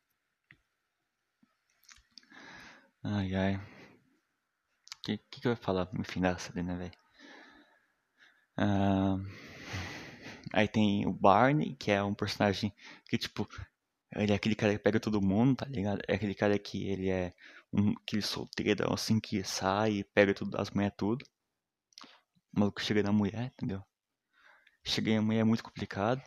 ai, 3.03 3.35
ai. 3.35 3.55
O 3.55 5.01
que, 5.03 5.17
que, 5.17 5.41
que 5.41 5.47
eu 5.47 5.51
ia 5.51 5.57
falar 5.57 5.89
no 5.91 6.05
fim 6.05 6.21
da 6.21 6.37
né, 6.55 6.75
velho? 6.77 6.97
Ah, 8.57 9.17
aí 10.53 10.67
tem 10.67 11.07
o 11.07 11.13
Barney, 11.13 11.75
que 11.75 11.91
é 11.91 12.03
um 12.03 12.13
personagem 12.13 12.73
que, 13.07 13.17
tipo, 13.17 13.47
ele 14.15 14.31
é 14.33 14.35
aquele 14.35 14.55
cara 14.55 14.73
que 14.73 14.79
pega 14.79 14.99
todo 14.99 15.21
mundo, 15.21 15.57
tá 15.57 15.65
ligado? 15.65 16.01
É 16.07 16.15
aquele 16.15 16.35
cara 16.35 16.57
que 16.59 16.87
ele 16.87 17.09
é 17.09 17.33
um 17.73 17.91
aquele 18.03 18.21
solteiro, 18.21 18.93
assim, 18.93 19.19
que 19.19 19.43
sai 19.43 19.91
e 19.99 20.03
pega 20.03 20.33
tudo, 20.33 20.59
as 20.59 20.71
mulheres 20.71 20.95
tudo. 20.97 21.25
O 22.53 22.59
maluco 22.59 22.79
chega 22.79 23.01
na 23.01 23.11
mulher, 23.11 23.45
entendeu? 23.53 23.83
Cheguei 24.83 25.15
a 25.15 25.21
mulher 25.21 25.39
é 25.39 25.43
muito 25.45 25.63
complicado. 25.63 26.21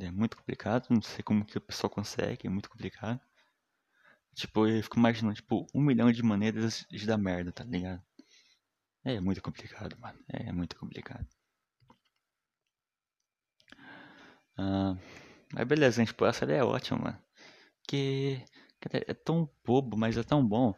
É 0.00 0.10
muito 0.10 0.36
complicado, 0.36 0.88
não 0.90 1.02
sei 1.02 1.22
como 1.22 1.44
que 1.44 1.58
o 1.58 1.60
pessoal 1.60 1.90
consegue, 1.90 2.46
é 2.46 2.50
muito 2.50 2.70
complicado. 2.70 3.20
Tipo, 4.34 4.66
eu 4.66 4.82
fico 4.82 4.98
imaginando, 4.98 5.34
tipo, 5.34 5.66
um 5.74 5.80
milhão 5.80 6.10
de 6.12 6.22
maneiras 6.22 6.86
de 6.90 7.06
dar 7.06 7.16
merda, 7.18 7.52
tá 7.52 7.64
ligado? 7.64 8.02
É 9.04 9.20
muito 9.20 9.42
complicado, 9.42 9.96
mano. 9.98 10.18
É 10.28 10.52
muito 10.52 10.76
complicado. 10.76 11.26
Ah, 14.56 14.96
mas 15.52 15.66
beleza, 15.66 15.96
gente, 15.96 16.08
tipo, 16.08 16.24
a 16.24 16.32
série 16.32 16.54
é 16.54 16.64
ótima, 16.64 16.98
mano. 16.98 17.18
Que 17.88 18.44
é 18.92 19.14
tão 19.14 19.48
bobo, 19.64 19.96
mas 19.96 20.16
é 20.16 20.22
tão 20.22 20.46
bom. 20.46 20.74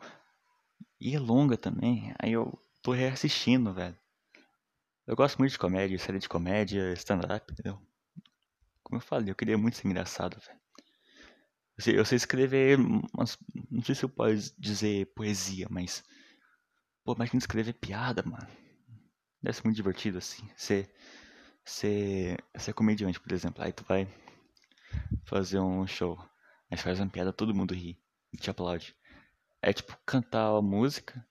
E 1.01 1.15
é 1.15 1.19
longa 1.19 1.57
também. 1.57 2.15
Aí 2.19 2.33
eu 2.33 2.59
tô 2.83 2.93
reassistindo, 2.93 3.73
velho. 3.73 3.97
Eu 5.07 5.17
gosto 5.17 5.39
muito 5.39 5.53
de 5.53 5.59
comédia, 5.59 5.99
série 5.99 6.19
de 6.19 6.29
comédia, 6.29 6.93
stand-up, 6.95 7.53
entendeu? 7.53 7.81
Como 8.83 8.99
eu 8.99 9.01
falei, 9.01 9.31
eu 9.31 9.35
queria 9.37 9.57
muito 9.57 9.77
ser 9.77 9.87
engraçado, 9.89 10.39
velho. 10.41 10.61
Eu 11.79 11.83
sei, 11.83 11.99
eu 11.99 12.05
sei 12.07 12.17
escrever, 12.17 12.79
mas 13.17 13.37
não 13.71 13.83
sei 13.83 13.95
se 13.95 14.03
eu 14.05 14.09
posso 14.09 14.55
dizer 14.59 15.07
poesia, 15.15 15.67
mas. 15.71 16.03
Pô, 17.05 17.13
imagina 17.13 17.39
escrever 17.39 17.75
piada, 17.75 18.23
mano. 18.23 18.49
Deve 19.43 19.57
ser 19.57 19.65
muito 19.65 19.77
divertido, 19.77 20.17
assim. 20.19 20.49
Ser, 20.57 20.91
ser, 21.65 22.43
ser 22.57 22.73
comediante, 22.73 23.21
por 23.21 23.31
exemplo. 23.33 23.63
Aí 23.63 23.73
tu 23.73 23.85
vai 23.85 24.09
fazer 25.27 25.61
um 25.61 25.87
show. 25.87 26.19
Aí 26.71 26.79
faz 26.79 26.99
uma 26.99 27.11
piada, 27.11 27.33
todo 27.33 27.55
mundo 27.55 27.75
ri 27.75 27.99
e 28.33 28.39
te 28.39 28.51
aplaude. 28.51 28.97
É 29.61 29.73
tipo 29.73 29.97
cantar 30.07 30.57
a 30.57 30.63
música 30.63 31.25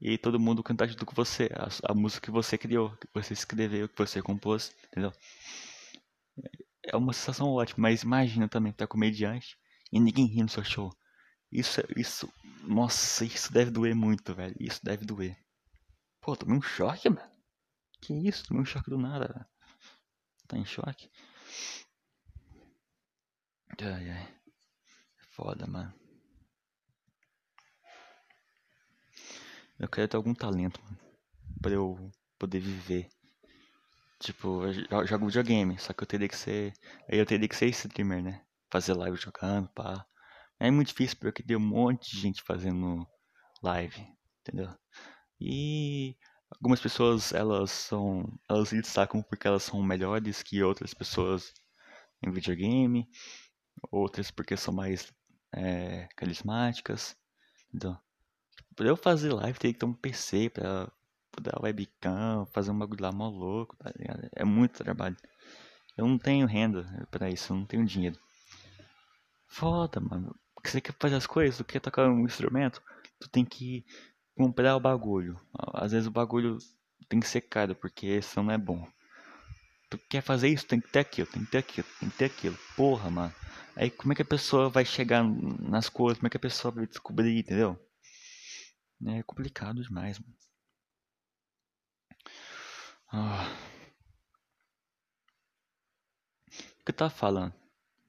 e 0.00 0.16
todo 0.16 0.38
mundo 0.38 0.62
cantar 0.62 0.88
junto 0.88 1.04
com 1.04 1.14
você. 1.14 1.50
A, 1.54 1.92
a 1.92 1.94
música 1.94 2.26
que 2.26 2.30
você 2.30 2.56
criou, 2.56 2.96
que 2.96 3.08
você 3.12 3.32
escreveu, 3.34 3.88
que 3.88 3.98
você 3.98 4.22
compôs, 4.22 4.72
entendeu? 4.86 5.12
É 6.84 6.96
uma 6.96 7.12
sensação 7.12 7.48
ótima, 7.48 7.88
mas 7.88 8.02
imagina 8.02 8.48
também 8.48 8.70
estar 8.70 8.86
tá 8.86 8.90
comediante 8.90 9.58
e 9.92 10.00
ninguém 10.00 10.26
ri 10.26 10.42
no 10.42 10.48
seu 10.48 10.64
show. 10.64 10.90
Isso, 11.50 11.82
isso, 11.96 12.32
nossa, 12.62 13.24
isso 13.24 13.52
deve 13.52 13.70
doer 13.70 13.94
muito, 13.94 14.34
velho. 14.34 14.56
Isso 14.58 14.80
deve 14.82 15.04
doer. 15.04 15.36
Pô, 16.20 16.34
tomei 16.34 16.56
um 16.56 16.62
choque, 16.62 17.10
mano. 17.10 17.30
Que 18.00 18.14
isso? 18.26 18.44
Tomei 18.46 18.62
um 18.62 18.66
choque 18.66 18.88
do 18.88 18.96
nada, 18.96 19.28
velho. 19.28 19.46
Tá 20.48 20.56
em 20.56 20.64
choque? 20.64 21.10
Ai, 23.80 24.10
ai. 24.10 24.34
Foda, 25.30 25.66
mano. 25.66 25.92
Eu 29.78 29.88
quero 29.88 30.08
ter 30.08 30.16
algum 30.16 30.34
talento, 30.34 30.80
mano. 30.84 30.98
Pra 31.60 31.72
eu 31.72 32.10
poder 32.38 32.60
viver. 32.60 33.08
Tipo, 34.18 34.62
eu 34.64 35.06
jogo 35.06 35.26
videogame, 35.26 35.78
só 35.78 35.92
que 35.92 36.02
eu 36.02 36.06
teria 36.06 36.28
que 36.28 36.36
ser. 36.36 36.72
Aí 37.10 37.18
eu 37.18 37.26
teria 37.26 37.48
que 37.48 37.56
ser 37.56 37.66
streamer, 37.66 38.22
né? 38.22 38.44
Fazer 38.72 38.94
live 38.94 39.18
jogando, 39.18 39.68
pá. 39.68 40.06
É 40.58 40.70
muito 40.70 40.88
difícil 40.88 41.18
porque 41.20 41.42
tem 41.42 41.56
um 41.56 41.60
monte 41.60 42.10
de 42.10 42.18
gente 42.18 42.42
fazendo 42.42 43.06
live, 43.62 44.02
entendeu? 44.40 44.74
E 45.38 46.16
algumas 46.50 46.80
pessoas, 46.80 47.32
elas 47.34 47.70
são. 47.70 48.24
Elas 48.48 48.70
se 48.70 48.80
destacam 48.80 49.22
porque 49.22 49.46
elas 49.46 49.62
são 49.64 49.82
melhores 49.82 50.42
que 50.42 50.62
outras 50.62 50.94
pessoas 50.94 51.52
em 52.22 52.30
videogame. 52.30 53.06
Outras 53.90 54.30
porque 54.30 54.56
são 54.56 54.72
mais 54.72 55.12
é, 55.54 56.08
carismáticas. 56.16 57.14
Entendeu? 57.68 57.98
Pra 58.74 58.86
eu 58.88 58.96
fazer 58.96 59.34
live, 59.34 59.58
teria 59.58 59.74
que 59.74 59.80
ter 59.80 59.86
um 59.86 59.92
PC 59.92 60.48
pra 60.48 60.90
dar 61.42 61.62
webcam, 61.62 62.46
fazer 62.46 62.70
um 62.70 62.78
bagulho 62.78 63.02
lá 63.02 63.12
mó 63.12 63.28
louco, 63.28 63.76
tá 63.76 63.92
ligado? 63.94 64.30
É 64.34 64.44
muito 64.46 64.82
trabalho. 64.82 65.16
Eu 65.94 66.06
não 66.08 66.16
tenho 66.16 66.46
renda 66.46 67.06
pra 67.10 67.28
isso, 67.28 67.52
eu 67.52 67.58
não 67.58 67.66
tenho 67.66 67.84
dinheiro. 67.84 68.18
Foda, 69.52 70.00
mano. 70.00 70.34
Porque 70.54 70.70
você 70.70 70.80
quer 70.80 70.94
fazer 70.98 71.16
as 71.16 71.26
coisas, 71.26 71.58
tu 71.58 71.64
quer 71.64 71.80
tocar 71.80 72.08
um 72.08 72.24
instrumento, 72.24 72.82
tu 73.20 73.28
tem 73.28 73.44
que 73.44 73.84
comprar 74.34 74.74
o 74.76 74.80
bagulho. 74.80 75.38
Às 75.74 75.92
vezes 75.92 76.06
o 76.06 76.10
bagulho 76.10 76.56
tem 77.08 77.20
que 77.20 77.28
ser 77.28 77.42
caro, 77.42 77.74
porque 77.74 78.22
senão 78.22 78.46
não 78.46 78.54
é 78.54 78.58
bom. 78.58 78.88
Tu 79.90 79.98
quer 80.08 80.22
fazer 80.22 80.48
isso, 80.48 80.66
tem 80.66 80.80
que 80.80 80.88
ter 80.88 81.00
aquilo, 81.00 81.28
tem 81.28 81.44
que 81.44 81.50
ter 81.50 81.58
aquilo, 81.58 81.86
tem 82.00 82.08
que 82.08 82.16
ter 82.16 82.24
aquilo. 82.24 82.58
Porra, 82.74 83.10
mano. 83.10 83.34
Aí 83.76 83.90
como 83.90 84.14
é 84.14 84.16
que 84.16 84.22
a 84.22 84.24
pessoa 84.24 84.70
vai 84.70 84.86
chegar 84.86 85.22
nas 85.22 85.88
coisas? 85.90 86.18
Como 86.18 86.28
é 86.28 86.30
que 86.30 86.36
a 86.38 86.40
pessoa 86.40 86.72
vai 86.72 86.86
descobrir, 86.86 87.38
entendeu? 87.38 87.78
É 89.06 89.22
complicado 89.22 89.82
demais, 89.82 90.18
mano. 90.18 90.34
Ah. 93.12 93.54
O 96.80 96.84
que 96.86 96.92
tava 96.92 97.10
falando? 97.10 97.52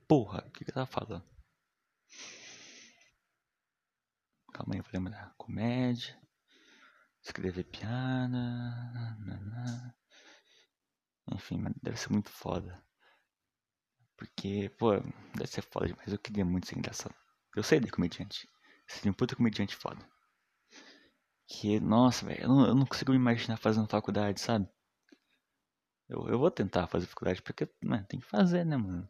Porra, 0.08 0.46
o 0.48 0.52
que 0.52 0.64
eu 0.64 0.74
tava 0.74 0.86
falando? 0.86 1.33
Calma 4.54 4.76
aí, 4.76 4.82
vou 4.82 4.90
lembrar. 4.94 5.34
Comédia. 5.36 6.16
Escrever 7.24 7.64
piada. 7.64 8.38
Enfim, 11.32 11.64
deve 11.82 11.98
ser 11.98 12.12
muito 12.12 12.30
foda. 12.30 12.84
Porque, 14.16 14.70
pô, 14.78 14.92
deve 15.36 15.48
ser 15.48 15.64
foda 15.64 15.88
demais. 15.88 16.12
Eu 16.12 16.20
queria 16.20 16.46
muito 16.46 16.68
ser 16.68 16.78
engraçado. 16.78 17.16
Eu 17.56 17.64
sei 17.64 17.80
de 17.80 17.92
comediante. 17.92 18.48
Seria 18.88 19.12
um 19.12 19.16
puta 19.16 19.36
comediante 19.36 19.76
foda. 19.76 20.08
Que, 21.48 21.80
nossa, 21.80 22.26
velho, 22.26 22.44
eu, 22.44 22.68
eu 22.68 22.76
não 22.76 22.86
consigo 22.86 23.12
me 23.12 23.18
imaginar 23.18 23.58
fazendo 23.58 23.90
faculdade, 23.90 24.40
sabe? 24.40 24.70
Eu, 26.08 26.28
eu 26.28 26.38
vou 26.38 26.52
tentar 26.52 26.88
fazer 26.88 27.08
faculdade 27.08 27.42
porque, 27.42 27.68
mano, 27.84 28.06
tem 28.06 28.20
que 28.20 28.26
fazer, 28.26 28.66
né, 28.66 28.78
mano? 28.78 29.10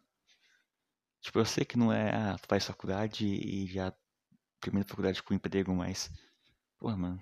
Tipo, 1.22 1.39
eu 1.39 1.46
sei 1.46 1.66
que 1.66 1.78
não 1.78 1.91
é, 1.91 2.14
ah, 2.14 2.38
tu 2.38 2.48
faz 2.48 2.66
faculdade 2.66 3.26
e 3.26 3.66
já 3.68 3.94
termina 4.64 4.86
a 4.86 4.88
faculdade 4.88 5.22
com 5.22 5.34
emprego, 5.34 5.74
mas, 5.76 6.09
pô, 6.80 6.89
mano, 6.95 7.22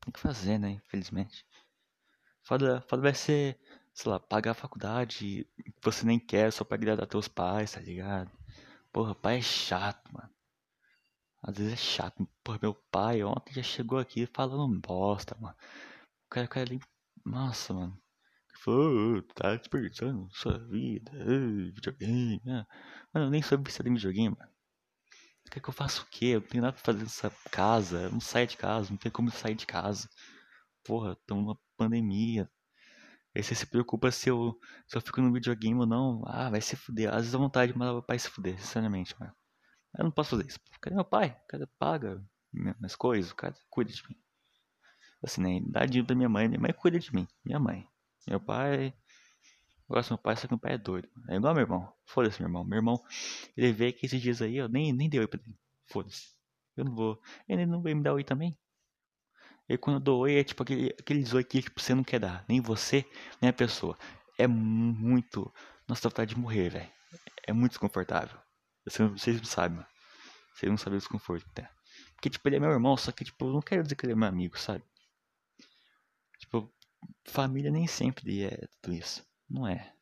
tem 0.00 0.12
que 0.12 0.20
fazer, 0.20 0.58
né, 0.58 0.70
infelizmente. 0.70 1.46
Foda, 2.42 2.80
foda 2.88 3.02
vai 3.02 3.14
ser, 3.14 3.58
sei 3.94 4.10
lá, 4.10 4.18
pagar 4.18 4.52
a 4.52 4.54
faculdade 4.54 5.46
que 5.56 5.72
você 5.82 6.04
nem 6.04 6.18
quer 6.18 6.52
só 6.52 6.64
pra 6.64 6.76
agradar 6.76 7.06
teus 7.06 7.28
pais, 7.28 7.72
tá 7.72 7.80
ligado? 7.80 8.30
Porra, 8.92 9.14
pai 9.14 9.38
é 9.38 9.42
chato, 9.42 10.12
mano. 10.12 10.30
Às 11.42 11.56
vezes 11.58 11.72
é 11.74 11.76
chato. 11.76 12.28
Porra, 12.42 12.58
meu 12.62 12.74
pai 12.74 13.22
ontem 13.22 13.54
já 13.54 13.62
chegou 13.62 13.98
aqui 13.98 14.26
falando 14.26 14.80
bosta, 14.80 15.36
mano. 15.40 15.56
O 16.26 16.30
cara, 16.30 16.46
o 16.46 16.48
cara 16.48 16.66
ali. 16.66 16.80
Nossa, 17.24 17.72
mano. 17.74 18.00
Falou, 18.64 19.18
"Ô, 19.18 19.22
tá 19.22 19.54
desperdiçando 19.56 20.28
sua 20.32 20.58
vida. 20.58 21.12
ô, 21.12 21.72
videogame. 21.72 22.42
ah." 22.48 22.66
Mano, 23.14 23.26
eu 23.26 23.30
nem 23.30 23.42
sou 23.42 23.58
viciado 23.58 23.88
em 23.88 23.94
videogame, 23.94 24.36
mano. 24.36 24.57
Quer 25.50 25.60
que 25.60 25.68
eu 25.68 25.72
faça 25.72 26.02
o 26.02 26.06
quê? 26.06 26.26
Eu 26.26 26.40
não 26.40 26.48
tenho 26.48 26.62
nada 26.62 26.74
pra 26.74 26.84
fazer 26.84 27.02
nessa 27.02 27.30
casa. 27.50 28.02
Eu 28.02 28.12
não 28.12 28.20
saio 28.20 28.46
de 28.46 28.56
casa, 28.56 28.90
não 28.90 28.96
tem 28.96 29.10
como 29.10 29.30
sair 29.30 29.54
de 29.54 29.66
casa. 29.66 30.08
Porra, 30.84 31.12
estamos 31.12 31.44
numa 31.44 31.58
pandemia. 31.76 32.50
Aí 33.34 33.42
você 33.42 33.54
se 33.54 33.66
preocupa 33.66 34.10
se 34.10 34.28
eu, 34.28 34.58
se 34.86 34.96
eu 34.96 35.00
fico 35.00 35.20
no 35.20 35.32
videogame 35.32 35.78
ou 35.80 35.86
não. 35.86 36.22
Ah, 36.26 36.50
vai 36.50 36.60
se 36.60 36.76
fuder. 36.76 37.10
Às 37.10 37.16
vezes 37.16 37.32
dá 37.32 37.38
vontade 37.38 37.72
de 37.72 37.78
mandar 37.78 37.92
meu 37.92 38.02
pai 38.02 38.18
se 38.18 38.28
fuder, 38.28 38.58
sinceramente, 38.58 39.14
mano. 39.18 39.32
Eu 39.96 40.04
não 40.04 40.10
posso 40.10 40.30
fazer 40.30 40.46
isso. 40.46 40.58
Cadê 40.80 40.94
meu 40.96 41.04
pai? 41.04 41.36
O 41.44 41.46
cara 41.48 41.70
paga 41.78 42.22
minhas 42.52 42.96
coisas, 42.96 43.30
o 43.30 43.36
cara 43.36 43.54
cuida 43.70 43.92
de 43.92 44.02
mim. 44.08 44.16
Assim, 45.22 45.42
né? 45.42 45.60
Dá 45.68 45.84
dinheiro 45.84 46.06
pra 46.06 46.16
minha 46.16 46.28
mãe, 46.28 46.48
minha 46.48 46.60
mãe 46.60 46.72
cuida 46.72 46.98
de 46.98 47.14
mim. 47.14 47.26
Minha 47.44 47.58
mãe. 47.58 47.86
Meu 48.26 48.40
pai. 48.40 48.94
Do 49.88 49.94
meu 49.94 50.18
pai, 50.18 50.36
só 50.36 50.46
que 50.46 50.52
meu 50.52 50.60
pai 50.60 50.74
é 50.74 50.78
doido. 50.78 51.08
É 51.28 51.36
igual 51.36 51.54
meu 51.54 51.62
irmão. 51.62 51.92
Foda-se, 52.04 52.40
meu 52.40 52.48
irmão. 52.48 52.64
Meu 52.64 52.76
irmão, 52.76 53.02
ele 53.56 53.72
veio 53.72 53.90
aqui 53.90 54.04
esses 54.06 54.20
dias 54.20 54.42
aí, 54.42 54.56
eu 54.56 54.68
nem, 54.68 54.92
nem 54.92 55.08
dei 55.08 55.20
oi 55.20 55.26
pra 55.26 55.40
ele. 55.42 55.56
Foda-se. 55.86 56.28
Eu 56.76 56.84
não 56.84 56.94
vou. 56.94 57.20
Ele 57.48 57.64
não 57.64 57.80
veio 57.80 57.96
me 57.96 58.02
dar 58.02 58.12
oi 58.12 58.22
também. 58.22 58.56
E 59.68 59.76
quando 59.78 59.96
eu 59.96 60.00
dou 60.00 60.20
oi, 60.20 60.36
é 60.38 60.44
tipo 60.44 60.62
aquele, 60.62 60.94
aqueles 60.98 61.32
oi 61.32 61.42
que 61.44 61.62
tipo, 61.62 61.80
você 61.80 61.94
não 61.94 62.04
quer 62.04 62.20
dar. 62.20 62.44
Nem 62.48 62.60
você, 62.60 63.04
nem 63.40 63.50
a 63.50 63.52
pessoa. 63.52 63.98
É 64.38 64.46
muito. 64.46 65.52
Nossa, 65.88 66.02
dá 66.02 66.10
vontade 66.10 66.34
de 66.34 66.40
morrer, 66.40 66.68
velho. 66.70 66.90
É 67.46 67.52
muito 67.52 67.72
desconfortável. 67.72 68.38
Vocês, 68.84 69.10
vocês 69.10 69.36
não 69.38 69.44
sabem, 69.44 69.78
mano. 69.78 69.88
Vocês 70.54 70.70
não 70.70 70.78
sabem 70.78 70.96
o 70.96 71.00
desconforto 71.00 71.44
que 71.44 71.54
tem. 71.54 71.68
Porque, 72.14 72.30
tipo, 72.30 72.48
ele 72.48 72.56
é 72.56 72.60
meu 72.60 72.70
irmão, 72.70 72.96
só 72.96 73.12
que, 73.12 73.24
tipo, 73.24 73.46
eu 73.46 73.52
não 73.52 73.62
quero 73.62 73.82
dizer 73.82 73.94
que 73.94 74.04
ele 74.04 74.12
é 74.12 74.16
meu 74.16 74.28
amigo, 74.28 74.58
sabe? 74.58 74.84
Tipo, 76.40 76.72
família 77.26 77.70
nem 77.70 77.86
sempre 77.86 78.44
é 78.44 78.66
tudo 78.80 78.94
isso. 78.94 79.27
Não 79.48 79.66
é. 79.66 79.92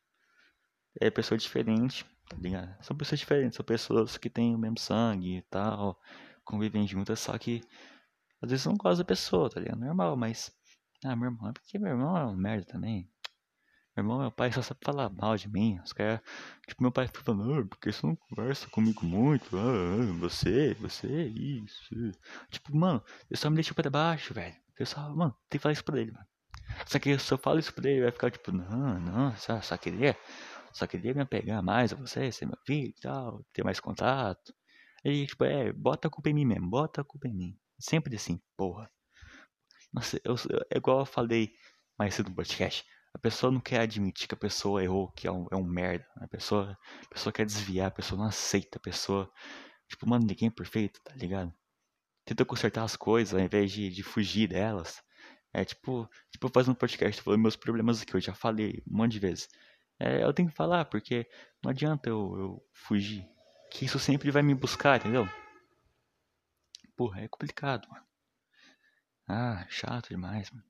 É 0.99 1.09
pessoa 1.09 1.37
diferente, 1.37 2.05
tá 2.27 2.37
ligado? 2.37 2.75
São 2.83 2.97
pessoas 2.97 3.19
diferentes, 3.19 3.55
são 3.55 3.65
pessoas 3.65 4.17
que 4.17 4.29
têm 4.29 4.55
o 4.55 4.57
mesmo 4.57 4.79
sangue 4.79 5.37
e 5.37 5.41
tal, 5.43 5.99
convivem 6.43 6.87
juntas, 6.87 7.19
só 7.19 7.37
que 7.37 7.61
às 8.41 8.49
vezes 8.51 8.65
não 8.65 8.75
gosto 8.75 8.99
da 8.99 9.05
pessoa, 9.05 9.49
tá 9.49 9.59
ligado? 9.59 9.79
Normal, 9.79 10.15
mas. 10.15 10.51
Ah, 11.03 11.15
meu 11.15 11.29
irmão, 11.29 11.49
é 11.49 11.53
porque 11.53 11.77
meu 11.79 11.91
irmão 11.91 12.17
é 12.17 12.23
uma 12.25 12.35
merda 12.35 12.65
também. 12.65 13.09
Meu 13.95 14.03
irmão, 14.03 14.19
meu 14.19 14.31
pai 14.31 14.51
só 14.51 14.61
sabe 14.61 14.79
falar 14.83 15.09
mal 15.09 15.35
de 15.35 15.49
mim. 15.49 15.79
Os 15.83 15.91
caras. 15.91 16.21
Tipo, 16.67 16.83
meu 16.83 16.91
pai 16.91 17.07
fica 17.07 17.21
falando, 17.21 17.53
ah, 17.53 17.65
porque 17.65 17.91
você 17.91 18.05
não 18.05 18.15
conversa 18.15 18.69
comigo 18.69 19.03
muito. 19.05 19.57
Ah, 19.57 19.61
ah, 19.61 20.13
você, 20.19 20.75
você, 20.75 21.27
isso. 21.29 21.95
Tipo, 22.51 22.75
mano, 22.75 23.03
eu 23.29 23.37
só 23.37 23.49
me 23.49 23.55
deixo 23.55 23.73
pra 23.73 23.89
baixo, 23.89 24.33
velho. 24.33 24.55
Eu 24.77 24.85
só, 24.85 25.09
mano, 25.15 25.35
tem 25.49 25.57
que 25.57 25.63
falar 25.63 25.73
isso 25.73 25.83
pra 25.83 25.99
ele, 25.99 26.11
mano. 26.11 26.27
Só 26.87 26.99
que 26.99 27.17
se 27.19 27.33
eu 27.33 27.37
falo 27.37 27.59
isso 27.59 27.73
pra 27.73 27.89
ele, 27.89 28.01
vai 28.01 28.11
ficar 28.11 28.31
tipo, 28.31 28.51
não, 28.51 28.99
não, 28.99 29.35
só, 29.37 29.61
só 29.61 29.77
queria. 29.77 30.17
Só 30.73 30.87
queria 30.87 31.13
me 31.13 31.21
apegar 31.21 31.63
mais 31.63 31.93
a 31.93 31.95
você, 31.95 32.31
ser 32.31 32.45
meu 32.45 32.57
filho 32.65 32.89
e 32.89 33.01
tal, 33.01 33.43
ter 33.53 33.63
mais 33.63 33.79
contato. 33.79 34.53
Ele, 35.03 35.25
tipo, 35.27 35.43
é, 35.45 35.71
bota 35.73 36.07
a 36.07 36.11
culpa 36.11 36.29
em 36.29 36.33
mim 36.33 36.45
mesmo, 36.45 36.69
bota 36.69 37.01
a 37.01 37.03
culpa 37.03 37.27
em 37.27 37.33
mim. 37.33 37.59
Sempre 37.79 38.15
assim, 38.15 38.39
porra. 38.57 38.89
Nossa, 39.93 40.19
eu, 40.23 40.35
eu- 40.49 40.65
é 40.71 40.77
igual 40.77 40.99
eu 40.99 41.05
falei 41.05 41.53
mais 41.97 42.13
cedo 42.15 42.29
no 42.29 42.35
podcast. 42.35 42.85
A 43.13 43.19
pessoa 43.19 43.51
não 43.51 43.59
quer 43.59 43.81
admitir 43.81 44.27
que 44.27 44.33
a 44.35 44.37
pessoa 44.37 44.83
errou, 44.83 45.11
que 45.11 45.27
é 45.27 45.31
um, 45.31 45.47
é 45.51 45.55
um 45.55 45.63
merda. 45.63 46.05
A 46.17 46.27
pessoa, 46.27 46.77
a 47.05 47.09
pessoa 47.13 47.33
quer 47.33 47.45
desviar, 47.45 47.87
a 47.87 47.91
pessoa 47.91 48.19
não 48.19 48.27
aceita, 48.27 48.77
a 48.77 48.81
pessoa. 48.81 49.31
Tipo, 49.89 50.07
mano, 50.09 50.25
ninguém 50.27 50.49
é 50.49 50.51
perfeito, 50.51 51.01
tá 51.03 51.13
ligado? 51.15 51.53
Tenta 52.25 52.45
consertar 52.45 52.83
as 52.83 52.95
coisas 52.97 53.33
ao 53.33 53.39
invés 53.41 53.71
de, 53.71 53.89
de 53.89 54.03
fugir 54.03 54.47
delas. 54.49 55.01
É 55.57 55.65
tipo, 55.65 56.07
tipo 56.31 56.49
fazendo 56.49 56.75
podcast, 56.75 57.19
falando 57.19 57.41
meus 57.41 57.55
problemas 57.55 57.99
aqui, 57.99 58.13
eu 58.13 58.21
já 58.21 58.35
falei 58.35 58.83
um 58.87 58.97
monte 58.97 59.13
de 59.13 59.19
vezes. 59.19 59.49
É, 59.99 60.23
eu 60.23 60.31
tenho 60.31 60.49
que 60.49 60.55
falar, 60.55 60.85
porque 60.85 61.27
não 61.63 61.71
adianta 61.71 62.07
eu, 62.07 62.37
eu 62.37 62.67
fugir. 62.71 63.27
Que 63.71 63.85
isso 63.85 63.97
sempre 63.97 64.29
vai 64.29 64.43
me 64.43 64.53
buscar, 64.53 64.99
entendeu? 64.99 65.27
Porra, 66.95 67.21
é 67.21 67.27
complicado, 67.27 67.87
mano. 67.89 68.05
Ah, 69.27 69.65
chato 69.67 70.09
demais, 70.09 70.51
mano. 70.51 70.63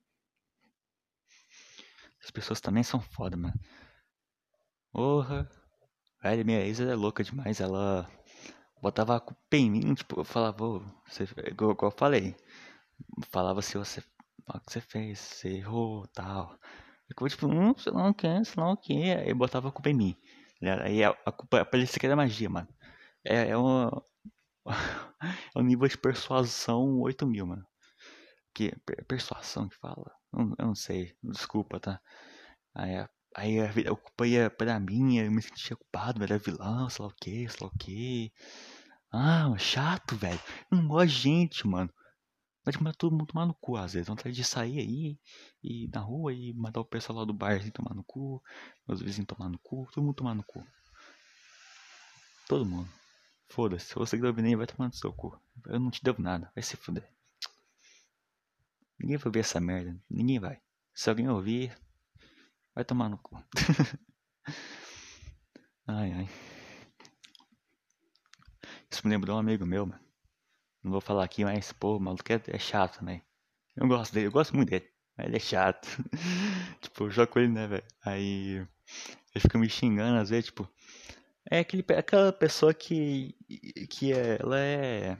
As 2.24 2.30
pessoas 2.30 2.58
também 2.58 2.82
são 2.82 2.98
foda, 2.98 3.36
mano. 3.36 3.60
Porra. 4.90 5.50
Velho, 6.22 6.46
minha 6.46 6.60
ex 6.60 6.80
é 6.80 6.94
louca 6.94 7.22
demais. 7.22 7.60
Ela 7.60 8.10
botava 8.80 9.16
a 9.16 9.20
culpa 9.20 9.42
em 9.52 9.70
mim, 9.70 9.94
tipo, 9.94 10.18
eu 10.20 10.24
falava, 10.24 10.56
você, 11.06 11.24
igual, 11.46 11.76
eu 11.82 11.90
falei. 11.90 12.34
Falava 13.30 13.60
se 13.60 13.76
você. 13.76 14.02
O 14.48 14.60
que 14.60 14.72
você 14.72 14.80
fez? 14.80 15.18
Você 15.18 15.48
errou 15.58 16.06
tal. 16.08 16.58
Eu, 17.20 17.28
tipo, 17.28 17.46
hum, 17.48 17.74
sei 17.78 17.92
lá 17.92 18.08
o 18.10 18.14
que, 18.14 18.44
sei 18.44 18.62
lá 18.62 18.72
o 18.72 18.76
que. 18.76 18.94
Aí 19.12 19.34
botava 19.34 19.68
a 19.68 19.72
culpa 19.72 19.90
em 19.90 19.94
mim. 19.94 20.16
né? 20.60 20.80
Aí 20.82 21.04
a, 21.04 21.10
a 21.26 21.32
culpa 21.32 21.64
parecia 21.64 21.98
que 21.98 22.06
era 22.06 22.16
magia, 22.16 22.48
mano. 22.50 22.68
É, 23.24 23.50
é 23.50 23.56
uma. 23.56 24.02
é 25.56 25.58
um 25.58 25.62
nível 25.62 25.88
de 25.88 25.98
persuasão 25.98 27.00
8 27.00 27.26
mil, 27.26 27.46
mano. 27.46 27.66
Que 28.54 28.72
per- 28.86 29.04
persuasão 29.06 29.68
que 29.68 29.76
fala? 29.76 30.12
Eu, 30.32 30.54
não- 30.58 30.74
sei, 30.74 31.14
desculpa, 31.22 31.80
tá? 31.80 32.00
Aí, 32.74 32.96
a- 32.96 33.10
aí 33.36 33.60
a, 33.60 33.66
a 33.70 33.96
culpa 33.96 34.26
ia 34.26 34.50
pra 34.50 34.80
mim, 34.80 35.18
eu 35.18 35.30
me 35.32 35.42
sentia 35.42 35.76
culpado, 35.76 36.22
era 36.24 36.38
vilão, 36.38 36.90
sei 36.90 37.04
lá 37.04 37.10
o 37.10 37.14
que, 37.16 37.48
sei 37.50 37.58
lá 37.62 37.68
o 37.68 37.78
que. 37.78 38.32
Ah, 39.12 39.54
chato, 39.58 40.16
velho. 40.16 40.40
Não 40.70 40.86
gosto 40.88 41.08
de 41.08 41.14
gente, 41.22 41.66
mano. 41.66 41.90
Vai 42.68 42.72
de 42.74 42.82
mandar 42.82 42.96
todo 42.96 43.12
mundo 43.12 43.24
tomar 43.24 43.46
no 43.46 43.54
cu, 43.54 43.78
às 43.78 43.94
vezes. 43.94 44.08
Vontade 44.08 44.34
de 44.34 44.44
sair 44.44 44.78
aí, 44.78 45.18
e 45.64 45.88
na 45.88 46.00
rua, 46.00 46.34
e 46.34 46.52
mandar 46.52 46.82
o 46.82 46.84
pessoal 46.84 47.20
lá 47.20 47.24
do 47.24 47.32
barzinho 47.32 47.72
tomar 47.72 47.94
no 47.94 48.04
cu, 48.04 48.42
meus 48.86 49.00
vizinhos 49.00 49.26
tomar 49.26 49.48
no 49.48 49.58
cu, 49.60 49.88
todo 49.90 50.04
mundo 50.04 50.14
tomar 50.14 50.34
no 50.34 50.42
cu. 50.42 50.62
Todo 52.46 52.66
mundo. 52.66 52.86
Foda-se, 53.48 53.86
se 53.86 53.94
você 53.94 54.18
que 54.18 54.26
ouvindo 54.26 54.48
aí, 54.48 54.54
vai 54.54 54.66
tomar 54.66 54.88
no 54.88 54.92
seu 54.92 55.10
cu. 55.14 55.40
Eu 55.64 55.80
não 55.80 55.90
te 55.90 56.04
devo 56.04 56.20
nada, 56.20 56.52
vai 56.54 56.62
se 56.62 56.76
fuder. 56.76 57.10
Ninguém 59.00 59.16
vai 59.16 59.32
ver 59.32 59.40
essa 59.40 59.58
merda, 59.58 59.98
ninguém 60.10 60.38
vai. 60.38 60.60
Se 60.92 61.08
alguém 61.08 61.26
ouvir, 61.26 61.74
vai 62.74 62.84
tomar 62.84 63.08
no 63.08 63.16
cu. 63.16 63.42
ai, 65.88 66.12
ai. 66.12 66.28
Isso 68.90 69.06
me 69.06 69.10
lembrou 69.10 69.36
um 69.36 69.40
amigo 69.40 69.64
meu, 69.64 69.86
mano. 69.86 70.07
Não 70.82 70.92
vou 70.92 71.00
falar 71.00 71.24
aqui, 71.24 71.44
mas, 71.44 71.72
pô, 71.72 71.96
o 71.96 72.00
maluco 72.00 72.32
é, 72.32 72.40
é 72.48 72.58
chato 72.58 72.98
também. 72.98 73.22
Eu 73.76 73.88
gosto 73.88 74.12
dele, 74.14 74.28
eu 74.28 74.32
gosto 74.32 74.56
muito 74.56 74.70
dele. 74.70 74.88
Mas 75.16 75.26
ele 75.28 75.36
é 75.36 75.40
chato. 75.40 75.88
tipo, 76.80 77.04
eu 77.04 77.10
jogo 77.10 77.32
com 77.32 77.40
ele, 77.40 77.52
né, 77.52 77.66
velho? 77.66 77.84
Aí 78.04 78.56
ele 79.34 79.42
fica 79.42 79.58
me 79.58 79.68
xingando 79.70 80.18
às 80.20 80.30
vezes, 80.30 80.46
tipo. 80.46 80.68
É 81.50 81.60
aquele, 81.60 81.82
pe- 81.82 81.94
aquela 81.96 82.32
pessoa 82.32 82.74
que. 82.74 83.36
que 83.90 84.12
é, 84.12 84.38
ela 84.40 84.58
é. 84.60 85.18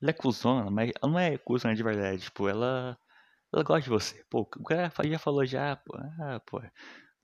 Ela 0.00 0.10
é 0.10 0.14
cuzona, 0.14 0.70
mas 0.70 0.90
ela 1.02 1.12
não 1.12 1.18
é 1.18 1.36
cuzona 1.38 1.74
de 1.74 1.82
verdade. 1.82 2.22
Tipo, 2.22 2.48
ela. 2.48 2.98
Ela 3.52 3.62
gosta 3.64 3.82
de 3.82 3.90
você. 3.90 4.24
Pô, 4.30 4.40
o 4.42 4.64
cara 4.64 4.92
já 5.04 5.18
falou 5.18 5.44
já, 5.46 5.76
pô. 5.76 5.96
Ah, 6.20 6.40
pô. 6.46 6.62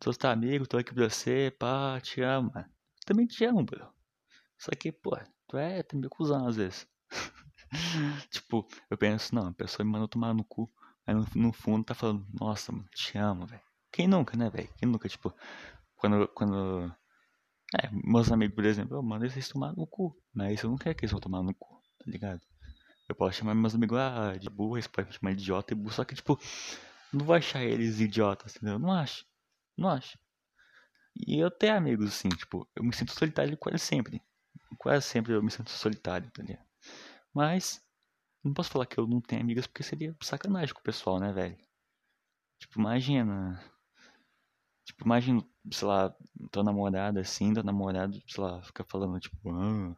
Tô 0.00 0.12
seu 0.12 0.30
amigo, 0.30 0.66
tô 0.68 0.78
aqui 0.78 0.94
pra 0.94 1.08
você, 1.10 1.52
pá, 1.58 2.00
te 2.02 2.22
amo, 2.22 2.52
mano. 2.54 2.68
Também 3.06 3.26
te 3.26 3.44
amo, 3.46 3.64
bro. 3.64 3.88
Só 4.58 4.72
que, 4.72 4.92
pô, 4.92 5.16
tu 5.54 5.58
é 5.58 5.82
também 5.84 6.10
cuzão 6.10 6.48
às 6.48 6.56
vezes. 6.56 6.86
tipo, 8.30 8.66
eu 8.90 8.98
penso, 8.98 9.34
não, 9.34 9.48
a 9.48 9.52
pessoa 9.52 9.84
me 9.84 9.92
mandou 9.92 10.08
tomar 10.08 10.34
no 10.34 10.44
cu. 10.44 10.70
Aí 11.06 11.14
no, 11.14 11.26
no 11.34 11.52
fundo 11.52 11.84
tá 11.84 11.94
falando, 11.94 12.26
nossa, 12.32 12.72
mano, 12.72 12.88
te 12.92 13.16
amo, 13.16 13.46
velho. 13.46 13.62
Quem 13.92 14.08
nunca, 14.08 14.36
né, 14.36 14.50
velho? 14.50 14.68
Quem 14.76 14.88
nunca, 14.88 15.08
tipo, 15.08 15.32
quando. 15.94 16.26
quando 16.28 16.92
é, 17.80 17.88
meus 17.92 18.32
amigos, 18.32 18.54
por 18.54 18.64
exemplo, 18.64 18.96
eu 18.96 19.02
mando 19.02 19.24
eles 19.24 19.48
tomar 19.48 19.72
no 19.76 19.86
cu. 19.86 20.16
Mas 20.32 20.62
eu 20.62 20.70
não 20.70 20.76
quero 20.76 20.96
que 20.96 21.04
eles 21.04 21.12
vão 21.12 21.20
tomar 21.20 21.42
no 21.42 21.54
cu, 21.54 21.80
tá 21.98 22.04
ligado? 22.10 22.40
Eu 23.08 23.14
posso 23.14 23.38
chamar 23.38 23.54
meus 23.54 23.74
amigos 23.74 23.98
ah, 23.98 24.36
de 24.36 24.50
burro, 24.50 24.76
eles 24.76 24.86
podem 24.86 25.10
me 25.10 25.16
chamar 25.16 25.34
de 25.34 25.42
idiota 25.42 25.72
e 25.72 25.76
burro, 25.76 25.92
só 25.92 26.04
que, 26.04 26.14
tipo, 26.14 26.38
não 27.12 27.24
vou 27.24 27.34
achar 27.34 27.62
eles 27.62 28.00
idiotas, 28.00 28.56
entendeu? 28.56 28.78
Não 28.78 28.90
acho. 28.90 29.24
Não 29.76 29.88
acho. 29.88 30.18
E 31.14 31.38
eu 31.38 31.50
tenho 31.50 31.76
amigos, 31.76 32.08
assim, 32.08 32.28
tipo, 32.30 32.68
eu 32.74 32.82
me 32.82 32.94
sinto 32.94 33.12
solitário 33.12 33.56
quase 33.56 33.78
sempre. 33.78 34.20
Quase 34.78 35.06
sempre 35.06 35.32
eu 35.32 35.42
me 35.42 35.50
sinto 35.50 35.70
solitário, 35.70 36.30
tá 36.30 36.42
ligado? 36.42 36.64
Mas, 37.32 37.82
não 38.42 38.52
posso 38.52 38.70
falar 38.70 38.86
que 38.86 38.98
eu 38.98 39.06
não 39.06 39.20
tenho 39.20 39.42
amigas 39.42 39.66
porque 39.66 39.82
seria 39.82 40.16
sacanagem 40.22 40.74
com 40.74 40.80
o 40.80 40.84
pessoal, 40.84 41.18
né, 41.18 41.32
velho? 41.32 41.56
Tipo, 42.58 42.80
imagina. 42.80 43.62
Tipo, 44.84 45.04
imagina, 45.04 45.42
sei 45.72 45.88
lá, 45.88 46.14
tua 46.50 46.62
namorada 46.62 47.20
assim, 47.20 47.52
teu 47.54 47.62
namorado, 47.62 48.20
sei 48.28 48.44
lá, 48.44 48.62
fica 48.62 48.84
falando, 48.84 49.18
tipo, 49.18 49.36
ah, 49.50 49.96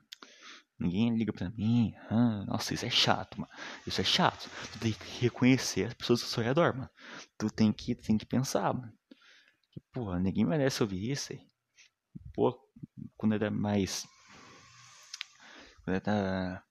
ninguém 0.78 1.16
liga 1.16 1.32
pra 1.32 1.50
mim, 1.50 1.92
ah, 2.10 2.44
nossa, 2.46 2.74
isso 2.74 2.86
é 2.86 2.90
chato, 2.90 3.40
mano. 3.40 3.52
Isso 3.86 4.00
é 4.00 4.04
chato. 4.04 4.48
Tu 4.72 4.78
tem 4.78 4.92
que 4.92 5.20
reconhecer 5.20 5.84
as 5.86 5.94
pessoas 5.94 6.20
do 6.20 6.26
seu 6.26 6.42
redor, 6.42 6.74
mano. 6.74 6.90
Tu 7.38 7.50
tem 7.50 7.72
que, 7.72 7.94
tem 7.94 8.16
que 8.16 8.26
pensar, 8.26 8.72
mano. 8.72 8.92
Que, 9.72 9.80
porra, 9.92 10.18
ninguém 10.20 10.44
merece 10.44 10.82
ouvir 10.82 11.10
isso 11.10 11.32
aí. 11.32 11.40
Pô, 12.34 12.56
quando 13.16 13.34
era 13.34 13.50
mais. 13.50 14.06
Era. 15.86 16.62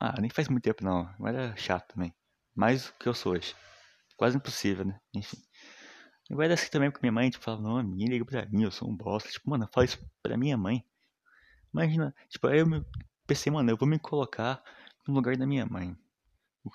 Ah, 0.00 0.20
nem 0.20 0.30
faz 0.30 0.48
muito 0.48 0.64
tempo 0.64 0.84
não, 0.84 1.12
mas 1.18 1.34
era 1.34 1.56
chato 1.56 1.94
também. 1.94 2.14
Mais 2.54 2.86
do 2.86 2.92
que 2.94 3.08
eu 3.08 3.14
sou 3.14 3.32
hoje. 3.32 3.54
Quase 4.16 4.36
impossível, 4.36 4.84
né? 4.84 5.00
Enfim. 5.14 5.38
Eu 6.30 6.40
era 6.40 6.54
assim 6.54 6.70
também 6.70 6.90
com 6.90 6.98
minha 7.02 7.12
mãe, 7.12 7.28
tipo, 7.30 7.44
falava, 7.44 7.62
não, 7.62 7.82
ninguém 7.82 8.08
liga 8.08 8.24
pra 8.24 8.46
mim, 8.46 8.62
eu 8.62 8.70
sou 8.70 8.88
um 8.88 8.96
bosta. 8.96 9.28
Tipo, 9.30 9.50
mano, 9.50 9.68
fala 9.72 9.84
isso 9.84 9.98
pra 10.22 10.36
minha 10.36 10.56
mãe. 10.56 10.84
Imagina, 11.72 12.14
tipo, 12.28 12.46
aí 12.46 12.60
eu 12.60 12.86
pensei, 13.26 13.52
mano, 13.52 13.70
eu 13.70 13.76
vou 13.76 13.88
me 13.88 13.98
colocar 13.98 14.62
no 15.06 15.14
lugar 15.14 15.36
da 15.36 15.46
minha 15.46 15.66
mãe. 15.66 15.96
O 16.64 16.70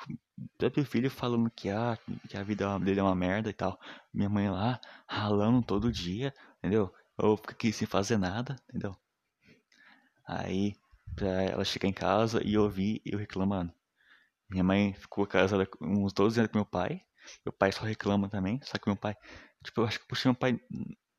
próprio 0.57 0.85
filho 0.85 1.09
falando 1.09 1.49
que, 1.49 1.69
ah, 1.69 1.97
que 2.27 2.37
a 2.37 2.43
vida 2.43 2.77
dele 2.79 2.99
é 2.99 3.03
uma 3.03 3.15
merda 3.15 3.49
e 3.49 3.53
tal. 3.53 3.79
Minha 4.13 4.29
mãe 4.29 4.49
lá, 4.49 4.79
ralando 5.07 5.63
todo 5.63 5.91
dia, 5.91 6.33
entendeu? 6.59 6.93
Eu 7.17 7.33
aqui 7.33 7.73
sem 7.73 7.87
fazer 7.87 8.17
nada, 8.17 8.55
entendeu? 8.69 8.95
Aí, 10.27 10.75
pra 11.15 11.43
ela 11.43 11.65
chegar 11.65 11.87
em 11.87 11.93
casa 11.93 12.41
e 12.43 12.57
ouvir 12.57 13.01
eu 13.05 13.17
reclamando. 13.17 13.73
Minha 14.49 14.63
mãe 14.63 14.93
ficou 14.93 15.27
casada 15.27 15.67
uns 15.81 16.13
12 16.13 16.39
anos 16.39 16.51
com 16.51 16.57
meu 16.57 16.65
pai. 16.65 17.01
Meu 17.45 17.53
pai 17.53 17.71
só 17.71 17.83
reclama 17.83 18.29
também. 18.29 18.59
Só 18.63 18.77
que 18.77 18.87
meu 18.87 18.97
pai. 18.97 19.15
Tipo, 19.63 19.81
eu 19.81 19.85
acho 19.85 19.99
que 19.99 20.03
eu 20.05 20.07
puxei 20.07 20.29
meu 20.29 20.37
pai 20.37 20.59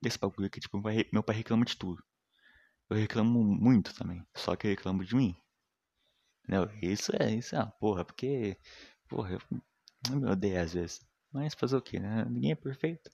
desse 0.02 0.18
bagulho 0.18 0.46
aqui. 0.46 0.60
Tipo, 0.60 0.80
meu 1.12 1.22
pai, 1.22 1.36
reclama 1.36 1.64
de 1.64 1.76
tudo. 1.76 2.02
Eu 2.88 2.96
reclamo 2.96 3.42
muito 3.44 3.94
também. 3.94 4.26
Só 4.34 4.56
que 4.56 4.66
eu 4.66 4.70
reclamo 4.70 5.04
de 5.04 5.14
mim. 5.14 5.36
Entendeu? 6.42 6.70
Isso 6.82 7.12
é, 7.20 7.32
isso 7.34 7.54
é 7.54 7.58
uma 7.58 7.70
porra. 7.70 8.04
Porque. 8.04 8.56
Porra, 9.08 9.38
eu 10.10 10.16
me 10.16 10.30
odeio 10.30 10.60
às 10.60 10.72
vezes. 10.74 11.00
Mas 11.32 11.54
fazer 11.54 11.76
o 11.76 11.82
que, 11.82 12.00
né? 12.00 12.24
Ninguém 12.24 12.52
é 12.52 12.56
perfeito. 12.56 13.10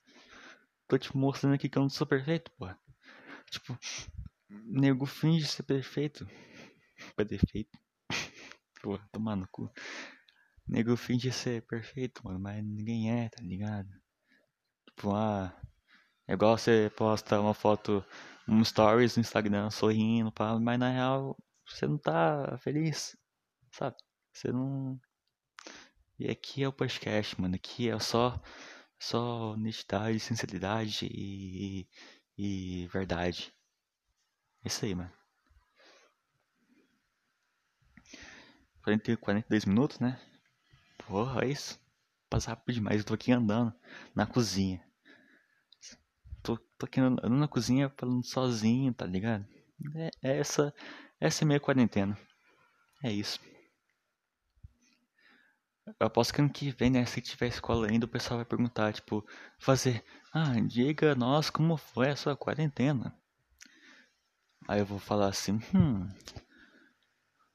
Tô 0.89 0.97
te 0.97 1.15
mostrando 1.15 1.55
aqui 1.55 1.69
que 1.69 1.77
eu 1.77 1.83
não 1.83 1.91
sou 1.91 2.07
perfeito, 2.07 2.51
porra. 2.53 2.79
Tipo, 3.51 3.79
nego 4.49 5.05
finge 5.05 5.47
ser 5.47 5.65
perfeito. 5.65 6.27
Pra 7.15 7.25
defeito. 7.25 7.79
Porra, 8.83 9.09
tomar 9.13 9.37
no 9.37 9.49
cu. 9.49 9.71
Nego 10.67 10.97
finge 10.97 11.31
ser 11.33 11.63
perfeito, 11.67 12.23
mano, 12.25 12.41
mas 12.41 12.65
ninguém 12.65 13.11
é, 13.13 13.29
tá 13.29 13.43
ligado? 13.43 13.89
Tipo, 14.89 15.15
ah. 15.15 15.55
É 16.29 16.33
igual 16.35 16.59
você 16.59 16.91
posta 16.97 17.41
uma 17.41 17.55
foto, 17.55 18.05
um 18.49 18.65
stories 18.65 19.17
no 19.17 19.21
Instagram 19.21 19.71
sorrindo, 19.71 20.33
pá, 20.33 20.59
mas 20.59 20.79
na 20.79 20.91
real 20.91 21.37
você 21.65 21.87
não 21.87 21.99
tá 21.99 22.59
feliz, 22.59 23.17
sabe? 23.73 23.97
Você 24.33 24.53
não. 24.53 25.01
E 26.19 26.31
aqui 26.31 26.63
é 26.63 26.69
o 26.69 26.73
podcast, 26.73 27.41
mano. 27.41 27.55
Aqui 27.57 27.89
é 27.91 27.99
só, 27.99 28.41
só 28.99 29.53
honestidade, 29.53 30.21
sinceridade 30.21 31.07
e, 31.11 31.89
e 32.37 32.87
verdade. 32.89 33.55
É 34.65 34.69
isso 34.69 34.85
aí, 34.85 34.95
mano. 34.95 35.13
40, 38.87 39.17
42 39.17 39.65
minutos, 39.65 39.99
né? 39.99 40.17
Porra, 41.09 41.45
é 41.45 41.49
isso. 41.49 41.77
Passa 42.31 42.51
rápido 42.51 42.77
demais. 42.77 43.01
Eu 43.01 43.05
tô 43.05 43.15
aqui 43.15 43.33
andando 43.33 43.75
na 44.15 44.27
cozinha. 44.27 44.81
Tô, 46.41 46.57
tô 46.79 46.87
aqui 46.87 47.01
andando 47.01 47.29
na 47.37 47.49
cozinha 47.49 47.93
falando 47.99 48.25
sozinho, 48.25 48.95
tá 48.95 49.05
ligado? 49.05 49.45
É, 49.97 50.11
é 50.23 50.39
essa, 50.39 50.73
essa 51.21 51.43
é 51.43 51.45
minha 51.45 51.59
quarentena. 51.59 52.17
É 53.03 53.11
isso. 53.11 53.41
Eu 55.99 56.07
aposto 56.07 56.33
que 56.33 56.41
ano 56.41 56.51
que 56.53 56.71
vem, 56.71 56.91
né, 56.91 57.05
se 57.07 57.21
tiver 57.21 57.49
escola 57.49 57.89
ainda, 57.89 58.07
o 58.07 58.09
pessoal 58.09 58.39
vai 58.39 58.45
perguntar, 58.45 58.93
tipo, 58.93 59.27
fazer, 59.59 60.05
ah, 60.33 60.61
diga 60.61 61.17
nós 61.17 61.51
como 61.51 61.77
foi 61.77 62.11
a 62.11 62.17
sua 62.17 62.37
quarentena. 62.37 63.13
Aí 64.69 64.79
eu 64.79 64.87
vou 64.87 64.99
falar 65.01 65.29
assim, 65.29 65.61
hum, 65.75 66.09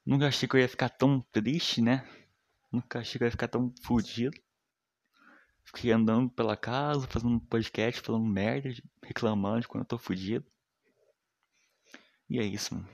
nunca 0.04 0.28
achei 0.28 0.48
que 0.48 0.56
eu 0.56 0.60
ia 0.60 0.68
ficar 0.68 0.88
tão 0.88 1.20
triste, 1.32 1.80
né? 1.80 2.06
Nunca 2.70 3.00
achei 3.00 3.18
que 3.18 3.24
eu 3.24 3.26
ia 3.26 3.32
ficar 3.32 3.48
tão 3.48 3.72
fudido. 3.82 4.36
Fiquei 5.64 5.92
andando 5.92 6.28
pela 6.30 6.56
casa, 6.56 7.06
fazendo 7.06 7.40
podcast, 7.40 8.00
falando 8.00 8.26
merda, 8.26 8.70
reclamando 9.02 9.60
de 9.60 9.68
quando 9.68 9.82
eu 9.82 9.88
tô 9.88 9.98
fudido. 9.98 10.44
E 12.28 12.38
é 12.38 12.42
isso, 12.42 12.74
mano. 12.74 12.88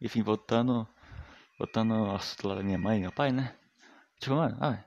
Enfim, 0.00 0.22
voltando. 0.22 0.86
Voltando 1.58 1.94
ao 1.94 2.16
assunto 2.16 2.48
lá 2.48 2.54
da 2.56 2.62
minha 2.62 2.78
mãe 2.78 2.98
e 2.98 3.00
meu 3.00 3.12
pai, 3.12 3.32
né? 3.32 3.56
Tipo, 4.20 4.36
mano, 4.36 4.58
ah, 4.60 4.84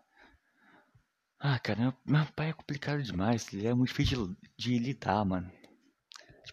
ah 1.40 1.60
cara, 1.60 1.80
meu, 1.80 1.94
meu 2.06 2.26
pai 2.34 2.50
é 2.50 2.54
complicado 2.54 3.02
demais. 3.02 3.52
Ele 3.52 3.68
é 3.68 3.74
muito 3.74 3.90
difícil 3.90 4.28
de, 4.28 4.38
de 4.56 4.80
lidar, 4.80 5.26
mano. 5.26 5.52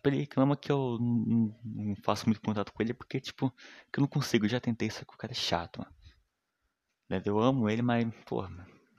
Tipo, 0.07 0.09
ele 0.09 0.19
reclama 0.19 0.57
que 0.57 0.71
eu 0.71 0.99
não, 1.01 1.97
faço 2.03 2.27
muito 2.27 2.41
contato 2.41 2.73
com 2.73 2.83
ele 2.83 2.95
porque, 2.95 3.21
tipo, 3.21 3.51
que 3.93 3.99
eu 3.99 4.03
não 4.03 4.09
consigo. 4.09 4.45
Eu 4.45 4.49
já 4.49 4.61
tentei, 4.61 4.91
só 4.91 5.05
que 5.05 5.13
o 5.13 5.17
cara 5.17 5.33
é 5.33 5.35
chato, 5.35 5.81
mano. 5.81 7.23
Eu 7.25 7.39
amo 7.41 7.69
ele, 7.69 7.83
mas, 7.83 8.07
porra, 8.25 8.51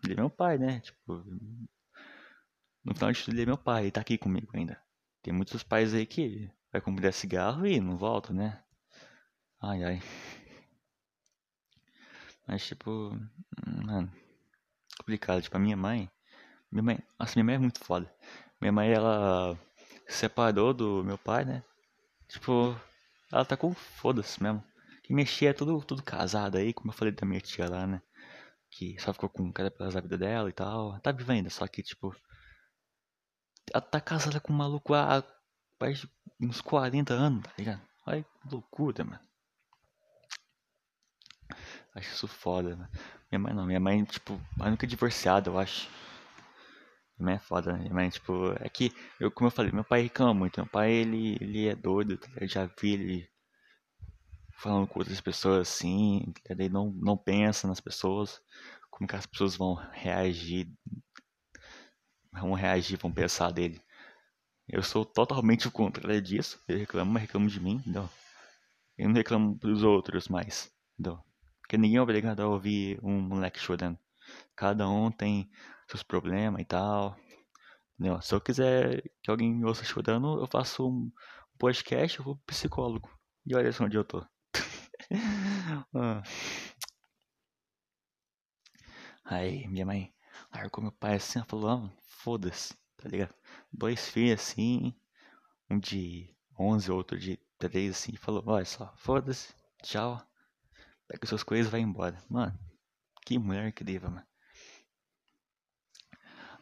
ele 0.03 0.13
é 0.13 0.17
meu 0.17 0.29
pai, 0.29 0.57
né? 0.57 0.79
Tipo, 0.81 1.23
no 2.83 2.93
final 2.93 3.11
de 3.11 3.23
tudo, 3.23 3.33
ele 3.35 3.43
é 3.43 3.45
meu 3.45 3.57
pai, 3.57 3.83
ele 3.83 3.91
tá 3.91 4.01
aqui 4.01 4.17
comigo 4.17 4.49
ainda. 4.53 4.81
Tem 5.21 5.33
muitos 5.33 5.63
pais 5.63 5.93
aí 5.93 6.05
que 6.05 6.49
vai 6.71 6.81
comprar 6.81 7.11
cigarro 7.11 7.65
e 7.65 7.79
não 7.79 7.97
volta, 7.97 8.33
né? 8.33 8.61
Ai, 9.61 9.83
ai. 9.83 10.01
Mas, 12.47 12.65
tipo, 12.65 13.11
mano, 13.85 14.11
complicado. 14.97 15.41
Tipo, 15.41 15.57
a 15.57 15.59
minha 15.59 15.77
mãe, 15.77 16.09
minha 16.71 16.83
mãe, 16.83 16.99
nossa, 17.19 17.33
minha 17.35 17.45
mãe 17.45 17.55
é 17.55 17.59
muito 17.59 17.83
foda. 17.83 18.13
Minha 18.61 18.71
mãe, 18.71 18.91
ela 18.91 19.57
separou 20.07 20.73
do 20.73 21.03
meu 21.03 21.17
pai, 21.17 21.45
né? 21.45 21.63
Tipo, 22.27 22.79
ela 23.31 23.45
tá 23.45 23.57
com 23.57 23.73
foda-se 23.73 24.41
mesmo. 24.41 24.63
Que 25.03 25.13
mexia 25.13 25.51
é 25.51 25.53
tudo, 25.53 25.81
tudo 25.83 26.03
casado 26.03 26.57
aí, 26.57 26.73
como 26.73 26.91
eu 26.91 26.95
falei 26.95 27.13
da 27.13 27.25
minha 27.25 27.39
tia 27.41 27.69
lá, 27.69 27.87
né? 27.87 28.01
Que 28.69 28.99
só 28.99 29.13
ficou 29.13 29.29
com 29.29 29.43
um 29.43 29.51
cara 29.51 29.71
pela 29.71 29.89
vida 30.01 30.17
dela 30.17 30.49
e 30.49 30.53
tal. 30.53 30.99
Tá 30.99 31.11
viva 31.11 31.33
ainda, 31.33 31.49
só 31.49 31.67
que, 31.67 31.81
tipo. 31.81 32.15
Ela 33.73 33.81
tá 33.81 34.01
casada 34.01 34.39
com 34.39 34.53
um 34.53 34.55
maluco 34.55 34.93
há 34.93 35.23
quase 35.79 36.09
uns 36.39 36.61
40 36.61 37.13
anos, 37.13 37.43
tá 37.43 37.51
ligado? 37.57 37.81
Olha 38.05 38.23
que 38.23 38.49
loucura, 38.51 39.03
mano. 39.03 39.19
Acho 41.95 42.13
isso 42.13 42.27
foda, 42.27 42.75
né? 42.75 42.89
Minha 43.31 43.39
mãe 43.39 43.53
não, 43.53 43.65
minha 43.65 43.79
mãe, 43.79 44.03
tipo, 44.03 44.39
a 44.59 44.67
única 44.67 44.85
divorciada, 44.85 45.49
eu 45.49 45.57
acho. 45.57 45.89
Mãe 47.19 47.35
é 47.35 47.39
foda, 47.39 47.73
né? 47.73 47.89
Mãe, 47.89 48.09
tipo, 48.09 48.51
é 48.59 48.69
que, 48.69 48.91
eu, 49.19 49.31
como 49.31 49.47
eu 49.47 49.51
falei, 49.51 49.71
meu 49.71 49.83
pai 49.83 50.03
reclama 50.03 50.33
muito. 50.33 50.59
Meu 50.59 50.69
pai, 50.69 50.91
ele, 50.91 51.37
ele 51.41 51.67
é 51.67 51.75
doido, 51.75 52.17
tá 52.17 52.29
eu 52.39 52.47
já 52.47 52.65
vi 52.79 52.93
ele 52.93 53.29
falando 54.57 54.87
com 54.87 54.99
outras 54.99 55.21
pessoas 55.21 55.67
assim, 55.67 56.33
ele 56.49 56.67
não, 56.69 56.91
não 56.91 57.15
pensa 57.15 57.67
nas 57.67 57.79
pessoas, 57.79 58.41
como 58.89 59.07
que 59.07 59.15
as 59.15 59.25
pessoas 59.25 59.55
vão 59.55 59.75
reagir, 59.93 60.67
vão 62.31 62.53
reagir, 62.53 62.97
vão 62.97 63.11
pensar 63.11 63.51
dele. 63.51 63.79
Eu 64.67 64.83
sou 64.83 65.05
totalmente 65.05 65.67
o 65.67 65.71
contrário 65.71 66.21
disso, 66.21 66.61
eu 66.67 66.77
reclamo, 66.77 67.11
mas 67.11 67.21
reclamo 67.23 67.47
de 67.47 67.59
mim, 67.59 67.75
entendeu? 67.75 68.09
Eu 68.97 69.07
não 69.09 69.15
reclamo 69.15 69.55
dos 69.55 69.83
outros 69.83 70.27
mais, 70.27 70.71
entendeu? 70.93 71.23
Porque 71.61 71.77
ninguém 71.77 71.97
é 71.97 72.01
obrigado 72.01 72.41
a 72.41 72.47
ouvir 72.47 72.99
um 73.03 73.21
moleque 73.21 73.59
chorando. 73.59 73.97
Cada 74.57 74.89
um 74.89 75.11
tem 75.11 75.49
seus 75.87 76.03
problemas 76.03 76.61
e 76.61 76.65
tal. 76.65 77.15
Entendeu? 77.93 78.21
Se 78.21 78.33
eu 78.33 78.41
quiser 78.41 79.03
que 79.21 79.29
alguém 79.31 79.53
me 79.53 79.65
ouça 79.65 79.83
chorando, 79.85 80.39
eu 80.41 80.47
faço 80.47 80.89
um 80.89 81.11
podcast, 81.59 82.19
eu 82.19 82.25
vou 82.25 82.35
pro 82.35 82.45
psicólogo. 82.47 83.09
E 83.45 83.55
olha 83.55 83.71
só 83.71 83.85
onde 83.85 83.97
eu 83.97 84.03
tô. 84.03 84.25
Ah. 85.95 86.23
Aí 89.23 89.67
minha 89.67 89.85
mãe 89.85 90.13
largou 90.53 90.83
meu 90.83 90.91
pai 90.91 91.15
assim, 91.15 91.39
ela 91.39 91.47
falou, 91.47 91.69
ah, 91.69 91.91
foda-se, 92.23 92.73
tá 92.97 93.09
ligado? 93.09 93.33
Dois 93.71 94.09
filhos 94.09 94.41
assim, 94.41 94.93
um 95.69 95.79
de 95.79 96.35
11, 96.59 96.91
outro 96.91 97.19
de 97.19 97.39
3 97.57 97.91
assim, 97.91 98.15
falou, 98.15 98.43
olha 98.47 98.65
só, 98.65 98.93
foda-se, 98.97 99.53
tchau, 99.83 100.21
pega 101.07 101.27
suas 101.27 101.43
coisas 101.43 101.67
e 101.67 101.71
vai 101.71 101.81
embora. 101.81 102.17
Mano, 102.29 102.57
que 103.25 103.37
mulher 103.37 103.67
incrível, 103.67 104.09
mano. 104.09 104.26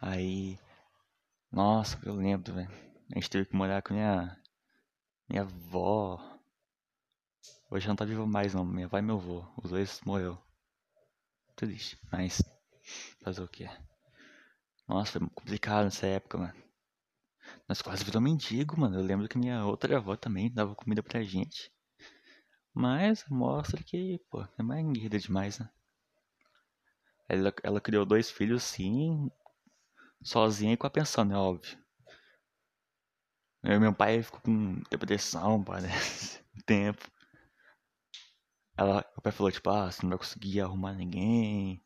Aí, 0.08 0.60
nossa, 1.52 2.00
eu 2.06 2.14
lembro, 2.14 2.54
velho. 2.54 2.70
A 3.12 3.16
gente 3.16 3.28
teve 3.28 3.46
que 3.48 3.56
morar 3.56 3.82
com 3.82 3.96
minha, 3.96 4.40
minha 5.28 5.42
avó. 5.42 6.20
Hoje 7.72 7.88
não 7.88 7.96
tá 7.96 8.06
vivo 8.06 8.28
mais 8.28 8.54
não, 8.54 8.64
minha 8.64 8.86
avó 8.86 9.00
e 9.00 9.02
meu 9.02 9.16
avô. 9.16 9.44
Os 9.64 9.72
dois 9.72 10.00
morreu. 10.02 10.38
Triste, 11.56 11.98
mas 12.12 12.40
fazer 13.24 13.42
o 13.42 13.48
que? 13.48 13.68
Nossa, 14.88 15.20
foi 15.20 15.28
complicado 15.30 15.86
nessa 15.86 16.06
época, 16.06 16.38
mano. 16.38 16.64
Nós 17.68 17.82
quase 17.82 18.04
viramos 18.04 18.30
mendigo, 18.30 18.80
mano. 18.80 19.00
Eu 19.00 19.04
lembro 19.04 19.28
que 19.28 19.40
minha 19.40 19.66
outra 19.66 19.98
avó 19.98 20.16
também 20.16 20.54
dava 20.54 20.76
comida 20.76 21.02
pra 21.02 21.24
gente. 21.24 21.72
Mas 22.72 23.26
mostra 23.28 23.84
que, 23.84 24.20
pô, 24.30 24.48
é 24.56 24.62
mais 24.62 24.86
guerreira 24.86 25.18
demais, 25.18 25.58
né? 25.58 25.68
Ela, 27.28 27.52
ela 27.64 27.82
criou 27.82 28.06
dois 28.06 28.30
filhos, 28.30 28.62
sim, 28.62 29.32
sozinha 30.26 30.74
e 30.74 30.78
com 30.78 30.88
a 30.88 30.90
pensão, 30.90 31.24
né? 31.24 31.38
Óbvio. 31.38 31.78
Eu, 33.64 33.80
meu 33.80 33.94
pai 33.94 34.22
ficou 34.22 34.42
com 34.42 34.82
depressão, 34.90 35.64
parece, 35.64 36.44
tempo. 36.66 37.04
Ela, 38.78 39.06
meu 39.14 39.22
pai 39.24 39.32
falou, 39.32 39.52
tipo, 39.52 39.70
ah, 39.70 39.92
você 39.92 40.04
não 40.04 40.10
vai 40.10 40.18
conseguir 40.18 40.62
arrumar 40.62 40.94
ninguém. 40.94 41.84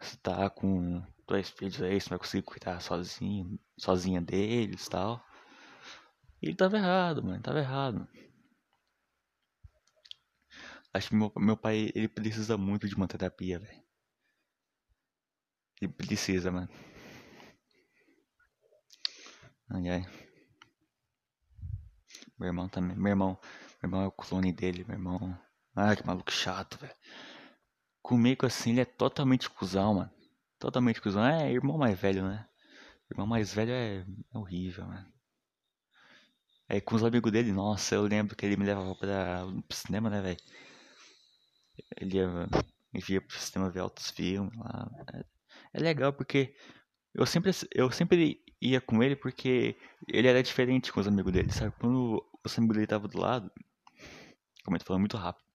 Você 0.00 0.16
tá 0.18 0.50
com 0.50 1.02
dois 1.26 1.50
filhos 1.50 1.80
aí, 1.82 2.00
você 2.00 2.06
não 2.10 2.18
vai 2.18 2.18
conseguir 2.18 2.42
cuidar 2.44 2.80
sozinho, 2.80 3.58
sozinha 3.78 4.20
deles 4.20 4.86
e 4.86 4.90
tal. 4.90 5.24
E 6.42 6.48
ele 6.48 6.56
tava 6.56 6.76
errado, 6.76 7.22
mano, 7.22 7.42
tava 7.42 7.58
errado. 7.58 8.08
Acho 10.92 11.08
que 11.10 11.14
meu, 11.14 11.32
meu 11.36 11.56
pai, 11.56 11.90
ele 11.94 12.08
precisa 12.08 12.56
muito 12.56 12.88
de 12.88 12.94
uma 12.94 13.08
terapia, 13.08 13.58
velho. 13.58 13.82
Ele 15.80 15.92
precisa, 15.92 16.50
mano. 16.50 16.68
Ai. 19.70 20.04
Meu 22.38 22.48
irmão 22.48 22.68
também. 22.68 22.96
Meu 22.96 23.10
irmão, 23.10 23.38
meu 23.82 23.88
irmão 23.88 24.02
é 24.02 24.06
o 24.06 24.12
clone 24.12 24.52
dele, 24.52 24.84
meu 24.84 24.96
irmão. 24.96 25.38
Ai, 25.76 25.96
que 25.96 26.06
maluco 26.06 26.32
chato, 26.32 26.78
velho. 26.78 26.94
Comigo 28.02 28.46
assim, 28.46 28.70
ele 28.70 28.80
é 28.80 28.84
totalmente 28.84 29.48
cuzão, 29.50 29.94
mano. 29.94 30.10
Totalmente 30.58 31.00
cuzão. 31.00 31.24
É 31.24 31.52
irmão 31.52 31.78
mais 31.78 31.98
velho, 31.98 32.26
né? 32.26 32.48
Irmão 33.10 33.26
mais 33.26 33.52
velho 33.54 33.72
é, 33.72 33.98
é 34.34 34.38
horrível, 34.38 34.86
mano. 34.86 35.06
Aí 36.68 36.80
com 36.80 36.96
os 36.96 37.04
amigos 37.04 37.32
dele, 37.32 37.52
nossa, 37.52 37.94
eu 37.94 38.02
lembro 38.02 38.36
que 38.36 38.44
ele 38.44 38.56
me 38.56 38.64
levava 38.64 38.94
pra, 38.94 39.44
pro 39.66 39.76
cinema, 39.76 40.10
né, 40.10 40.20
velho? 40.20 40.38
Ele 41.96 42.16
ia, 42.16 42.28
ia 43.08 43.20
pro 43.20 43.38
cinema 43.38 43.70
ver 43.70 43.80
altos 43.80 44.10
filmes 44.10 44.56
lá. 44.56 44.90
É, 45.14 45.24
é 45.74 45.80
legal 45.80 46.12
porque 46.12 46.54
eu 47.14 47.26
sempre, 47.26 47.50
eu 47.74 47.90
sempre 47.90 48.42
ia 48.60 48.80
com 48.80 49.02
ele 49.02 49.16
porque 49.16 49.76
ele 50.06 50.28
era 50.28 50.42
diferente 50.42 50.92
com 50.92 51.00
os 51.00 51.06
amigos 51.06 51.32
dele, 51.32 51.52
sabe? 51.52 51.74
Quando 51.78 52.24
os 52.44 52.58
amigos 52.58 52.76
dele 52.76 52.84
estavam 52.84 53.08
do 53.08 53.18
lado, 53.18 53.50
como 54.64 54.76
eu 54.76 54.80
tô 54.80 54.86
falando 54.86 55.00
muito 55.00 55.16
rápido, 55.16 55.46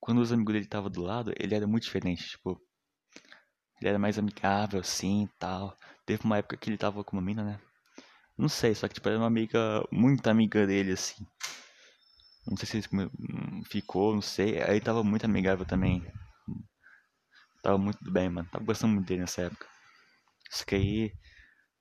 quando 0.00 0.18
os 0.20 0.32
amigos 0.32 0.52
dele 0.52 0.64
estavam 0.64 0.90
do 0.90 1.02
lado, 1.02 1.32
ele 1.38 1.54
era 1.54 1.66
muito 1.66 1.84
diferente, 1.84 2.28
tipo, 2.28 2.60
ele 3.80 3.88
era 3.88 3.98
mais 3.98 4.18
amigável, 4.18 4.80
assim, 4.80 5.24
e 5.24 5.28
tal. 5.38 5.76
Teve 6.04 6.24
uma 6.24 6.38
época 6.38 6.56
que 6.56 6.70
ele 6.70 6.78
tava 6.78 7.04
com 7.04 7.16
uma 7.16 7.22
mina, 7.22 7.44
né? 7.44 7.60
Não 8.36 8.48
sei, 8.48 8.74
só 8.74 8.86
que, 8.86 8.94
tipo, 8.94 9.08
era 9.08 9.18
uma 9.18 9.26
amiga, 9.26 9.84
muito 9.90 10.26
amiga 10.28 10.66
dele, 10.66 10.92
assim. 10.92 11.26
Não 12.46 12.56
sei 12.56 12.66
se 12.66 12.76
ele 12.78 13.10
ficou, 13.64 14.14
não 14.14 14.22
sei. 14.22 14.62
Aí 14.62 14.80
tava 14.80 15.04
muito 15.04 15.24
amigável 15.24 15.66
também. 15.66 16.06
Tava 17.62 17.76
muito 17.76 17.98
bem, 18.10 18.28
mano. 18.28 18.48
Tava 18.50 18.64
gostando 18.64 18.94
muito 18.94 19.06
dele 19.06 19.20
nessa 19.22 19.42
época. 19.42 19.66
Só 20.50 20.64
que 20.64 20.74
aí 20.74 21.12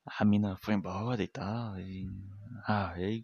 a 0.07 0.25
mina 0.25 0.57
foi 0.57 0.73
embora 0.73 1.21
e 1.21 1.27
tal. 1.27 1.79
E... 1.79 2.07
Ah, 2.65 2.91
aí. 2.93 3.23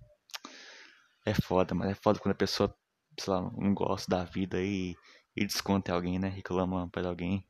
É 1.26 1.34
foda, 1.34 1.74
mas 1.74 1.92
é 1.92 1.96
foda 1.96 2.20
quando 2.20 2.34
a 2.34 2.38
pessoa, 2.38 2.76
sei 3.20 3.34
lá, 3.34 3.42
não 3.42 3.74
gosta 3.74 4.10
da 4.10 4.26
vida 4.26 4.62
e, 4.62 4.96
e 5.36 5.46
desconta 5.46 5.92
em 5.92 5.96
alguém, 5.96 6.20
né? 6.20 6.28
Reclama 6.28 6.90
pra 6.90 7.08
alguém. 7.08 7.48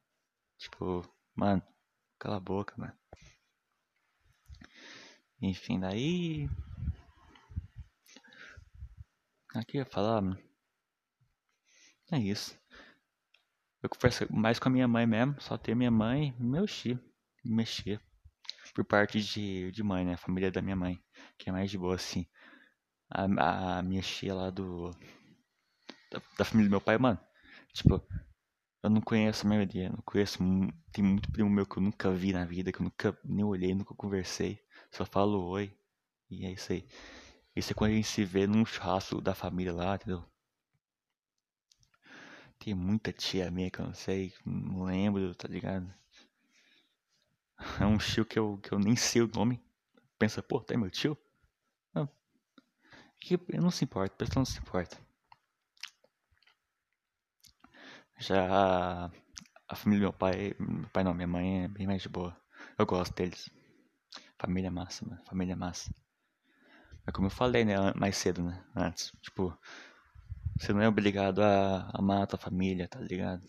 Tipo, 0.57 1.01
mano, 1.35 1.63
cala 2.19 2.37
a 2.37 2.39
boca, 2.39 2.75
mano. 2.77 2.93
Enfim, 5.41 5.79
daí. 5.79 6.47
Aqui 9.55 9.77
ia 9.77 9.85
falar, 9.85 10.21
mano. 10.21 10.39
É 12.11 12.19
isso. 12.19 12.57
Eu 13.81 13.89
converso 13.89 14.31
mais 14.31 14.59
com 14.59 14.69
a 14.69 14.71
minha 14.71 14.87
mãe 14.87 15.05
mesmo, 15.05 15.41
só 15.41 15.57
ter 15.57 15.75
minha 15.75 15.91
mãe 15.91 16.33
e 16.39 16.43
meu 16.43 16.65
mexer. 17.43 17.99
Por 18.73 18.83
parte 18.85 19.21
de, 19.21 19.71
de 19.71 19.83
mãe, 19.83 20.05
né? 20.05 20.17
Família 20.17 20.51
da 20.51 20.61
minha 20.61 20.75
mãe, 20.75 21.01
que 21.37 21.49
é 21.49 21.51
mais 21.51 21.69
de 21.69 21.77
boa, 21.77 21.95
assim. 21.95 22.25
A, 23.09 23.79
a 23.79 23.83
minha 23.83 24.01
xia 24.01 24.33
lá 24.33 24.49
do. 24.49 24.91
Da, 26.11 26.21
da, 26.37 26.45
família 26.45 26.69
do 26.69 26.71
meu 26.71 26.81
pai, 26.81 26.97
mano. 26.97 27.19
Tipo, 27.73 28.01
eu 28.83 28.89
não 28.89 29.01
conheço 29.01 29.45
a 29.45 29.49
maioria, 29.49 29.89
não 29.89 30.01
conheço. 30.05 30.39
Tem 30.91 31.03
muito 31.03 31.31
primo 31.31 31.49
meu 31.49 31.65
que 31.65 31.77
eu 31.77 31.83
nunca 31.83 32.11
vi 32.11 32.33
na 32.33 32.45
vida, 32.45 32.71
que 32.71 32.79
eu 32.79 32.83
nunca 32.85 33.17
nem 33.23 33.45
olhei, 33.45 33.75
nunca 33.75 33.95
conversei. 33.95 34.59
Só 34.91 35.05
falo 35.05 35.45
oi. 35.49 35.75
E 36.29 36.45
é 36.45 36.51
isso 36.51 36.73
aí. 36.73 36.87
Isso 37.55 37.71
é 37.71 37.75
quando 37.75 37.91
a 37.91 37.95
gente 37.95 38.07
se 38.07 38.25
vê 38.25 38.47
num 38.47 38.65
churrasco 38.65 39.21
da 39.21 39.35
família 39.35 39.73
lá, 39.73 39.95
entendeu? 39.95 40.25
Tem 42.59 42.73
muita 42.73 43.11
tia 43.13 43.51
minha 43.51 43.69
que 43.69 43.79
eu 43.79 43.85
não 43.85 43.93
sei, 43.93 44.33
não 44.45 44.83
lembro, 44.83 45.35
tá 45.35 45.47
ligado? 45.47 45.93
É 47.79 47.85
um 47.85 47.97
tio 47.97 48.25
que 48.25 48.37
eu, 48.37 48.57
que 48.57 48.71
eu 48.71 48.79
nem 48.79 48.95
sei 48.95 49.21
o 49.21 49.27
nome. 49.27 49.61
Pensa, 50.19 50.41
pô, 50.41 50.59
tá 50.61 50.77
meu 50.77 50.89
tio? 50.89 51.17
Não. 51.93 52.09
Que, 53.19 53.39
não 53.57 53.71
se 53.71 53.83
importa, 53.85 54.13
a 54.13 54.17
pessoa 54.17 54.41
não 54.41 54.45
se 54.45 54.59
importa. 54.59 54.97
Já 58.19 59.11
a 59.67 59.75
família 59.75 60.01
do 60.01 60.09
meu 60.09 60.13
pai, 60.13 60.55
meu 60.59 60.89
pai 60.89 61.03
não, 61.03 61.13
minha 61.13 61.27
mãe 61.27 61.63
é 61.65 61.67
bem 61.67 61.87
mais 61.87 62.01
de 62.01 62.09
boa. 62.09 62.35
Eu 62.77 62.85
gosto 62.85 63.13
deles. 63.15 63.49
Família 64.37 64.67
é 64.67 64.71
massa, 64.71 65.05
mano. 65.05 65.21
Família 65.25 65.53
é 65.53 65.55
massa. 65.55 65.91
É 67.05 67.11
como 67.11 67.27
eu 67.27 67.31
falei, 67.31 67.65
né, 67.65 67.75
mais 67.95 68.15
cedo, 68.17 68.43
né, 68.43 68.63
antes. 68.75 69.11
Tipo, 69.21 69.57
você 70.57 70.71
não 70.73 70.81
é 70.81 70.87
obrigado 70.87 71.41
a 71.41 71.89
amar 71.93 72.23
a 72.23 72.27
tua 72.27 72.39
família, 72.39 72.87
tá 72.87 72.99
ligado? 72.99 73.47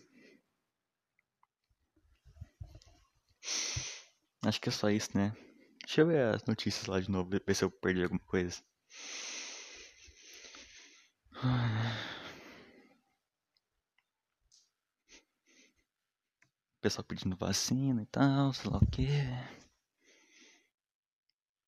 Acho 4.47 4.61
que 4.61 4.68
é 4.68 4.72
só 4.72 4.90
isso, 4.90 5.16
né? 5.16 5.34
Deixa 5.84 6.01
eu 6.03 6.07
ver 6.07 6.34
as 6.34 6.45
notícias 6.45 6.86
lá 6.86 7.01
de 7.01 7.11
novo, 7.11 7.30
ver 7.30 7.55
se 7.55 7.64
eu 7.64 7.70
perdi 7.70 8.03
alguma 8.03 8.20
coisa. 8.20 8.62
Pessoal 16.80 17.05
pedindo 17.05 17.36
vacina 17.36 18.03
e 18.03 18.07
tal, 18.07 18.53
sei 18.53 18.70
lá 18.70 18.78
o 18.78 18.86
que. 18.86 19.07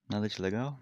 Nada 0.09 0.29
de 0.29 0.41
legal? 0.43 0.79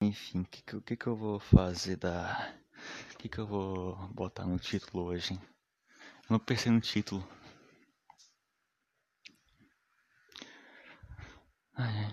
Enfim, 0.00 0.40
o 0.40 0.44
que, 0.46 0.62
que, 0.62 0.96
que, 0.96 1.06
eu 1.06 1.16
vou 1.16 1.38
fazer 1.40 1.96
da. 1.96 2.59
O 3.14 3.18
que, 3.18 3.28
que 3.28 3.38
eu 3.38 3.46
vou 3.46 3.96
botar 4.08 4.46
no 4.46 4.58
título 4.58 5.04
hoje? 5.04 5.34
Eu 5.34 6.30
não 6.30 6.38
pensei 6.38 6.70
no 6.70 6.80
título. 6.80 7.26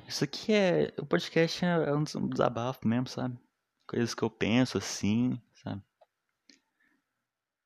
Isso 0.07 0.23
aqui 0.23 0.53
é. 0.53 0.93
O 0.97 1.05
podcast 1.05 1.63
é 1.65 1.93
um 1.93 2.03
desabafo 2.03 2.87
mesmo, 2.87 3.07
sabe? 3.07 3.37
Coisas 3.85 4.13
que 4.13 4.23
eu 4.23 4.29
penso 4.29 4.77
assim, 4.77 5.41
sabe? 5.63 5.81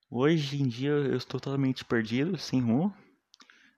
Hoje 0.09 0.61
em 0.61 0.67
dia 0.67 0.89
eu 0.89 1.15
estou 1.15 1.39
totalmente 1.39 1.85
perdido, 1.85 2.37
sem 2.37 2.61
rumo. 2.61 2.93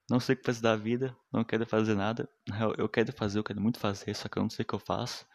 Não 0.09 0.19
sei 0.19 0.36
o 0.36 0.38
que 0.38 0.45
fazer 0.45 0.61
da 0.61 0.76
vida, 0.76 1.15
não 1.32 1.43
quero 1.43 1.65
fazer 1.65 1.95
nada. 1.95 2.30
Eu 2.78 2.89
quero 2.89 3.13
fazer, 3.13 3.39
eu 3.39 3.43
quero 3.43 3.61
muito 3.61 3.80
fazer, 3.80 4.13
só 4.15 4.28
que 4.28 4.38
eu 4.38 4.43
não 4.43 4.49
sei 4.49 4.63
o 4.63 4.67
que 4.67 4.76
eu 4.76 4.80
faço. 4.80 5.26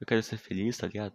Eu 0.00 0.06
quero 0.06 0.22
ser 0.22 0.38
feliz, 0.38 0.76
tá 0.76 0.86
ligado? 0.86 1.14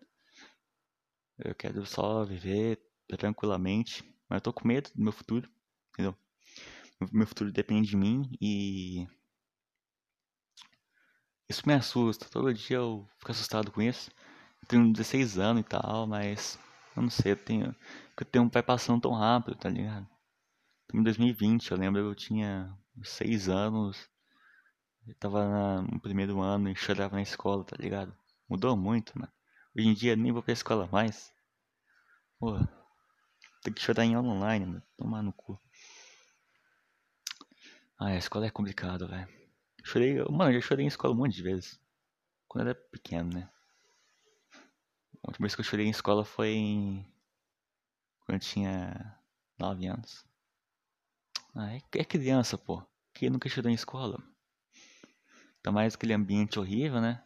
Eu 1.44 1.56
quero 1.56 1.86
só 1.86 2.24
viver 2.26 2.80
tranquilamente. 3.18 4.04
Mas 4.28 4.38
eu 4.38 4.42
tô 4.42 4.54
com 4.54 4.68
medo 4.68 4.92
do 4.94 5.02
meu 5.02 5.12
futuro, 5.12 5.50
entendeu? 5.94 6.16
Meu 7.12 7.26
futuro 7.26 7.52
depende 7.52 7.90
de 7.90 7.98
mim 7.98 8.30
e. 8.42 9.08
Isso 11.48 11.64
me 11.66 11.74
assusta. 11.74 12.28
Todo 12.30 12.54
dia 12.54 12.78
eu 12.78 13.08
fico 13.18 13.32
assustado 13.32 13.72
com 13.72 13.82
isso. 13.82 14.12
Eu 14.62 14.68
tenho 14.68 14.92
16 14.92 15.40
anos 15.40 15.62
e 15.62 15.66
tal, 15.66 16.06
mas. 16.08 16.60
Eu 16.96 17.04
não 17.04 17.10
sei, 17.10 17.32
eu 17.32 17.38
tenho. 17.38 17.76
O 18.20 18.26
tempo 18.26 18.52
vai 18.54 18.62
passando 18.62 19.02
tão 19.02 19.14
rápido, 19.14 19.56
tá 19.58 19.70
ligado? 19.70 20.08
Em 20.94 21.02
2020, 21.04 21.72
eu 21.72 21.78
lembro 21.78 22.02
eu 22.02 22.16
tinha 22.16 22.76
6 23.04 23.48
anos. 23.50 24.10
Eu 25.08 25.16
tava 25.16 25.82
no 25.82 26.00
primeiro 26.00 26.42
ano 26.42 26.70
e 26.70 26.76
chorava 26.76 27.16
na 27.16 27.22
escola, 27.22 27.64
tá 27.64 27.76
ligado? 27.80 28.16
Mudou 28.48 28.76
muito, 28.78 29.18
mano. 29.18 29.32
Hoje 29.80 29.88
em 29.88 29.94
dia 29.94 30.14
nem 30.14 30.34
vou 30.34 30.44
pra 30.44 30.52
escola 30.52 30.90
mais. 30.92 31.34
Porra. 32.38 32.68
Tem 33.64 33.72
que 33.72 33.80
chorar 33.80 34.04
em 34.04 34.14
aula 34.14 34.28
online, 34.28 34.66
mano. 34.66 34.84
Tomar 34.98 35.24
no 35.24 35.32
cu. 35.32 35.58
Ah, 37.98 38.08
a 38.08 38.18
escola 38.18 38.46
é 38.46 38.50
complicado, 38.50 39.08
velho. 39.08 39.30
Chorei, 39.82 40.16
mano, 40.30 40.52
eu 40.52 40.60
já 40.60 40.68
chorei 40.68 40.84
em 40.84 40.90
escola 40.90 41.14
um 41.14 41.18
monte 41.18 41.36
de 41.36 41.44
vezes. 41.44 41.80
Quando 42.46 42.66
eu 42.66 42.72
era 42.72 42.76
pequeno, 42.92 43.34
né? 43.34 43.50
A 45.24 45.30
última 45.30 45.46
vez 45.46 45.56
que 45.56 45.62
eu 45.62 45.66
chorei 45.66 45.86
em 45.86 45.92
escola 45.92 46.26
foi 46.26 46.50
em... 46.50 47.14
quando 48.26 48.36
eu 48.36 48.40
tinha 48.40 49.18
9 49.58 49.88
anos. 49.88 50.26
Ah, 51.56 51.74
é, 51.74 51.82
é 51.96 52.04
criança, 52.04 52.58
pô. 52.58 52.86
Quem 53.14 53.30
nunca 53.30 53.48
chorou 53.48 53.72
em 53.72 53.76
escola? 53.76 54.22
Tá 55.64 55.72
mais 55.72 55.96
aquele 55.96 56.12
ambiente 56.12 56.60
horrível, 56.60 57.00
né? 57.00 57.24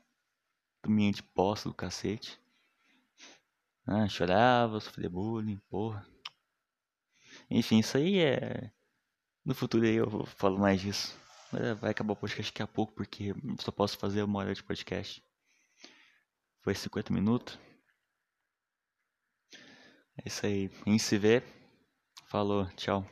Ambiente 0.85 1.23
posto 1.23 1.69
do 1.69 1.73
cacete. 1.73 2.42
Ah, 3.85 4.07
chorava, 4.07 4.79
sofria 4.79 5.09
bullying, 5.09 5.57
porra. 5.69 6.05
Enfim, 7.49 7.79
isso 7.79 7.97
aí 7.97 8.19
é. 8.19 8.71
No 9.45 9.53
futuro 9.53 9.85
aí 9.85 9.95
eu 9.95 10.25
falo 10.25 10.57
mais 10.57 10.81
disso. 10.81 11.17
Vai 11.79 11.91
acabar 11.91 12.13
o 12.13 12.15
podcast 12.15 12.51
daqui 12.51 12.63
a 12.63 12.67
pouco, 12.67 12.93
porque 12.93 13.33
só 13.59 13.71
posso 13.71 13.97
fazer 13.97 14.23
uma 14.23 14.39
hora 14.39 14.53
de 14.53 14.63
podcast. 14.63 15.23
Foi 16.61 16.73
50 16.73 17.13
minutos. 17.13 17.59
É 20.17 20.27
isso 20.27 20.45
aí. 20.45 20.71
A 20.85 20.89
gente 20.89 21.03
se 21.03 21.17
vê. 21.17 21.43
Falou, 22.29 22.65
tchau. 22.75 23.05